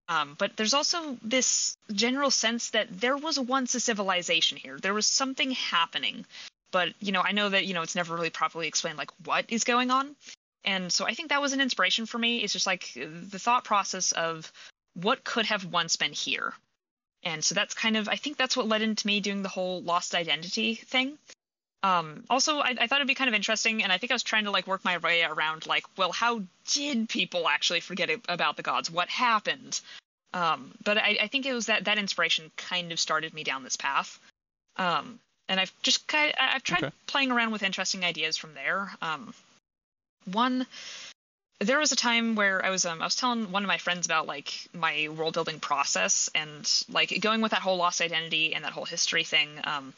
um, 0.08 0.36
but 0.38 0.56
there's 0.56 0.74
also 0.74 1.18
this 1.22 1.76
general 1.92 2.30
sense 2.30 2.70
that 2.70 3.00
there 3.00 3.16
was 3.16 3.40
once 3.40 3.74
a 3.74 3.80
civilization 3.80 4.56
here. 4.56 4.78
There 4.78 4.94
was 4.94 5.06
something 5.06 5.50
happening, 5.50 6.24
but 6.70 6.94
you 7.00 7.10
know, 7.10 7.22
I 7.22 7.32
know 7.32 7.48
that 7.48 7.66
you 7.66 7.74
know 7.74 7.82
it's 7.82 7.96
never 7.96 8.14
really 8.14 8.30
properly 8.30 8.68
explained 8.68 8.98
like 8.98 9.10
what 9.24 9.46
is 9.48 9.64
going 9.64 9.90
on, 9.90 10.14
and 10.64 10.92
so 10.92 11.04
I 11.06 11.14
think 11.14 11.30
that 11.30 11.42
was 11.42 11.52
an 11.52 11.60
inspiration 11.60 12.06
for 12.06 12.18
me. 12.18 12.38
It's 12.38 12.52
just 12.52 12.66
like 12.66 12.92
the 12.94 13.40
thought 13.40 13.64
process 13.64 14.12
of 14.12 14.52
what 14.94 15.24
could 15.24 15.46
have 15.46 15.64
once 15.64 15.96
been 15.96 16.12
here. 16.12 16.52
And 17.24 17.44
so 17.44 17.54
that's 17.54 17.74
kind 17.74 17.96
of 17.96 18.08
I 18.08 18.16
think 18.16 18.36
that's 18.36 18.56
what 18.56 18.68
led 18.68 18.82
into 18.82 19.06
me 19.06 19.20
doing 19.20 19.42
the 19.42 19.48
whole 19.48 19.82
lost 19.82 20.14
identity 20.14 20.74
thing. 20.74 21.18
Um, 21.84 22.24
also, 22.30 22.58
I, 22.58 22.76
I 22.80 22.86
thought 22.86 22.98
it'd 22.98 23.08
be 23.08 23.14
kind 23.14 23.28
of 23.28 23.34
interesting, 23.34 23.82
and 23.82 23.90
I 23.90 23.98
think 23.98 24.12
I 24.12 24.14
was 24.14 24.22
trying 24.22 24.44
to 24.44 24.52
like 24.52 24.68
work 24.68 24.84
my 24.84 24.98
way 24.98 25.24
around 25.24 25.66
like, 25.66 25.84
well, 25.96 26.12
how 26.12 26.42
did 26.72 27.08
people 27.08 27.48
actually 27.48 27.80
forget 27.80 28.08
about 28.28 28.56
the 28.56 28.62
gods? 28.62 28.88
What 28.90 29.08
happened? 29.08 29.80
Um, 30.32 30.72
but 30.84 30.96
I, 30.96 31.18
I 31.22 31.26
think 31.26 31.44
it 31.44 31.52
was 31.52 31.66
that 31.66 31.84
that 31.84 31.98
inspiration 31.98 32.50
kind 32.56 32.92
of 32.92 33.00
started 33.00 33.34
me 33.34 33.42
down 33.44 33.64
this 33.64 33.76
path. 33.76 34.18
Um, 34.76 35.18
and 35.48 35.58
I've 35.58 35.72
just 35.82 36.06
kind 36.06 36.32
I- 36.40 36.54
I've 36.54 36.62
tried 36.62 36.84
Okay. 36.84 36.94
playing 37.06 37.32
around 37.32 37.50
with 37.50 37.62
interesting 37.62 38.04
ideas 38.04 38.36
from 38.36 38.54
there. 38.54 38.92
Um, 39.02 39.34
one 40.24 40.66
there 41.60 41.78
was 41.78 41.92
a 41.92 41.96
time 41.96 42.34
where 42.34 42.64
I 42.64 42.70
was 42.70 42.84
um 42.84 43.00
I 43.00 43.04
was 43.04 43.16
telling 43.16 43.52
one 43.52 43.62
of 43.62 43.68
my 43.68 43.78
friends 43.78 44.06
about 44.06 44.26
like 44.26 44.52
my 44.72 45.08
world 45.16 45.34
building 45.34 45.60
process 45.60 46.28
and 46.34 46.68
like 46.88 47.20
going 47.20 47.40
with 47.40 47.52
that 47.52 47.60
whole 47.60 47.76
lost 47.76 48.00
identity 48.00 48.54
and 48.54 48.64
that 48.64 48.72
whole 48.72 48.84
history 48.84 49.24
thing. 49.24 49.60
Um, 49.64 49.94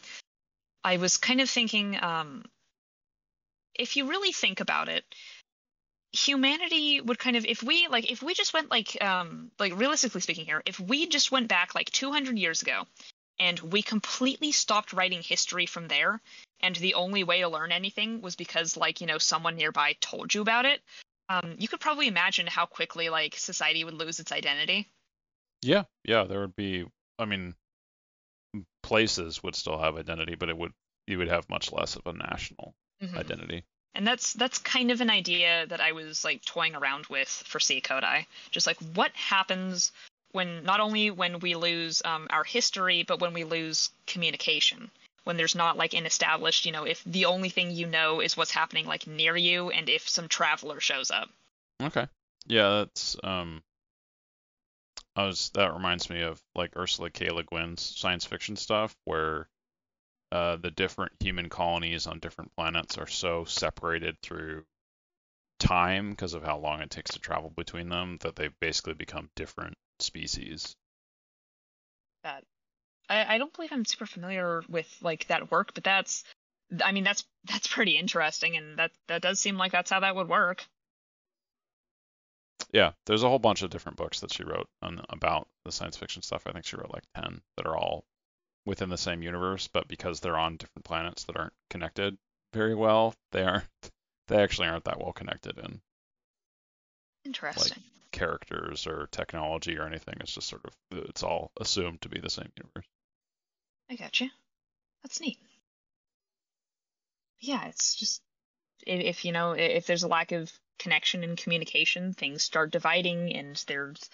I 0.83 0.99
was 0.99 1.17
kind 1.17 1.41
of 1.41 1.49
thinking, 1.49 1.97
um, 2.03 2.45
if 3.75 3.97
you 3.97 4.07
really 4.09 4.33
think 4.33 4.61
about 4.61 4.91
it, 4.91 5.05
humanity 6.13 7.01
would 7.01 7.19
kind 7.19 7.37
of 7.37 7.45
if 7.47 7.63
we 7.63 7.89
like 7.89 8.11
if 8.11 8.23
we 8.23 8.35
just 8.35 8.53
went 8.53 8.71
like 8.71 9.03
um 9.03 9.51
like 9.59 9.77
realistically 9.77 10.21
speaking 10.21 10.45
here, 10.45 10.63
if 10.67 10.79
we 10.79 11.07
just 11.07 11.33
went 11.33 11.49
back 11.49 11.75
like 11.75 11.91
200 11.91 12.39
years 12.39 12.63
ago 12.63 12.83
and 13.41 13.59
we 13.61 13.83
completely 13.83 14.53
stopped 14.53 14.93
writing 14.93 15.23
history 15.23 15.67
from 15.67 15.89
there 15.89 16.21
and 16.61 16.77
the 16.77 16.95
only 16.95 17.25
way 17.25 17.41
to 17.41 17.49
learn 17.49 17.73
anything 17.73 18.21
was 18.21 18.37
because 18.37 18.77
like 18.77 19.01
you 19.01 19.07
know 19.07 19.19
someone 19.19 19.57
nearby 19.57 19.97
told 20.01 20.33
you 20.33 20.41
about 20.41 20.67
it 20.67 20.81
um, 21.29 21.57
you 21.59 21.69
could 21.69 21.81
probably 21.81 22.07
imagine 22.09 22.47
how 22.47 22.67
quickly 22.67 23.09
like 23.09 23.37
society 23.37 23.85
would 23.85 23.95
lose 23.95 24.21
its 24.21 24.33
identity. 24.33 24.89
Yeah, 25.63 25.85
yeah, 26.05 26.25
there 26.25 26.41
would 26.41 26.57
be 26.57 26.87
I 27.19 27.25
mean 27.25 27.55
places 28.83 29.43
would 29.43 29.55
still 29.55 29.79
have 29.79 29.97
identity, 29.97 30.35
but 30.35 30.49
it 30.49 30.57
would 30.57 30.73
you 31.07 31.19
would 31.19 31.29
have 31.29 31.49
much 31.51 31.73
less 31.73 31.97
of 31.97 32.07
a 32.07 32.13
national 32.13 32.75
Mhm. 33.03 33.17
identity. 33.17 33.65
And 33.95 34.07
that's 34.07 34.33
that's 34.33 34.59
kind 34.59 34.91
of 34.91 35.01
an 35.01 35.11
idea 35.11 35.67
that 35.69 35.81
I 35.81 35.93
was 35.93 36.25
like 36.25 36.45
toying 36.45 36.75
around 36.75 37.07
with 37.07 37.29
for 37.29 37.59
Ciokotai. 37.59 38.27
Just 38.51 38.67
like 38.67 38.79
what 38.95 39.13
happens 39.13 39.93
when 40.33 40.65
not 40.65 40.81
only 40.81 41.11
when 41.11 41.39
we 41.39 41.55
lose 41.55 42.03
um, 42.05 42.27
our 42.31 42.45
history, 42.45 43.05
but 43.05 43.21
when 43.21 43.33
we 43.33 43.45
lose 43.45 43.91
communication. 44.07 44.91
When 45.25 45.37
there's 45.37 45.55
not 45.55 45.77
like 45.77 45.95
an 45.95 46.07
established, 46.07 46.67
you 46.67 46.73
know, 46.73 46.85
if 46.85 47.03
the 47.05 47.25
only 47.25 47.49
thing 47.49 47.71
you 47.71 47.87
know 47.87 48.21
is 48.21 48.37
what's 48.37 48.51
happening 48.51 48.87
like 48.87 49.07
near 49.07 49.37
you, 49.37 49.71
and 49.71 49.89
if 49.89 50.09
some 50.09 50.29
traveler 50.29 50.81
shows 50.81 51.11
up. 51.11 51.31
Okay. 51.83 52.07
Yeah, 52.47 52.69
that's 52.85 53.17
um 53.25 53.63
I 55.17 55.27
was 55.27 55.51
that 55.55 55.73
reminds 55.73 56.11
me 56.11 56.23
of 56.23 56.43
like 56.55 56.77
Ursula 56.77 57.11
K. 57.11 57.31
Le 57.31 57.45
Guin's 57.45 57.81
science 57.81 58.25
fiction 58.25 58.57
stuff 58.57 58.95
where 59.05 59.49
uh 60.33 60.57
the 60.57 60.71
different 60.71 61.13
human 61.21 61.49
colonies 61.49 62.07
on 62.07 62.19
different 62.19 62.55
planets 62.55 62.99
are 62.99 63.07
so 63.07 63.45
separated 63.45 64.21
through 64.21 64.65
time 65.59 66.11
because 66.11 66.35
of 66.35 66.43
how 66.43 66.59
long 66.59 66.81
it 66.81 66.91
takes 66.91 67.13
to 67.13 67.19
travel 67.19 67.51
between 67.51 67.89
them 67.89 68.19
that 68.21 68.37
they've 68.37 68.59
basically 68.61 68.95
become 68.95 69.31
different 69.37 69.77
species. 70.01 70.77
That 72.25 72.45
I, 73.09 73.35
I 73.35 73.39
don't 73.39 73.53
believe 73.53 73.73
I'm 73.73 73.85
super 73.85 74.07
familiar 74.07 74.63
with 74.69 74.89
like 75.03 75.27
that 75.29 75.51
work, 75.51 75.75
but 75.75 75.85
that's 75.85 76.25
I 76.83 76.93
mean 76.93 77.05
that's 77.05 77.25
that's 77.45 77.67
pretty 77.67 77.97
interesting, 77.97 78.57
and 78.57 78.79
that 78.79 78.93
that 79.09 79.23
does 79.23 79.41
seem 79.41 79.57
like 79.57 79.73
that's 79.73 79.91
how 79.91 80.01
that 80.01 80.17
would 80.17 80.29
work. 80.29 80.65
Yeah, 82.73 82.93
there's 83.07 83.23
a 83.23 83.29
whole 83.29 83.39
bunch 83.39 83.63
of 83.63 83.71
different 83.71 83.99
books 83.99 84.21
that 84.21 84.33
she 84.33 84.43
wrote 84.43 84.69
on 84.83 85.05
about 85.09 85.49
the 85.65 85.73
science 85.73 85.97
fiction 85.97 86.23
stuff. 86.23 86.47
I 86.47 86.53
think 86.53 86.65
she 86.65 86.77
wrote 86.77 86.93
like 86.93 87.05
10 87.15 87.41
that 87.57 87.67
are 87.67 87.77
all 87.77 88.05
within 88.67 88.89
the 88.89 88.99
same 88.99 89.23
universe, 89.23 89.69
but 89.69 89.87
because 89.89 90.21
they're 90.21 90.37
on 90.37 90.57
different 90.57 90.85
planets 90.85 91.25
that 91.25 91.37
aren't 91.37 91.53
connected 91.71 92.17
very 92.53 92.75
well, 92.75 93.15
they 93.33 93.43
aren't 93.43 93.67
they 94.29 94.43
actually 94.43 94.69
aren't 94.69 94.85
that 94.85 94.99
well 94.99 95.13
connected 95.13 95.59
in 95.59 95.81
Interesting. 97.25 97.83
characters 98.13 98.87
or 98.87 99.09
technology 99.11 99.77
or 99.79 99.87
anything. 99.87 100.15
It's 100.21 100.35
just 100.35 100.49
sort 100.49 100.65
of 100.65 100.75
it's 101.09 101.23
all 101.23 101.53
assumed 101.61 102.01
to 102.03 102.09
be 102.09 102.21
the 102.21 102.31
same 102.31 102.51
universe. 102.57 102.87
I 103.91 103.97
got 103.97 104.21
you. 104.21 104.31
That's 105.03 105.21
neat. 105.21 105.39
Yeah, 107.41 107.67
it's 107.67 107.95
just 107.95 108.23
if, 108.87 109.01
if 109.01 109.25
you 109.25 109.33
know 109.33 109.53
if 109.53 109.87
there's 109.87 110.03
a 110.03 110.09
lack 110.09 110.33
of 110.33 110.53
connection 110.79 111.25
and 111.25 111.37
communication, 111.39 112.13
things 112.13 112.43
start 112.43 112.71
dividing, 112.73 113.35
and 113.37 113.57
there's 113.69 114.11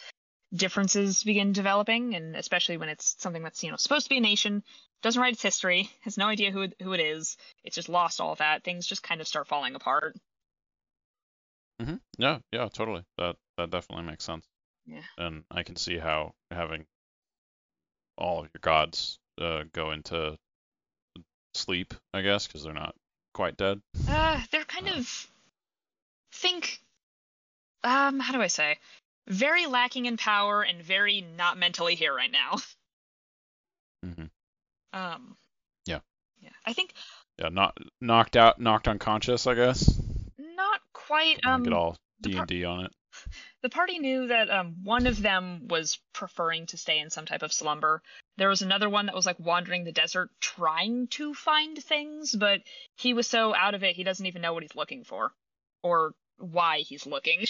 differences 0.54 1.24
begin 1.24 1.52
developing, 1.52 2.14
and 2.14 2.36
especially 2.36 2.76
when 2.76 2.88
it's 2.88 3.16
something 3.18 3.42
that's 3.42 3.62
you 3.64 3.70
know 3.70 3.76
supposed 3.76 4.06
to 4.06 4.10
be 4.10 4.18
a 4.18 4.20
nation, 4.20 4.62
doesn't 5.02 5.20
write 5.20 5.34
its 5.34 5.42
history, 5.42 5.90
has 6.02 6.18
no 6.18 6.26
idea 6.26 6.50
who 6.50 6.62
it, 6.62 6.74
who 6.82 6.92
it 6.92 7.00
is, 7.00 7.36
it's 7.64 7.76
just 7.76 7.88
lost 7.88 8.20
all 8.20 8.32
of 8.32 8.38
that. 8.38 8.64
Things 8.64 8.86
just 8.86 9.02
kind 9.02 9.20
of 9.20 9.28
start 9.28 9.48
falling 9.48 9.74
apart. 9.74 10.16
hmm 11.80 11.96
Yeah, 12.18 12.38
yeah, 12.52 12.68
totally. 12.68 13.04
That 13.18 13.36
that 13.56 13.70
definitely 13.70 14.04
makes 14.06 14.24
sense. 14.24 14.46
Yeah. 14.86 15.02
And 15.18 15.44
I 15.50 15.62
can 15.62 15.76
see 15.76 15.98
how 15.98 16.34
having 16.50 16.86
all 18.16 18.40
of 18.40 18.50
your 18.54 18.60
gods 18.60 19.18
uh, 19.40 19.64
go 19.72 19.90
into 19.92 20.36
sleep, 21.54 21.94
I 22.14 22.22
guess, 22.22 22.46
because 22.46 22.62
they're 22.62 22.72
not 22.72 22.94
quite 23.34 23.56
dead. 23.56 23.80
Uh, 24.08 24.40
they're 24.50 24.64
kind 24.64 24.88
Uh. 24.88 24.96
of 24.98 25.26
think 26.32 26.80
um 27.82 28.20
how 28.20 28.32
do 28.32 28.40
I 28.40 28.46
say? 28.46 28.78
Very 29.28 29.66
lacking 29.66 30.06
in 30.06 30.16
power 30.16 30.62
and 30.62 30.82
very 30.82 31.20
not 31.20 31.58
mentally 31.58 31.94
here 31.94 32.14
right 32.14 32.30
now. 32.30 32.56
hmm 34.02 34.24
Um 34.92 35.36
Yeah. 35.86 36.00
Yeah. 36.40 36.50
I 36.64 36.72
think 36.72 36.94
Yeah, 37.38 37.48
not 37.48 37.76
knocked 38.00 38.36
out, 38.36 38.60
knocked 38.60 38.88
unconscious, 38.88 39.46
I 39.46 39.54
guess. 39.54 40.00
not 40.38 40.80
quite 40.92 41.44
um 41.44 41.62
get 41.62 41.72
all 41.72 41.96
D 42.20 42.36
and 42.36 42.46
D 42.46 42.64
on 42.64 42.86
it. 42.86 42.92
The 43.62 43.68
party 43.68 43.98
knew 43.98 44.28
that 44.28 44.50
um, 44.50 44.76
one 44.84 45.06
of 45.06 45.20
them 45.20 45.68
was 45.68 45.98
preferring 46.12 46.66
to 46.66 46.76
stay 46.76 46.98
in 46.98 47.10
some 47.10 47.26
type 47.26 47.42
of 47.42 47.52
slumber. 47.52 48.02
There 48.38 48.48
was 48.48 48.62
another 48.62 48.88
one 48.88 49.06
that 49.06 49.14
was 49.14 49.26
like 49.26 49.38
wandering 49.38 49.84
the 49.84 49.92
desert 49.92 50.30
trying 50.40 51.08
to 51.08 51.34
find 51.34 51.76
things, 51.76 52.34
but 52.34 52.62
he 52.96 53.12
was 53.12 53.26
so 53.26 53.54
out 53.54 53.74
of 53.74 53.84
it 53.84 53.96
he 53.96 54.04
doesn't 54.04 54.24
even 54.24 54.42
know 54.42 54.54
what 54.54 54.62
he's 54.62 54.76
looking 54.76 55.04
for 55.04 55.32
or 55.82 56.14
why 56.38 56.78
he's 56.78 57.06
looking. 57.06 57.40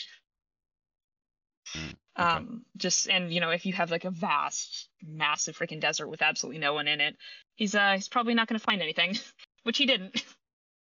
Mm, 1.76 1.94
okay. 2.18 2.36
Um, 2.36 2.64
just 2.76 3.08
and 3.08 3.32
you 3.32 3.40
know, 3.40 3.50
if 3.50 3.66
you 3.66 3.72
have 3.74 3.90
like 3.90 4.04
a 4.04 4.10
vast, 4.10 4.88
massive 5.06 5.56
freaking 5.56 5.80
desert 5.80 6.08
with 6.08 6.22
absolutely 6.22 6.58
no 6.58 6.74
one 6.74 6.88
in 6.88 7.00
it, 7.00 7.16
he's 7.54 7.74
uh 7.74 7.92
he's 7.94 8.08
probably 8.08 8.34
not 8.34 8.48
going 8.48 8.58
to 8.58 8.64
find 8.64 8.82
anything, 8.82 9.16
which 9.62 9.78
he 9.78 9.86
didn't. 9.86 10.24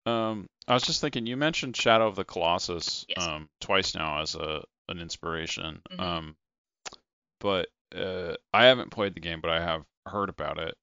Um, 0.07 0.47
I 0.69 0.75
was 0.75 0.83
just 0.83 1.01
thinking, 1.01 1.27
you 1.27 1.39
mentioned 1.39 1.77
Shadow 1.77 2.07
of 2.07 2.17
the 2.17 2.27
Colossus 2.27 3.07
Yes. 3.09 3.27
um 3.27 3.49
twice 3.61 3.95
now 3.95 4.21
as 4.21 4.35
a 4.35 4.63
an 4.89 4.99
inspiration. 4.99 5.83
Mhm. 5.91 6.01
Um, 6.01 6.37
but 7.41 7.69
uh, 7.95 8.37
I 8.53 8.65
haven't 8.67 8.91
played 8.91 9.15
the 9.15 9.21
game, 9.21 9.41
but 9.41 9.51
I 9.51 9.61
have 9.61 9.85
heard 10.07 10.29
about 10.29 10.59
it. 10.59 10.75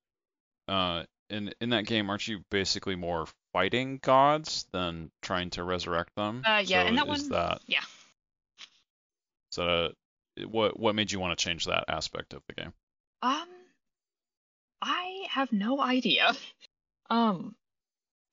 Uh, 0.68 1.04
in 1.30 1.54
in 1.62 1.70
that 1.72 1.86
game, 1.86 2.10
aren't 2.10 2.28
you 2.28 2.44
basically 2.50 2.96
more 2.96 3.26
fighting 3.54 3.98
gods 4.02 4.66
than 4.72 5.12
trying 5.22 5.50
to 5.52 5.64
resurrect 5.64 6.12
them? 6.16 6.44
Uh, 6.46 6.64
yeah, 6.66 6.84
so 6.84 6.88
and 6.88 6.98
that 6.98 7.08
is 7.10 7.22
one- 7.24 7.30
that 7.32 7.62
yeah. 7.68 7.84
So, 9.52 9.94
what 10.48 10.80
what 10.80 10.96
made 10.96 11.12
you 11.12 11.20
want 11.20 11.38
to 11.38 11.44
change 11.44 11.66
that 11.66 11.86
aspect 11.88 12.34
of 12.34 12.42
the 12.48 12.54
game? 12.54 12.74
Um, 13.22 13.48
I 14.82 15.26
have 15.30 15.52
no 15.52 15.80
idea. 15.82 16.34
Um, 17.10 17.58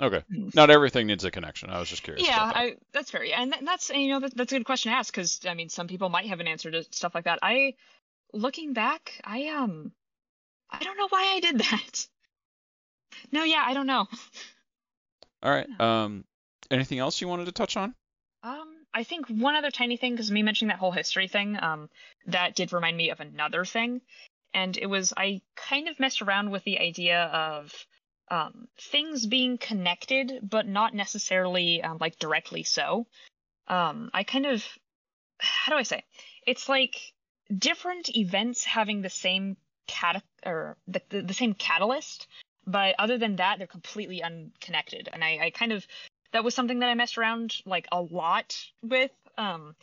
Okay, 0.01 0.23
Hmm. 0.29 0.49
not 0.55 0.71
everything 0.71 1.09
needs 1.09 1.25
a 1.25 1.31
connection. 1.31 1.71
I 1.71 1.79
was 1.81 1.89
just 1.89 2.05
curious. 2.05 2.27
Yeah, 2.27 2.47
that. 2.47 2.57
I, 2.57 2.77
that's 2.93 3.11
fair. 3.11 3.25
Yeah, 3.25 3.43
and 3.43 3.53
that, 3.53 3.65
that's 3.65 3.91
you 3.91 4.09
know 4.09 4.21
that, 4.21 4.37
that's 4.37 4.53
a 4.53 4.59
good 4.59 4.65
question 4.65 4.93
to 4.93 4.99
ask 4.99 5.13
because 5.13 5.41
I 5.49 5.55
mean 5.55 5.69
some 5.69 5.89
people 5.89 6.09
might 6.09 6.27
have 6.27 6.41
an 6.41 6.47
answer 6.47 6.71
to 6.71 6.85
stuff 6.85 7.15
like 7.15 7.25
that. 7.25 7.41
I, 7.43 7.75
looking 8.33 8.75
back, 8.75 9.21
I 9.25 9.49
um, 9.49 9.93
I 10.71 10.79
don't 10.85 10.97
know 10.97 11.09
why 11.09 11.33
I 11.35 11.41
did 11.41 11.59
that. 11.59 12.07
No, 13.33 13.43
yeah, 13.43 13.65
I 13.67 13.75
don't 13.75 13.87
know. 13.87 14.07
All 15.43 15.51
right. 15.51 15.67
Um, 15.81 16.25
anything 16.71 16.99
else 16.99 17.21
you 17.21 17.27
wanted 17.27 17.47
to 17.47 17.53
touch 17.53 17.77
on? 17.77 17.95
Um, 18.43 18.69
I 18.95 19.03
think 19.03 19.27
one 19.29 19.57
other 19.57 19.71
tiny 19.71 19.97
thing 19.97 20.13
because 20.13 20.31
me 20.31 20.43
mentioning 20.43 20.69
that 20.69 20.79
whole 20.79 20.93
history 20.93 21.27
thing, 21.27 21.59
um, 21.61 21.91
that 22.27 22.55
did 22.55 22.73
remind 22.73 22.97
me 22.97 23.11
of 23.11 23.21
another 23.21 23.65
thing, 23.65 24.03
and 24.55 24.77
it 24.77 24.87
was 24.87 25.13
I 25.17 25.41
kind 25.57 25.89
of 25.89 25.99
messed 25.99 26.23
around 26.23 26.51
with 26.51 26.65
the 26.65 26.79
idea 26.79 27.25
of 27.25 27.73
um 28.31 28.69
things 28.79 29.27
being 29.27 29.59
connected 29.59 30.41
but 30.43 30.67
not 30.67 30.95
necessarily 30.95 31.83
um, 31.83 31.99
like 32.01 32.19
directly 32.19 32.63
so. 32.63 33.07
Um, 33.67 34.11
I 34.15 34.25
kind 34.25 34.47
of 34.47 34.65
how 35.39 35.73
do 35.73 35.79
I 35.79 35.83
say? 35.83 36.05
It's 36.47 36.69
like 36.69 36.97
different 37.57 38.17
events 38.17 38.65
having 38.65 39.03
the 39.03 39.11
same 39.11 39.57
cat 39.87 40.23
or 40.45 40.77
the, 40.87 41.01
the, 41.09 41.23
the 41.23 41.35
same 41.35 41.55
catalyst, 41.55 42.27
but 42.67 42.95
other 42.99 43.19
than 43.19 43.37
that, 43.37 43.59
they're 43.59 43.67
completely 43.67 44.23
unconnected. 44.23 45.09
And 45.13 45.25
I, 45.25 45.39
I 45.45 45.51
kind 45.51 45.73
of 45.73 45.87
that 46.33 46.45
was 46.45 46.55
something 46.55 46.81
that 46.81 46.91
I 46.91 46.95
messed 46.95 47.17
around 47.17 47.57
like 47.65 47.89
a 47.91 48.03
lot 48.03 48.57
with. 48.83 49.11
Um, 49.39 49.75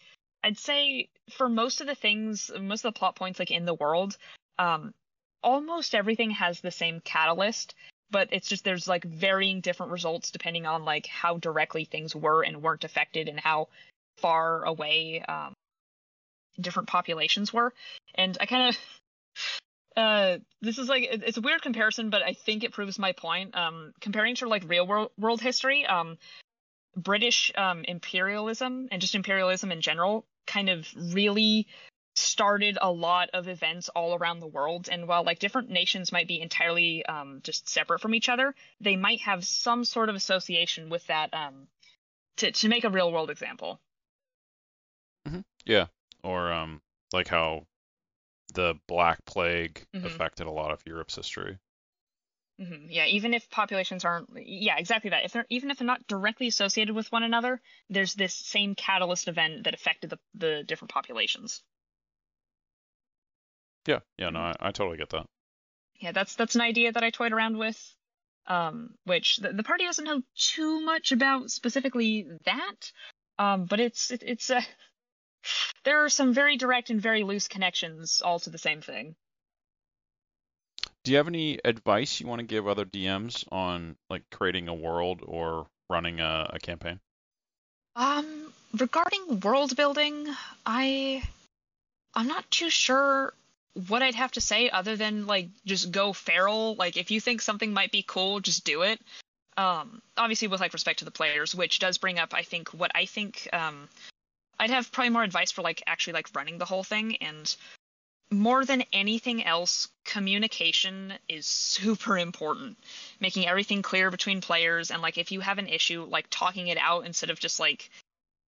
I'd 0.43 0.59
say 0.59 1.09
for 1.31 1.49
most 1.49 1.81
of 1.81 1.87
the 1.87 1.95
things, 1.95 2.51
most 2.59 2.85
of 2.85 2.93
the 2.93 2.99
plot 2.99 3.15
points 3.15 3.39
like 3.39 3.49
in 3.49 3.65
the 3.65 3.73
world, 3.73 4.15
um, 4.59 4.93
almost 5.41 5.95
everything 5.95 6.31
has 6.31 6.59
the 6.59 6.71
same 6.71 6.99
catalyst, 6.99 7.73
but 8.11 8.29
it's 8.31 8.47
just 8.47 8.63
there's 8.63 8.87
like 8.87 9.03
varying 9.03 9.61
different 9.61 9.91
results 9.91 10.31
depending 10.31 10.65
on 10.65 10.85
like 10.85 11.07
how 11.07 11.37
directly 11.37 11.85
things 11.85 12.15
were 12.15 12.43
and 12.43 12.61
weren't 12.61 12.83
affected 12.83 13.27
and 13.27 13.39
how 13.39 13.67
far 14.17 14.63
away 14.63 15.23
um, 15.27 15.53
different 16.59 16.87
populations 16.87 17.51
were. 17.51 17.73
And 18.15 18.37
I 18.39 18.45
kind 18.45 18.69
of 18.69 18.77
uh 19.97 20.37
this 20.61 20.77
is 20.77 20.89
like 20.89 21.07
it's 21.09 21.37
a 21.37 21.41
weird 21.41 21.61
comparison 21.61 22.09
but 22.09 22.21
i 22.21 22.33
think 22.33 22.65
it 22.65 22.73
proves 22.73 22.99
my 22.99 23.13
point 23.13 23.55
um 23.55 23.93
comparing 24.01 24.35
to 24.35 24.45
like 24.45 24.67
real 24.67 24.85
world, 24.85 25.09
world 25.17 25.39
history 25.39 25.85
um 25.85 26.17
british 26.97 27.49
um 27.55 27.85
imperialism 27.85 28.89
and 28.91 29.01
just 29.01 29.15
imperialism 29.15 29.71
in 29.71 29.79
general 29.79 30.25
kind 30.45 30.67
of 30.67 30.85
really 31.13 31.65
started 32.15 32.77
a 32.81 32.91
lot 32.91 33.29
of 33.33 33.47
events 33.47 33.89
all 33.89 34.15
around 34.15 34.39
the 34.39 34.47
world 34.47 34.89
and 34.89 35.07
while 35.07 35.23
like 35.23 35.39
different 35.39 35.69
nations 35.69 36.11
might 36.11 36.27
be 36.27 36.41
entirely 36.41 37.05
um 37.05 37.41
just 37.43 37.67
separate 37.69 37.99
from 38.01 38.15
each 38.15 38.29
other 38.29 38.55
they 38.81 38.95
might 38.95 39.21
have 39.21 39.45
some 39.45 39.83
sort 39.85 40.09
of 40.09 40.15
association 40.15 40.89
with 40.89 41.05
that 41.07 41.33
um 41.33 41.67
to 42.37 42.51
to 42.51 42.69
make 42.69 42.83
a 42.85 42.89
real 42.89 43.11
world 43.11 43.29
example 43.29 43.79
Yeah. 45.65 45.87
Or 46.23 46.51
um, 46.51 46.81
like 47.13 47.27
how 47.27 47.67
the 48.53 48.79
Black 48.87 49.25
Plague 49.25 49.85
Mhm. 49.93 50.05
affected 50.05 50.47
a 50.47 50.51
lot 50.51 50.71
of 50.71 50.85
Europe's 50.85 51.15
history. 51.15 51.59
hmm 52.57 52.87
Yeah, 52.89 53.05
even 53.05 53.33
if 53.33 53.49
populations 53.49 54.05
aren't, 54.05 54.29
yeah, 54.47 54.77
exactly 54.77 55.09
that. 55.09 55.25
If 55.25 55.33
they're 55.33 55.45
even 55.49 55.71
if 55.71 55.77
they're 55.77 55.87
not 55.87 56.07
directly 56.07 56.47
associated 56.47 56.95
with 56.95 57.11
one 57.11 57.23
another, 57.23 57.61
there's 57.89 58.13
this 58.13 58.33
same 58.33 58.75
catalyst 58.75 59.27
event 59.27 59.63
that 59.65 59.73
affected 59.73 60.09
the 60.09 60.19
the 60.33 60.63
different 60.63 60.91
populations. 60.91 61.63
Yeah. 63.85 63.99
Yeah. 64.17 64.29
No, 64.29 64.39
I, 64.39 64.55
I 64.59 64.71
totally 64.71 64.97
get 64.97 65.09
that. 65.09 65.25
Yeah, 65.99 66.11
that's 66.11 66.35
that's 66.35 66.55
an 66.55 66.61
idea 66.61 66.91
that 66.91 67.03
I 67.03 67.09
toyed 67.09 67.31
around 67.31 67.57
with, 67.57 67.79
um, 68.47 68.95
which 69.05 69.37
the, 69.37 69.53
the 69.53 69.63
party 69.63 69.85
doesn't 69.85 70.05
know 70.05 70.21
too 70.35 70.81
much 70.81 71.11
about 71.11 71.51
specifically 71.51 72.27
that, 72.45 72.91
um, 73.39 73.65
but 73.65 73.79
it's 73.79 74.11
it, 74.11 74.23
it's 74.25 74.49
uh, 74.49 74.61
there 75.83 76.03
are 76.03 76.09
some 76.09 76.33
very 76.33 76.57
direct 76.57 76.89
and 76.89 77.01
very 77.01 77.23
loose 77.23 77.47
connections 77.47 78.21
all 78.23 78.39
to 78.39 78.49
the 78.49 78.57
same 78.57 78.81
thing. 78.81 79.15
Do 81.03 81.11
you 81.11 81.17
have 81.17 81.27
any 81.27 81.59
advice 81.63 82.19
you 82.19 82.27
want 82.27 82.39
to 82.39 82.45
give 82.45 82.67
other 82.67 82.83
DMs 82.83 83.45
on 83.51 83.95
like 84.09 84.23
creating 84.31 84.67
a 84.67 84.73
world 84.73 85.21
or 85.23 85.67
running 85.87 86.19
a, 86.19 86.49
a 86.53 86.59
campaign? 86.59 86.99
Um, 87.95 88.51
regarding 88.77 89.39
world 89.39 89.75
building, 89.75 90.27
I 90.65 91.23
I'm 92.15 92.27
not 92.27 92.49
too 92.49 92.69
sure 92.69 93.33
what 93.87 94.01
I'd 94.01 94.15
have 94.15 94.31
to 94.31 94.41
say 94.41 94.69
other 94.69 94.95
than 94.95 95.27
like 95.27 95.49
just 95.65 95.91
go 95.91 96.13
feral. 96.13 96.75
Like 96.75 96.97
if 96.97 97.11
you 97.11 97.19
think 97.19 97.41
something 97.41 97.73
might 97.73 97.91
be 97.91 98.03
cool, 98.07 98.39
just 98.39 98.63
do 98.65 98.81
it. 98.83 98.99
Um, 99.57 100.01
obviously 100.17 100.47
with 100.47 100.59
like 100.61 100.73
respect 100.73 100.99
to 100.99 101.05
the 101.05 101.11
players, 101.11 101.53
which 101.53 101.79
does 101.79 101.97
bring 101.97 102.19
up 102.19 102.33
I 102.33 102.43
think 102.43 102.69
what 102.69 102.91
I 102.95 103.05
think 103.05 103.47
um 103.53 103.87
I'd 104.59 104.69
have 104.69 104.91
probably 104.91 105.09
more 105.09 105.23
advice 105.23 105.51
for 105.51 105.61
like 105.61 105.83
actually 105.85 106.13
like 106.13 106.29
running 106.33 106.57
the 106.57 106.65
whole 106.65 106.83
thing 106.83 107.17
and 107.17 107.53
more 108.31 108.65
than 108.65 108.83
anything 108.91 109.43
else, 109.43 109.87
communication 110.03 111.13
is 111.29 111.45
super 111.45 112.17
important. 112.17 112.77
Making 113.19 113.47
everything 113.47 113.81
clear 113.83 114.09
between 114.09 114.41
players 114.41 114.89
and 114.89 115.01
like 115.01 115.17
if 115.17 115.31
you 115.31 115.41
have 115.41 115.59
an 115.59 115.67
issue, 115.67 116.05
like 116.09 116.25
talking 116.29 116.67
it 116.67 116.77
out 116.79 117.05
instead 117.05 117.29
of 117.29 117.39
just 117.39 117.59
like 117.59 117.89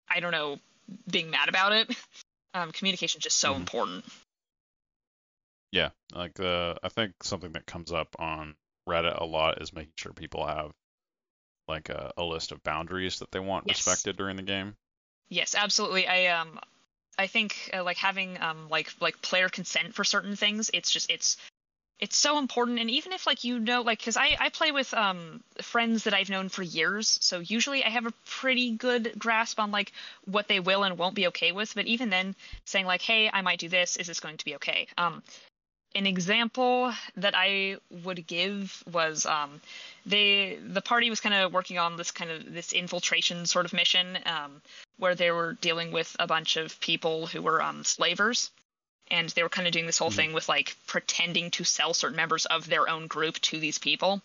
I 0.10 0.20
don't 0.20 0.32
know, 0.32 0.60
being 1.10 1.30
mad 1.30 1.48
about 1.50 1.74
it. 1.74 1.96
Um, 2.54 2.74
communication 2.74 3.20
is 3.20 3.24
just 3.24 3.38
so 3.38 3.54
Mhm. 3.54 3.62
important. 3.62 4.06
Yeah. 5.72 5.90
Like 6.14 6.34
the 6.34 6.78
I 6.84 6.90
think 6.90 7.24
something 7.24 7.54
that 7.54 7.66
comes 7.66 7.92
up 7.92 8.16
on 8.20 8.56
Reddit 8.88 9.20
a 9.20 9.26
lot 9.26 9.62
is 9.62 9.74
making 9.74 9.94
sure 9.96 10.14
people 10.14 10.46
have 10.46 10.72
like 11.68 11.90
a, 11.90 12.12
a 12.18 12.24
list 12.24 12.52
of 12.52 12.64
boundaries 12.64 13.20
that 13.20 13.32
they 13.32 13.40
want 13.40 13.66
Yes. 13.68 13.86
respected 13.86 14.18
during 14.18 14.36
the 14.36 14.44
game. 14.44 14.76
Yes, 15.30 15.56
absolutely. 15.56 16.08
I 16.08 16.28
um 16.40 16.60
I 17.18 17.28
think 17.28 17.70
uh, 17.74 17.84
like 17.84 17.98
having 17.98 18.42
um 18.42 18.68
like 18.70 18.92
like 19.00 19.22
player 19.22 19.50
consent 19.50 19.96
for 19.96 20.04
certain 20.04 20.36
things, 20.36 20.70
it's 20.74 20.92
just 20.92 21.10
it's 21.10 21.38
it's 22.00 22.18
so 22.18 22.40
important 22.40 22.80
and 22.80 22.90
even 22.90 23.14
if 23.14 23.28
like 23.28 23.44
you 23.44 23.60
know 23.60 23.84
like 23.84 24.04
cuz 24.04 24.18
I 24.18 24.36
I 24.40 24.50
play 24.50 24.72
with 24.72 24.94
um 24.94 25.42
friends 25.62 26.04
that 26.04 26.14
I've 26.14 26.30
known 26.30 26.50
for 26.50 26.64
years, 26.64 27.18
so 27.22 27.40
usually 27.40 27.86
I 27.86 27.90
have 27.90 28.08
a 28.08 28.14
pretty 28.26 28.72
good 28.72 29.14
grasp 29.18 29.60
on 29.60 29.72
like 29.72 29.94
what 30.26 30.50
they 30.50 30.60
will 30.60 30.84
and 30.84 30.98
won't 30.98 31.16
be 31.16 31.28
okay 31.28 31.54
with, 31.54 31.76
but 31.76 31.86
even 31.86 32.10
then 32.10 32.36
saying 32.66 32.86
like, 32.86 33.02
"Hey, 33.02 33.30
I 33.32 33.42
might 33.42 33.60
do 33.60 33.70
this. 33.70 33.96
Is 33.96 34.08
this 34.08 34.20
going 34.20 34.38
to 34.38 34.46
be 34.46 34.56
okay?" 34.56 34.88
Um 34.98 35.24
an 35.94 36.08
example 36.08 36.94
that 37.18 37.34
I 37.36 37.78
would 38.04 38.26
give 38.28 38.84
was 38.92 39.26
um, 39.26 39.62
they 40.06 40.58
the 40.66 40.82
party 40.82 41.10
was 41.10 41.20
kind 41.20 41.36
of 41.36 41.52
working 41.54 41.78
on 41.78 41.98
this 41.98 42.12
kind 42.12 42.32
of 42.32 42.54
this 42.54 42.74
infiltration 42.74 43.46
sort 43.46 43.66
of 43.66 43.74
mission 43.74 44.18
um, 44.26 44.62
where 44.98 45.16
they 45.16 45.32
were 45.32 45.54
dealing 45.62 45.92
with 45.92 46.16
a 46.20 46.28
bunch 46.28 46.56
of 46.58 46.80
people 46.80 47.28
who 47.28 47.42
were 47.42 47.62
um, 47.62 47.84
slavers, 47.84 48.52
and 49.10 49.30
they 49.30 49.44
were 49.44 49.50
kind 49.50 49.68
of 49.68 49.74
doing 49.74 49.86
this 49.86 49.98
whole 49.98 50.12
Mhm. 50.12 50.16
thing 50.16 50.34
with 50.34 50.48
like 50.48 50.76
pretending 50.88 51.52
to 51.52 51.64
sell 51.64 51.94
certain 51.94 52.16
members 52.16 52.46
of 52.46 52.68
their 52.68 52.88
own 52.88 53.08
group 53.08 53.40
to 53.42 53.60
these 53.60 53.78
people. 53.78 54.22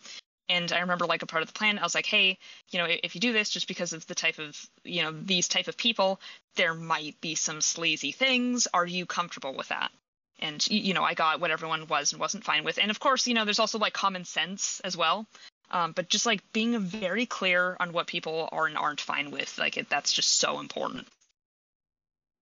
And 0.49 0.73
I 0.73 0.79
remember 0.79 1.07
like 1.07 1.23
a 1.23 1.27
part 1.27 1.43
of 1.43 1.49
the 1.49 1.59
plan, 1.59 1.79
I 1.81 1.83
was 1.83 1.97
like, 1.97 2.07
hey, 2.07 2.39
you 2.71 2.79
know, 2.79 2.87
if 2.89 3.17
you 3.17 3.21
do 3.21 3.33
this 3.33 3.51
just 3.51 3.67
because 3.67 3.93
of 3.93 4.07
the 4.07 4.15
type 4.15 4.39
of, 4.39 4.57
you 4.85 5.03
know, 5.03 5.11
these 5.11 5.49
type 5.49 5.67
of 5.67 5.77
people, 5.77 6.21
there 6.55 6.73
might 6.75 7.21
be 7.21 7.35
some 7.35 7.61
sleazy 7.61 8.13
things. 8.13 8.69
Are 8.73 8.87
you 8.87 9.07
comfortable 9.07 9.55
with 9.55 9.69
that? 9.69 9.91
And 10.39 10.67
you 10.69 10.95
know, 10.95 11.03
I 11.03 11.15
got 11.15 11.41
what 11.41 11.51
everyone 11.51 11.87
was 11.87 12.13
and 12.13 12.21
wasn't 12.21 12.45
fine 12.45 12.65
with. 12.65 12.79
And 12.79 12.91
of 12.91 13.01
course, 13.01 13.27
you 13.27 13.35
know, 13.35 13.45
there's 13.45 13.59
also 13.59 13.79
like 13.79 13.93
common 13.93 14.25
sense 14.25 14.81
as 14.81 14.97
well. 14.97 15.27
Um, 15.71 15.93
but 15.93 16.09
just 16.09 16.27
like 16.27 16.41
being 16.53 16.79
very 16.79 17.27
clear 17.27 17.77
on 17.81 17.93
what 17.93 18.07
people 18.07 18.49
are 18.53 18.67
and 18.67 18.77
aren't 18.77 19.01
fine 19.01 19.31
with, 19.31 19.59
like 19.59 19.77
it, 19.77 19.89
that's 19.89 20.13
just 20.13 20.39
so 20.39 20.61
important. 20.61 21.07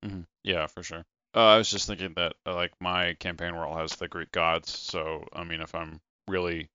Mm-hmm. 0.05 0.23
Yeah, 0.43 0.67
for 0.67 0.83
sure. 0.83 1.05
Uh, 1.35 1.47
I 1.47 1.59
was 1.59 1.71
just 1.71 1.87
thinking 1.89 2.13
that 2.17 2.35
uh, 2.47 2.55
like 2.55 2.73
my 2.81 3.15
campaign 3.15 3.57
world 3.57 3.77
has 3.79 3.97
the 3.97 4.09
Greek 4.09 4.31
gods, 4.31 4.71
so 4.71 5.27
I 5.33 5.45
mean, 5.45 5.61
if 5.61 5.75
I'm 5.75 6.01
really 6.29 6.69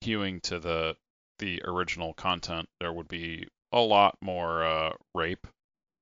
hewing 0.00 0.40
to 0.42 0.58
the 0.58 0.96
the 1.38 1.62
original 1.64 2.12
content, 2.14 2.68
there 2.80 2.92
would 2.92 3.08
be 3.08 3.46
a 3.72 3.80
lot 3.80 4.16
more 4.20 4.64
uh, 4.64 4.92
rape. 5.14 5.46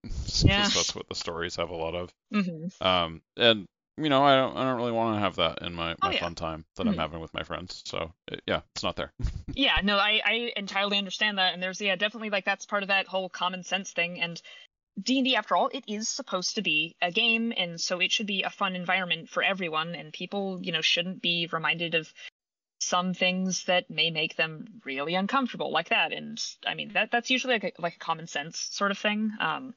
Yeah. 0.43 0.63
that's 0.63 0.95
what 0.95 1.07
the 1.09 1.15
stories 1.15 1.57
have 1.57 1.69
a 1.69 1.77
lot 1.77 1.95
of. 1.95 2.11
Mm-hmm. 2.33 2.87
Um, 2.87 3.21
and 3.37 3.67
you 3.97 4.09
know, 4.09 4.23
I 4.23 4.37
don't 4.37 4.57
I 4.57 4.65
don't 4.65 4.77
really 4.77 4.93
want 4.93 5.17
to 5.17 5.21
have 5.21 5.37
that 5.37 5.63
in 5.63 5.75
my, 5.75 5.95
Oh, 6.03 6.09
my 6.09 6.13
yeah. 6.13 6.21
fun 6.21 6.35
time 6.35 6.65
that 6.77 6.87
Mhm. 6.87 6.91
I'm 6.91 6.99
having 6.99 7.21
with 7.21 7.35
my 7.35 7.43
friends. 7.43 7.83
So 7.85 8.13
it, 8.29 8.43
yeah, 8.47 8.63
it's 8.75 8.83
not 8.83 8.97
there. 8.97 9.13
Yeah, 9.55 9.81
no, 9.83 9.97
I, 9.99 10.21
I 10.25 10.53
entirely 10.57 10.97
understand 10.97 11.39
that, 11.39 11.55
and 11.55 11.63
there's 11.63 11.81
yeah, 11.81 11.97
definitely 11.97 12.31
like 12.31 12.45
that's 12.45 12.67
part 12.67 12.83
of 12.85 12.89
that 12.89 13.09
whole 13.09 13.29
common 13.29 13.65
sense 13.65 13.91
thing. 13.93 14.21
And 14.21 14.41
D 15.03 15.19
and 15.19 15.25
D, 15.27 15.37
after 15.37 15.57
all, 15.57 15.69
it 15.73 15.85
is 15.89 16.09
supposed 16.09 16.55
to 16.57 16.63
be 16.63 16.97
a 17.03 17.11
game, 17.11 17.53
and 17.57 17.81
so 17.81 18.01
it 18.01 18.13
should 18.13 18.27
be 18.27 18.43
a 18.45 18.51
fun 18.51 18.77
environment 18.77 19.29
for 19.29 19.43
everyone. 19.43 19.95
And 19.97 20.13
people, 20.13 20.61
you 20.63 20.73
know, 20.73 20.83
shouldn't 20.83 21.21
be 21.23 21.49
reminded 21.51 21.95
of 21.97 22.13
some 22.81 23.13
things 23.15 23.65
that 23.65 23.91
may 23.91 24.11
make 24.11 24.37
them 24.37 24.81
really 24.85 25.15
uncomfortable, 25.15 25.73
like 25.73 25.89
that. 25.91 26.13
And 26.13 26.41
I 26.67 26.75
mean, 26.75 26.93
that 26.95 27.11
that's 27.11 27.31
usually 27.31 27.55
like 27.55 27.65
a, 27.79 27.83
like 27.83 27.97
a 27.97 27.99
common 28.01 28.27
sense 28.29 28.69
sort 28.71 28.91
of 28.93 28.99
thing. 28.99 29.33
Um, 29.41 29.75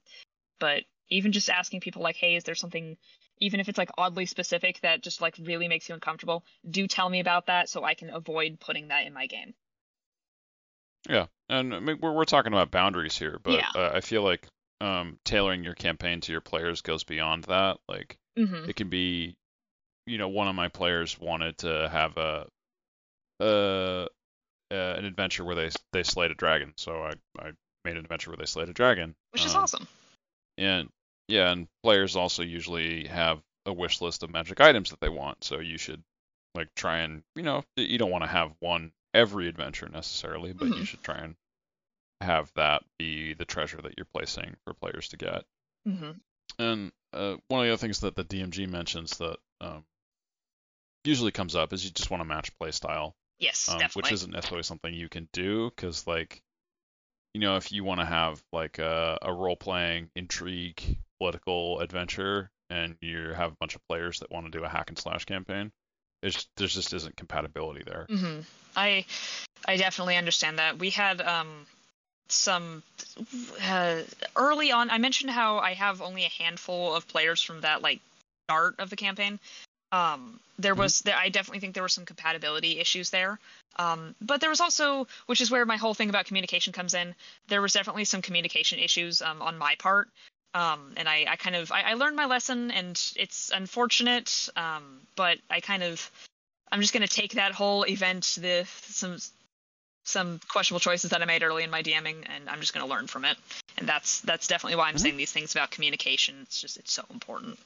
but 0.60 0.84
even 1.10 1.32
just 1.32 1.50
asking 1.50 1.82
people 1.82 2.02
like, 2.04 2.16
hey, 2.16 2.36
is 2.36 2.44
there 2.44 2.56
something 2.56 2.98
even 3.40 3.60
if 3.60 3.70
it's 3.70 3.78
like 3.78 3.90
oddly 3.98 4.26
specific 4.26 4.80
that 4.82 5.04
just 5.04 5.22
like 5.22 5.36
really 5.40 5.68
makes 5.68 5.88
you 5.90 5.96
uncomfortable, 5.96 6.46
do 6.70 6.88
tell 6.88 7.10
me 7.10 7.20
about 7.20 7.48
that 7.48 7.70
so 7.70 7.84
I 7.84 7.94
can 7.96 8.10
avoid 8.10 8.60
putting 8.60 8.90
that 8.90 9.06
in 9.06 9.14
my 9.14 9.28
game. 9.28 9.54
Yeah, 11.10 11.28
and 11.50 11.74
I 11.76 11.80
mean, 11.80 12.00
we're 12.02 12.14
we're 12.14 12.26
talking 12.26 12.54
about 12.54 12.72
boundaries 12.72 13.18
here, 13.18 13.40
but 13.44 13.60
Yeah. 13.60 13.70
uh, 13.76 13.92
I 13.94 14.02
feel 14.02 14.24
like 14.24 14.48
um, 14.80 15.20
tailoring 15.26 15.64
your 15.64 15.74
campaign 15.74 16.22
to 16.22 16.32
your 16.32 16.42
players 16.42 16.82
goes 16.82 17.04
beyond 17.04 17.44
that. 17.46 17.78
Like 17.88 18.18
Mm-hmm. 18.38 18.70
it 18.70 18.76
can 18.76 18.90
be, 18.90 19.36
you 20.06 20.18
know, 20.18 20.30
one 20.30 20.48
of 20.48 20.56
my 20.56 20.70
players 20.70 21.20
wanted 21.20 21.58
to 21.60 21.90
have 21.90 22.18
a, 22.18 22.48
uh, 23.42 24.06
uh, 24.72 24.96
an 24.98 25.06
adventure 25.06 25.46
where 25.46 25.56
they 25.56 25.70
they 25.94 26.04
slayed 26.04 26.32
a 26.32 26.36
dragon, 26.36 26.74
so 26.78 27.04
I 27.04 27.14
I 27.40 27.52
made 27.86 27.98
an 27.98 28.00
adventure 28.06 28.32
where 28.32 28.38
they 28.38 28.46
slayed 28.46 28.70
a 28.70 28.74
dragon. 28.74 29.16
Which 29.32 29.46
is 29.46 29.54
Um, 29.54 29.56
awesome. 29.56 29.88
And 30.58 30.90
yeah, 31.28 31.52
and 31.52 31.68
players 31.84 32.16
also 32.16 32.44
usually 32.44 33.08
have 33.08 33.42
a 33.66 33.74
wish 33.74 34.02
list 34.02 34.24
of 34.24 34.30
magic 34.32 34.60
items 34.62 34.90
that 34.90 35.00
they 35.00 35.10
want, 35.10 35.44
so 35.44 35.60
you 35.60 35.78
should 35.78 36.04
like 36.56 36.74
try 36.76 37.00
and 37.00 37.24
you 37.36 37.44
know 37.44 37.64
you 37.76 37.98
don't 37.98 38.12
want 38.12 38.24
to 38.24 38.30
have 38.30 38.54
one 38.60 38.92
every 39.14 39.48
adventure 39.48 39.88
necessarily, 39.90 40.54
but 40.54 40.68
you 40.68 40.84
Mhm. 40.84 40.86
should 40.88 41.04
try 41.04 41.18
and 41.20 41.36
have 42.22 42.52
that 42.54 42.84
be 42.98 43.34
the 43.34 43.46
treasure 43.46 43.82
that 43.82 43.94
you're 43.98 44.06
placing 44.14 44.56
for 44.64 44.74
players 44.74 45.10
to 45.10 45.18
get. 45.18 45.46
Mm-hmm. 45.88 46.12
And 46.60 46.92
uh, 47.12 47.38
one 47.48 47.62
of 47.62 47.66
the 47.68 47.74
other 47.74 47.78
things 47.78 48.00
that 48.02 48.16
the 48.16 48.24
DMG 48.24 48.68
mentions 48.68 49.18
that 49.18 49.38
um, 49.62 49.86
usually 51.04 51.32
comes 51.32 51.56
up 51.56 51.74
is 51.74 51.84
you 51.84 51.92
just 51.92 52.10
want 52.10 52.22
to 52.22 52.26
match 52.26 52.58
play 52.58 52.72
style, 52.72 53.16
Yes, 53.40 53.68
um, 53.70 53.80
definitely. 53.80 54.02
which 54.10 54.12
isn't 54.14 54.32
necessarily 54.32 54.64
something 54.64 54.94
you 54.94 55.10
can 55.10 55.28
do 55.34 55.70
because 55.70 56.08
like 56.08 56.42
you 57.34 57.42
know 57.42 57.56
if 57.58 57.72
you 57.72 57.84
want 57.84 58.00
to 58.00 58.06
have 58.06 58.42
like 58.54 58.80
a, 58.80 59.18
a 59.22 59.34
role 59.34 59.56
playing 59.56 60.10
intrigue 60.16 60.98
political 61.24 61.80
adventure 61.80 62.52
and 62.70 62.96
you 63.02 63.30
have 63.34 63.52
a 63.52 63.56
bunch 63.60 63.76
of 63.76 63.82
players 63.88 64.20
that 64.20 64.32
want 64.32 64.46
to 64.46 64.52
do 64.52 64.64
a 64.64 64.70
hack 64.70 64.90
and 64.90 64.98
slash 64.98 65.26
campaign 65.26 65.72
it's 66.22 66.48
there 66.58 66.68
just 66.68 66.94
isn't 66.94 67.16
compatibility 67.16 67.84
there 67.86 68.08
hmm 68.10 68.40
I 68.76 69.06
I 69.68 69.78
definitely 69.78 70.18
understand 70.18 70.60
that. 70.60 70.78
We 70.80 70.90
had 70.90 71.22
um 71.22 71.66
some 72.28 72.84
uh, 73.62 74.02
early 74.36 74.72
on. 74.72 74.90
I 74.90 74.98
mentioned 74.98 75.32
how 75.32 75.60
I 75.60 75.74
have 75.74 76.02
only 76.02 76.26
a 76.26 76.30
handful 76.30 76.96
of 76.96 77.08
players 77.08 77.42
from 77.42 77.62
that 77.62 77.82
like 77.82 78.00
start 78.50 78.76
of 78.80 78.90
the 78.90 78.96
campaign. 78.96 79.40
Um, 79.92 80.40
there 80.58 80.74
Mhm. 80.74 80.80
was 80.80 81.00
there, 81.00 81.16
I 81.16 81.30
definitely 81.30 81.60
think 81.60 81.76
there 81.76 81.84
were 81.84 81.90
some 81.90 82.06
compatibility 82.06 82.80
issues 82.80 83.12
there. 83.12 83.40
Um, 83.76 84.16
but 84.22 84.42
there 84.42 84.50
was 84.50 84.60
also, 84.60 85.08
which 85.28 85.42
is 85.42 85.52
where 85.52 85.66
my 85.66 85.78
whole 85.78 85.94
thing 85.94 86.10
about 86.10 86.26
communication 86.26 86.74
comes 86.74 86.94
in. 86.94 87.14
There 87.48 87.62
was 87.62 87.74
definitely 87.74 88.06
some 88.06 88.22
communication 88.22 88.80
issues 88.80 89.22
um, 89.22 89.42
on 89.42 89.58
my 89.58 89.76
part. 89.76 90.10
Um, 90.54 90.94
and 90.98 91.10
I, 91.10 91.26
I 91.28 91.36
kind 91.36 91.56
of 91.56 91.72
I, 91.72 91.82
I 91.82 91.94
learned 91.96 92.16
my 92.16 92.26
lesson, 92.26 92.72
and 92.72 93.00
it's 93.16 93.52
unfortunate, 93.54 94.50
um, 94.56 95.02
but 95.16 95.40
I 95.50 95.60
kind 95.62 95.84
of 95.84 96.12
I'm 96.72 96.82
just 96.82 96.94
gonna 96.94 97.08
take 97.08 97.34
that 97.34 97.54
whole 97.54 97.84
event, 97.88 98.38
the 98.42 98.66
some 98.70 99.18
some 100.06 100.40
questionable 100.50 100.80
choices 100.80 101.12
that 101.12 101.22
I 101.22 101.26
made 101.26 101.44
early 101.44 101.64
in 101.64 101.70
my 101.70 101.82
DMing, 101.82 102.26
and 102.36 102.50
I'm 102.50 102.60
just 102.60 102.74
gonna 102.74 102.88
learn 102.88 103.08
from 103.08 103.26
it. 103.26 103.38
And 103.78 103.88
that's 103.88 104.22
that's 104.22 104.48
definitely 104.48 104.76
why 104.78 104.90
I'm 104.90 104.96
Mhm. 104.96 105.00
saying 105.00 105.18
these 105.18 105.32
things 105.32 105.54
about 105.56 105.72
communication. 105.72 106.36
It's 106.44 106.62
just 106.62 106.78
it's 106.78 106.92
so 106.94 107.06
important. 107.10 107.58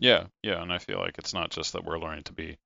yeah 0.00 0.26
yeah 0.44 0.62
and 0.62 0.72
i 0.72 0.78
feel 0.78 0.98
like 0.98 1.18
it's 1.18 1.34
not 1.34 1.50
just 1.50 1.72
that 1.72 1.84
we're 1.84 1.98
learning 1.98 2.22
to 2.22 2.32
be 2.32 2.56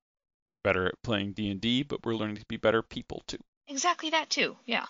better 0.65 0.87
at 0.87 1.03
playing 1.03 1.33
d&d 1.33 1.83
but 1.83 2.05
we're 2.05 2.15
learning 2.15 2.37
to 2.37 2.45
be 2.49 2.57
better 2.59 2.83
people 2.83 3.23
too 3.27 3.39
Exactly 3.69 4.11
that 4.11 4.29
too. 4.29 4.57
Yeah. 4.67 4.85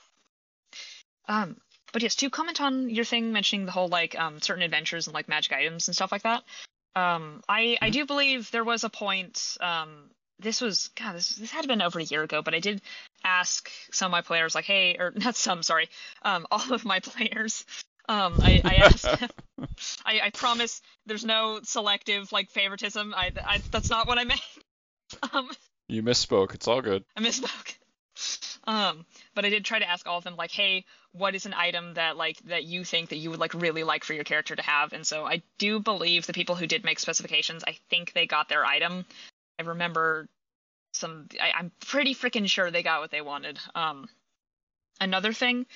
Um, 1.29 1.57
but 1.93 2.03
yes, 2.03 2.15
to 2.17 2.31
comment 2.31 2.61
on 2.61 2.89
your 2.89 3.05
thing 3.05 3.33
mentioning 3.33 3.67
the 3.67 3.73
whole 3.73 3.89
like 3.89 4.19
um 4.19 4.41
certain 4.41 4.63
adventures 4.63 5.07
and 5.07 5.15
like 5.15 5.29
magic 5.29 5.53
items 5.53 5.89
and 5.89 5.95
stuff 5.95 6.13
like 6.13 6.23
that. 6.23 6.43
Um, 6.95 7.43
I 7.49 7.79
I 7.81 7.89
Mhm. 7.89 7.93
do 7.93 8.07
believe 8.07 8.51
there 8.51 8.65
was 8.65 8.85
a 8.85 8.91
point. 8.91 9.57
Um, 9.61 10.11
this 10.39 10.61
was 10.61 10.89
God. 10.89 11.15
This 11.15 11.37
this 11.37 11.51
had 11.51 11.67
been 11.67 11.83
over 11.83 11.99
a 11.99 12.05
year 12.05 12.23
ago, 12.23 12.43
but 12.43 12.55
I 12.55 12.61
did 12.61 12.83
ask 13.25 13.71
some 13.93 14.07
of 14.07 14.13
my 14.13 14.23
players 14.23 14.55
like, 14.55 14.65
hey, 14.65 14.97
or 14.99 15.11
not 15.17 15.37
some, 15.37 15.63
sorry, 15.63 15.89
um, 16.23 16.47
all 16.51 16.73
of 16.73 16.85
my 16.85 17.01
players. 17.11 17.65
Um, 18.09 18.41
I, 18.43 18.61
I 18.65 18.75
asked. 18.77 19.07
I, 20.05 20.21
I 20.25 20.31
promise 20.31 20.83
there's 21.07 21.25
no 21.25 21.61
selective 21.63 22.31
like 22.33 22.51
favoritism. 22.51 23.15
I, 23.17 23.33
I 23.45 23.59
that's 23.71 23.91
not 23.91 24.07
what 24.07 24.19
I 24.19 24.25
meant. 24.25 24.41
Um, 25.33 25.51
you 25.89 26.03
misspoke 26.03 26.55
it's 26.55 26.67
all 26.69 26.81
good 26.83 27.05
I 27.17 27.21
misspoke. 27.21 27.77
Um, 28.65 29.05
but 29.35 29.45
I 29.45 29.51
did 29.51 29.65
try 29.65 29.79
to 29.79 29.89
ask 29.89 30.07
all 30.07 30.19
of 30.19 30.25
them, 30.25 30.37
like, 30.37 30.51
hey, 30.51 30.85
what 31.13 31.35
is 31.35 31.47
an 31.47 31.55
item 31.55 31.95
that 31.95 32.17
like 32.17 32.39
that 32.45 32.65
you 32.65 32.85
think 32.85 33.11
that 33.11 33.17
you 33.17 33.31
would 33.31 33.41
like 33.41 33.55
really 33.55 33.83
like 33.83 34.05
for 34.05 34.15
your 34.15 34.25
character 34.25 34.55
to 34.55 34.63
have? 34.63 34.93
And 34.93 35.07
so 35.07 35.27
I 35.27 35.43
do 35.59 35.81
believe 35.81 36.27
the 36.27 36.33
people 36.33 36.55
who 36.55 36.67
did 36.67 36.85
make 36.85 36.99
specifications, 36.99 37.65
I 37.67 37.77
think 37.91 38.13
they 38.13 38.27
got 38.27 38.49
their 38.49 38.65
item. 38.65 39.05
I 39.59 39.63
remember 39.63 40.29
some. 40.93 41.29
I, 41.41 41.53
I'm 41.59 41.73
pretty 41.87 42.15
freaking 42.15 42.49
sure 42.49 42.71
they 42.71 42.83
got 42.83 43.01
what 43.01 43.11
they 43.11 43.21
wanted. 43.21 43.59
Um, 43.75 44.09
another 45.01 45.33
thing 45.33 45.67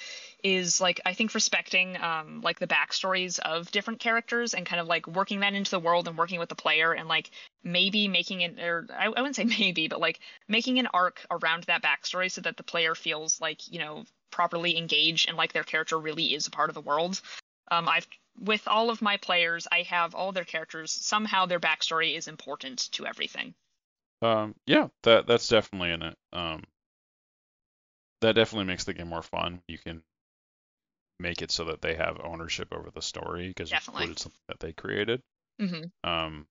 is 0.42 0.80
like 0.80 1.00
I 1.04 1.14
think 1.14 1.34
respecting 1.34 1.96
um 2.00 2.40
like 2.42 2.58
the 2.58 2.66
backstories 2.66 3.38
of 3.38 3.70
different 3.70 4.00
characters 4.00 4.54
and 4.54 4.66
kind 4.66 4.80
of 4.80 4.86
like 4.86 5.06
working 5.06 5.40
that 5.40 5.54
into 5.54 5.70
the 5.70 5.80
world 5.80 6.08
and 6.08 6.16
working 6.16 6.38
with 6.38 6.48
the 6.48 6.54
player 6.54 6.92
and 6.92 7.08
like 7.08 7.30
maybe 7.64 8.08
making 8.08 8.42
it 8.42 8.58
or 8.60 8.86
I, 8.92 9.06
I 9.06 9.08
wouldn't 9.08 9.36
say 9.36 9.44
maybe 9.58 9.88
but 9.88 10.00
like 10.00 10.20
making 10.48 10.78
an 10.78 10.88
arc 10.92 11.24
around 11.30 11.64
that 11.64 11.82
backstory 11.82 12.30
so 12.30 12.40
that 12.42 12.56
the 12.56 12.62
player 12.62 12.94
feels 12.94 13.40
like 13.40 13.70
you 13.70 13.78
know 13.78 14.04
properly 14.30 14.76
engaged 14.76 15.28
and 15.28 15.36
like 15.36 15.52
their 15.52 15.64
character 15.64 15.98
really 15.98 16.34
is 16.34 16.46
a 16.46 16.50
part 16.50 16.70
of 16.70 16.74
the 16.74 16.80
world. 16.80 17.20
Um 17.70 17.88
i've 17.88 18.06
with 18.38 18.68
all 18.68 18.90
of 18.90 19.00
my 19.00 19.16
players 19.16 19.66
i 19.72 19.82
have 19.82 20.14
all 20.14 20.32
their 20.32 20.44
characters. 20.44 20.92
Somehow 20.92 21.46
their 21.46 21.60
backstory 21.60 22.16
is 22.16 22.28
important 22.28 22.92
to 22.92 23.06
everything. 23.06 23.54
Um, 24.22 24.54
yeah, 24.66 24.88
that 25.02 25.26
that's 25.26 25.48
definitely 25.48 25.92
in 25.92 26.02
it. 26.02 26.16
Um, 26.32 26.62
that 28.20 28.32
definitely 28.34 28.66
makes 28.66 28.84
the 28.84 28.94
game 28.94 29.08
more 29.08 29.22
fun. 29.22 29.62
You 29.68 29.78
can 29.78 30.02
make 31.18 31.42
it 31.42 31.50
so 31.50 31.64
that 31.64 31.80
they 31.80 31.94
have 31.94 32.20
ownership 32.22 32.72
over 32.72 32.90
the 32.90 33.02
story 33.02 33.48
because 33.48 33.70
it's 34.10 34.22
something 34.22 34.40
that 34.48 34.60
they 34.60 34.72
created. 34.72 35.22
hmm 35.58 35.84
Um, 36.04 36.46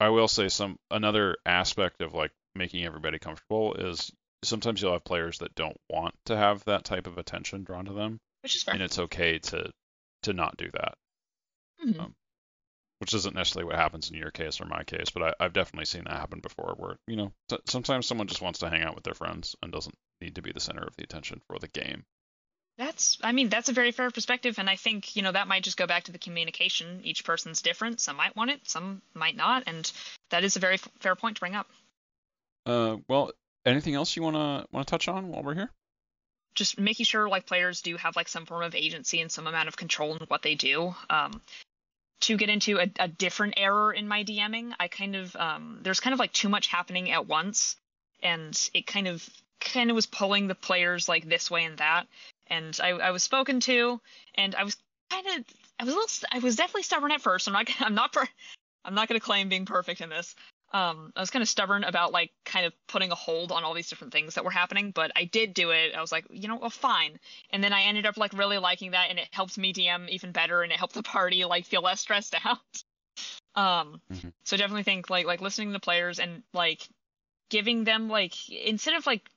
I 0.00 0.08
will 0.10 0.28
say 0.28 0.48
some 0.48 0.78
another 0.90 1.36
aspect 1.46 2.02
of 2.02 2.14
like 2.14 2.32
making 2.54 2.84
everybody 2.84 3.18
comfortable 3.18 3.74
is 3.74 4.10
sometimes 4.42 4.80
you'll 4.82 4.92
have 4.92 5.04
players 5.04 5.38
that 5.38 5.54
don't 5.54 5.76
want 5.88 6.14
to 6.26 6.36
have 6.36 6.64
that 6.64 6.84
type 6.84 7.06
of 7.06 7.18
attention 7.18 7.64
drawn 7.64 7.84
to 7.84 7.92
them, 7.92 8.18
which 8.42 8.56
is 8.56 8.62
fair 8.62 8.74
and 8.74 8.82
it's 8.82 8.98
okay 8.98 9.38
to 9.38 9.70
to 10.22 10.32
not 10.32 10.56
do 10.56 10.70
that. 10.72 10.94
Mhm. 11.84 12.00
um, 12.00 12.14
which 12.98 13.14
isn't 13.14 13.34
necessarily 13.34 13.66
what 13.66 13.76
happens 13.76 14.10
in 14.10 14.16
your 14.16 14.30
case 14.30 14.60
or 14.60 14.66
my 14.66 14.82
case, 14.84 15.10
but 15.10 15.22
I, 15.22 15.44
I've 15.44 15.52
definitely 15.52 15.86
seen 15.86 16.04
that 16.04 16.18
happen 16.18 16.40
before, 16.40 16.74
where 16.76 16.96
you 17.06 17.16
know 17.16 17.32
sometimes 17.66 18.06
someone 18.06 18.26
just 18.26 18.42
wants 18.42 18.60
to 18.60 18.70
hang 18.70 18.82
out 18.82 18.94
with 18.94 19.04
their 19.04 19.14
friends 19.14 19.56
and 19.62 19.72
doesn't 19.72 19.96
need 20.20 20.34
to 20.34 20.42
be 20.42 20.52
the 20.52 20.60
center 20.60 20.82
of 20.82 20.96
the 20.96 21.04
attention 21.04 21.40
for 21.46 21.58
the 21.58 21.68
game. 21.68 22.04
That's, 22.76 23.18
I 23.24 23.32
mean, 23.32 23.48
that's 23.48 23.68
a 23.68 23.72
very 23.72 23.90
fair 23.90 24.10
perspective, 24.12 24.60
and 24.60 24.70
I 24.70 24.76
think 24.76 25.16
you 25.16 25.22
know 25.22 25.32
that 25.32 25.48
might 25.48 25.64
just 25.64 25.76
go 25.76 25.86
back 25.86 26.04
to 26.04 26.12
the 26.12 26.18
communication. 26.18 27.00
Each 27.04 27.24
person's 27.24 27.62
different. 27.62 28.00
Some 28.00 28.16
might 28.16 28.36
want 28.36 28.50
it, 28.50 28.68
some 28.68 29.02
might 29.14 29.36
not, 29.36 29.64
and 29.66 29.90
that 30.30 30.44
is 30.44 30.56
a 30.56 30.60
very 30.60 30.74
f- 30.74 30.88
fair 31.00 31.16
point 31.16 31.36
to 31.36 31.40
bring 31.40 31.54
up. 31.54 31.68
Uh, 32.66 32.96
well, 33.08 33.32
anything 33.64 33.94
else 33.94 34.14
you 34.16 34.22
wanna 34.22 34.66
wanna 34.72 34.84
touch 34.84 35.08
on 35.08 35.28
while 35.28 35.42
we're 35.42 35.54
here? 35.54 35.70
just 36.58 36.78
making 36.78 37.04
sure 37.04 37.28
like 37.28 37.46
players 37.46 37.82
do 37.82 37.96
have 37.96 38.16
like 38.16 38.26
some 38.26 38.44
form 38.44 38.64
of 38.64 38.74
agency 38.74 39.20
and 39.20 39.30
some 39.30 39.46
amount 39.46 39.68
of 39.68 39.76
control 39.76 40.16
in 40.16 40.26
what 40.26 40.42
they 40.42 40.56
do. 40.56 40.94
Um, 41.08 41.40
to 42.20 42.36
get 42.36 42.48
into 42.48 42.78
a, 42.78 42.90
a 42.98 43.08
different 43.08 43.54
error 43.56 43.92
in 43.92 44.08
my 44.08 44.24
DMing, 44.24 44.72
I 44.78 44.88
kind 44.88 45.16
of 45.16 45.34
um, 45.36 45.80
there's 45.82 46.00
kind 46.00 46.14
of 46.14 46.20
like 46.20 46.32
too 46.32 46.48
much 46.48 46.66
happening 46.66 47.10
at 47.10 47.26
once, 47.26 47.76
and 48.22 48.58
it 48.74 48.86
kind 48.86 49.08
of 49.08 49.28
kind 49.60 49.90
of 49.90 49.94
was 49.94 50.06
pulling 50.06 50.46
the 50.46 50.54
players 50.54 51.08
like 51.08 51.28
this 51.28 51.50
way 51.50 51.64
and 51.64 51.78
that. 51.78 52.06
And 52.48 52.78
I, 52.82 52.90
I 52.90 53.10
was 53.10 53.22
spoken 53.22 53.60
to, 53.60 54.00
and 54.34 54.54
I 54.54 54.64
was 54.64 54.76
kind 55.10 55.26
of 55.26 55.44
I 55.78 55.84
was 55.84 55.94
a 55.94 55.96
little 55.96 56.28
I 56.32 56.38
was 56.40 56.56
definitely 56.56 56.82
stubborn 56.82 57.12
at 57.12 57.20
first. 57.20 57.46
I'm 57.46 57.54
not 57.54 57.68
I'm 57.80 57.94
not 57.94 58.16
I'm 58.84 58.94
not 58.94 59.08
to 59.08 59.20
claim 59.20 59.48
being 59.48 59.66
perfect 59.66 60.00
in 60.00 60.08
this, 60.08 60.34
um, 60.72 61.12
I 61.16 61.20
was 61.20 61.30
kind 61.30 61.42
of 61.42 61.48
stubborn 61.48 61.82
about 61.84 62.12
like 62.12 62.30
kind 62.44 62.66
of 62.66 62.74
putting 62.88 63.10
a 63.10 63.14
hold 63.14 63.52
on 63.52 63.64
all 63.64 63.72
these 63.72 63.88
different 63.88 64.12
things 64.12 64.34
that 64.34 64.44
were 64.44 64.50
happening, 64.50 64.90
but 64.90 65.10
I 65.16 65.24
did 65.24 65.54
do 65.54 65.70
it. 65.70 65.94
I 65.96 66.00
was 66.00 66.12
like, 66.12 66.26
you 66.30 66.46
know, 66.46 66.56
well, 66.56 66.70
fine. 66.70 67.18
And 67.50 67.64
then 67.64 67.72
I 67.72 67.82
ended 67.82 68.04
up 68.04 68.18
like 68.18 68.34
really 68.34 68.58
liking 68.58 68.90
that, 68.90 69.08
and 69.08 69.18
it 69.18 69.28
helped 69.30 69.56
me 69.56 69.72
DM 69.72 70.08
even 70.10 70.32
better, 70.32 70.62
and 70.62 70.70
it 70.70 70.78
helped 70.78 70.94
the 70.94 71.02
party 71.02 71.44
like 71.44 71.64
feel 71.64 71.82
less 71.82 72.00
stressed 72.00 72.34
out. 72.44 72.58
um, 73.54 74.00
mm-hmm. 74.12 74.28
so 74.44 74.56
definitely 74.56 74.82
think 74.82 75.08
like 75.08 75.26
like 75.26 75.40
listening 75.40 75.72
to 75.72 75.80
players 75.80 76.18
and 76.18 76.42
like 76.52 76.86
giving 77.48 77.84
them 77.84 78.08
like 78.08 78.34
instead 78.50 78.94
of 78.94 79.06
like 79.06 79.28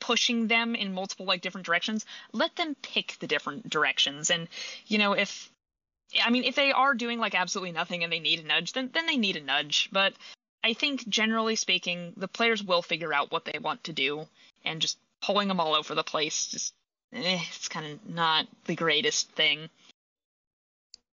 pushing 0.00 0.48
them 0.48 0.74
in 0.74 0.92
multiple 0.92 1.24
like 1.24 1.40
different 1.40 1.66
directions, 1.66 2.04
let 2.32 2.56
them 2.56 2.74
pick 2.82 3.16
the 3.20 3.28
different 3.28 3.70
directions. 3.70 4.30
And 4.30 4.48
you 4.86 4.98
know, 4.98 5.12
if 5.12 5.50
I 6.22 6.30
mean, 6.30 6.42
if 6.42 6.56
they 6.56 6.72
are 6.72 6.94
doing 6.94 7.20
like 7.20 7.34
absolutely 7.34 7.72
nothing 7.72 8.02
and 8.02 8.12
they 8.12 8.20
need 8.20 8.40
a 8.40 8.46
nudge, 8.46 8.72
then 8.72 8.90
then 8.92 9.06
they 9.06 9.16
need 9.16 9.36
a 9.36 9.40
nudge. 9.40 9.88
But 9.92 10.14
I 10.64 10.72
think 10.72 11.06
generally 11.06 11.56
speaking, 11.56 12.14
the 12.16 12.26
players 12.26 12.64
will 12.64 12.80
figure 12.80 13.12
out 13.12 13.30
what 13.30 13.44
they 13.44 13.58
want 13.58 13.84
to 13.84 13.92
do, 13.92 14.26
and 14.64 14.80
just 14.80 14.98
pulling 15.20 15.46
them 15.46 15.60
all 15.60 15.74
over 15.74 15.94
the 15.94 16.02
place 16.02 16.46
just 16.46 16.74
eh, 17.12 17.38
it's 17.54 17.68
kind 17.68 17.86
of 17.86 18.08
not 18.08 18.46
the 18.64 18.74
greatest 18.74 19.30
thing. 19.32 19.68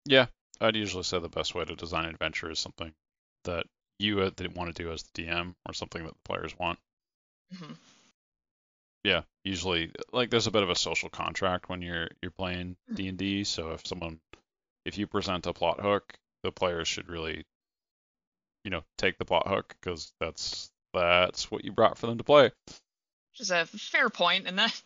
Yeah, 0.05 0.27
I'd 0.61 0.77
usually 0.77 1.03
say 1.03 1.19
the 1.19 1.27
best 1.27 1.53
way 1.53 1.65
to 1.65 1.75
design 1.75 2.05
an 2.05 2.11
adventure 2.11 2.49
is 2.49 2.59
something 2.59 2.93
that 3.43 3.65
you 3.99 4.17
want 4.17 4.73
to 4.73 4.83
do 4.83 4.89
as 4.91 5.03
the 5.03 5.23
DM, 5.23 5.53
or 5.67 5.73
something 5.73 6.03
that 6.05 6.13
the 6.13 6.33
players 6.33 6.57
want. 6.57 6.79
Mm-hmm. 7.53 7.73
Yeah, 9.03 9.23
usually 9.43 9.91
like 10.13 10.29
there's 10.29 10.47
a 10.47 10.51
bit 10.51 10.63
of 10.63 10.69
a 10.69 10.75
social 10.75 11.09
contract 11.09 11.67
when 11.67 11.81
you're 11.81 12.07
you're 12.21 12.31
playing 12.31 12.77
D 12.93 13.09
and 13.09 13.17
D. 13.17 13.43
So 13.43 13.71
if 13.71 13.85
someone 13.85 14.21
if 14.85 14.97
you 14.97 15.07
present 15.07 15.45
a 15.45 15.51
plot 15.51 15.81
hook, 15.81 16.13
the 16.41 16.53
players 16.53 16.87
should 16.87 17.09
really 17.09 17.43
you 18.63 18.71
know, 18.71 18.83
take 18.97 19.17
the 19.17 19.25
plot 19.25 19.47
hook 19.47 19.75
because 19.79 20.11
that's 20.19 20.71
that's 20.93 21.49
what 21.49 21.63
you 21.63 21.71
brought 21.71 21.97
for 21.97 22.07
them 22.07 22.17
to 22.17 22.23
play. 22.23 22.51
Which 22.65 23.39
is 23.39 23.51
a 23.51 23.65
fair 23.65 24.09
point, 24.09 24.47
and 24.47 24.59
that 24.59 24.81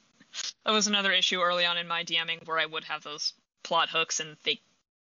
that 0.66 0.72
was 0.72 0.88
another 0.88 1.12
issue 1.12 1.42
early 1.42 1.66
on 1.66 1.78
in 1.78 1.88
my 1.88 2.04
DMing 2.04 2.46
where 2.46 2.60
I 2.60 2.66
would 2.66 2.84
have 2.86 3.04
those 3.04 3.34
plot 3.64 3.90
hooks 3.90 4.20
and 4.20 4.38
they 4.44 4.60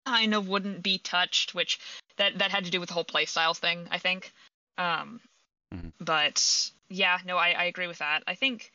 kind 0.07 0.35
of 0.35 0.49
wouldn't 0.49 0.83
be 0.83 0.99
touched, 0.99 1.55
which 1.55 1.79
that 2.17 2.39
that 2.39 2.51
had 2.51 2.65
to 2.65 2.71
do 2.71 2.81
with 2.81 2.89
the 2.89 2.95
whole 2.95 3.05
playstyle 3.05 3.57
thing, 3.57 3.87
I 3.91 3.99
think. 3.99 4.33
Um, 4.79 5.21
mm-hmm. 5.75 5.89
But 6.01 6.71
yeah, 6.89 7.19
no, 7.25 7.37
I, 7.37 7.51
I 7.51 7.65
agree 7.65 7.87
with 7.87 7.99
that. 7.99 8.23
I 8.27 8.35
think 8.35 8.71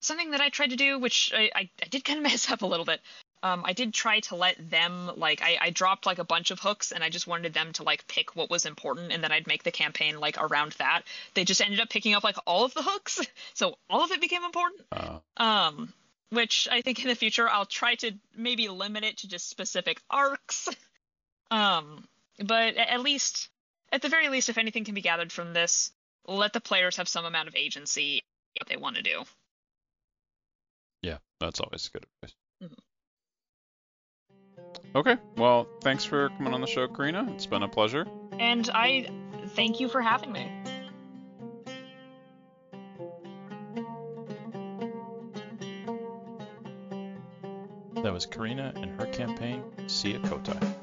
something 0.00 0.32
that 0.32 0.40
I 0.40 0.48
tried 0.48 0.70
to 0.70 0.76
do, 0.76 0.98
which 0.98 1.32
I, 1.34 1.50
I, 1.54 1.70
I 1.82 1.88
did 1.88 2.04
kind 2.04 2.18
of 2.18 2.22
mess 2.30 2.50
up 2.50 2.62
a 2.62 2.66
little 2.66 2.86
bit, 2.86 3.00
um, 3.42 3.62
I 3.64 3.72
did 3.72 3.94
try 3.94 4.20
to 4.20 4.36
let 4.36 4.70
them 4.70 5.10
like 5.16 5.42
I, 5.42 5.58
I 5.60 5.70
dropped 5.70 6.06
like 6.06 6.18
a 6.18 6.24
bunch 6.24 6.50
of 6.50 6.60
hooks 6.60 6.92
and 6.92 7.04
I 7.04 7.08
just 7.08 7.26
wanted 7.26 7.54
them 7.54 7.72
to 7.74 7.82
like 7.82 8.06
pick 8.08 8.34
what 8.34 8.50
was 8.50 8.66
important 8.66 9.12
and 9.12 9.22
then 9.22 9.32
I'd 9.32 9.46
make 9.46 9.62
the 9.62 9.70
campaign 9.70 10.18
like 10.18 10.36
around 10.38 10.72
that. 10.72 11.02
They 11.34 11.44
just 11.44 11.60
ended 11.60 11.80
up 11.80 11.88
picking 11.88 12.14
up 12.14 12.24
like 12.24 12.36
all 12.46 12.64
of 12.64 12.74
the 12.74 12.82
hooks, 12.82 13.20
so 13.54 13.78
all 13.88 14.04
of 14.04 14.10
it 14.10 14.20
became 14.20 14.44
important. 14.44 14.82
Uh. 14.92 15.18
Um, 15.36 15.92
which 16.30 16.68
I 16.70 16.82
think 16.82 17.00
in 17.02 17.08
the 17.08 17.14
future 17.14 17.48
I'll 17.48 17.66
try 17.66 17.94
to 17.96 18.12
maybe 18.36 18.68
limit 18.68 19.04
it 19.04 19.18
to 19.18 19.28
just 19.28 19.48
specific 19.48 20.00
arcs. 20.10 20.68
um, 21.50 22.06
but 22.38 22.76
at 22.76 23.00
least, 23.00 23.48
at 23.92 24.02
the 24.02 24.08
very 24.08 24.28
least, 24.28 24.48
if 24.48 24.58
anything 24.58 24.84
can 24.84 24.94
be 24.94 25.00
gathered 25.00 25.32
from 25.32 25.52
this, 25.52 25.90
let 26.26 26.52
the 26.52 26.60
players 26.60 26.96
have 26.96 27.08
some 27.08 27.24
amount 27.24 27.48
of 27.48 27.56
agency 27.56 28.22
what 28.58 28.68
they 28.68 28.76
want 28.76 28.96
to 28.96 29.02
do. 29.02 29.22
Yeah, 31.02 31.18
that's 31.40 31.60
always 31.60 31.88
good 31.88 32.04
advice. 32.22 32.36
Mm-hmm. 32.62 32.74
Okay. 34.98 35.16
Well, 35.36 35.68
thanks 35.80 36.02
for 36.02 36.28
coming 36.30 36.52
on 36.52 36.60
the 36.60 36.66
show, 36.66 36.88
Carina. 36.88 37.24
It's 37.32 37.46
been 37.46 37.62
a 37.62 37.68
pleasure. 37.68 38.04
And 38.40 38.68
I 38.74 39.08
thank 39.50 39.78
you 39.78 39.88
for 39.88 40.02
having 40.02 40.32
me. 40.32 40.50
That 48.02 48.12
was 48.12 48.26
Carina 48.26 48.72
and 48.74 48.90
her 49.00 49.06
campaign, 49.06 49.62
See 49.86 50.14
Ciokotai. 50.14 50.77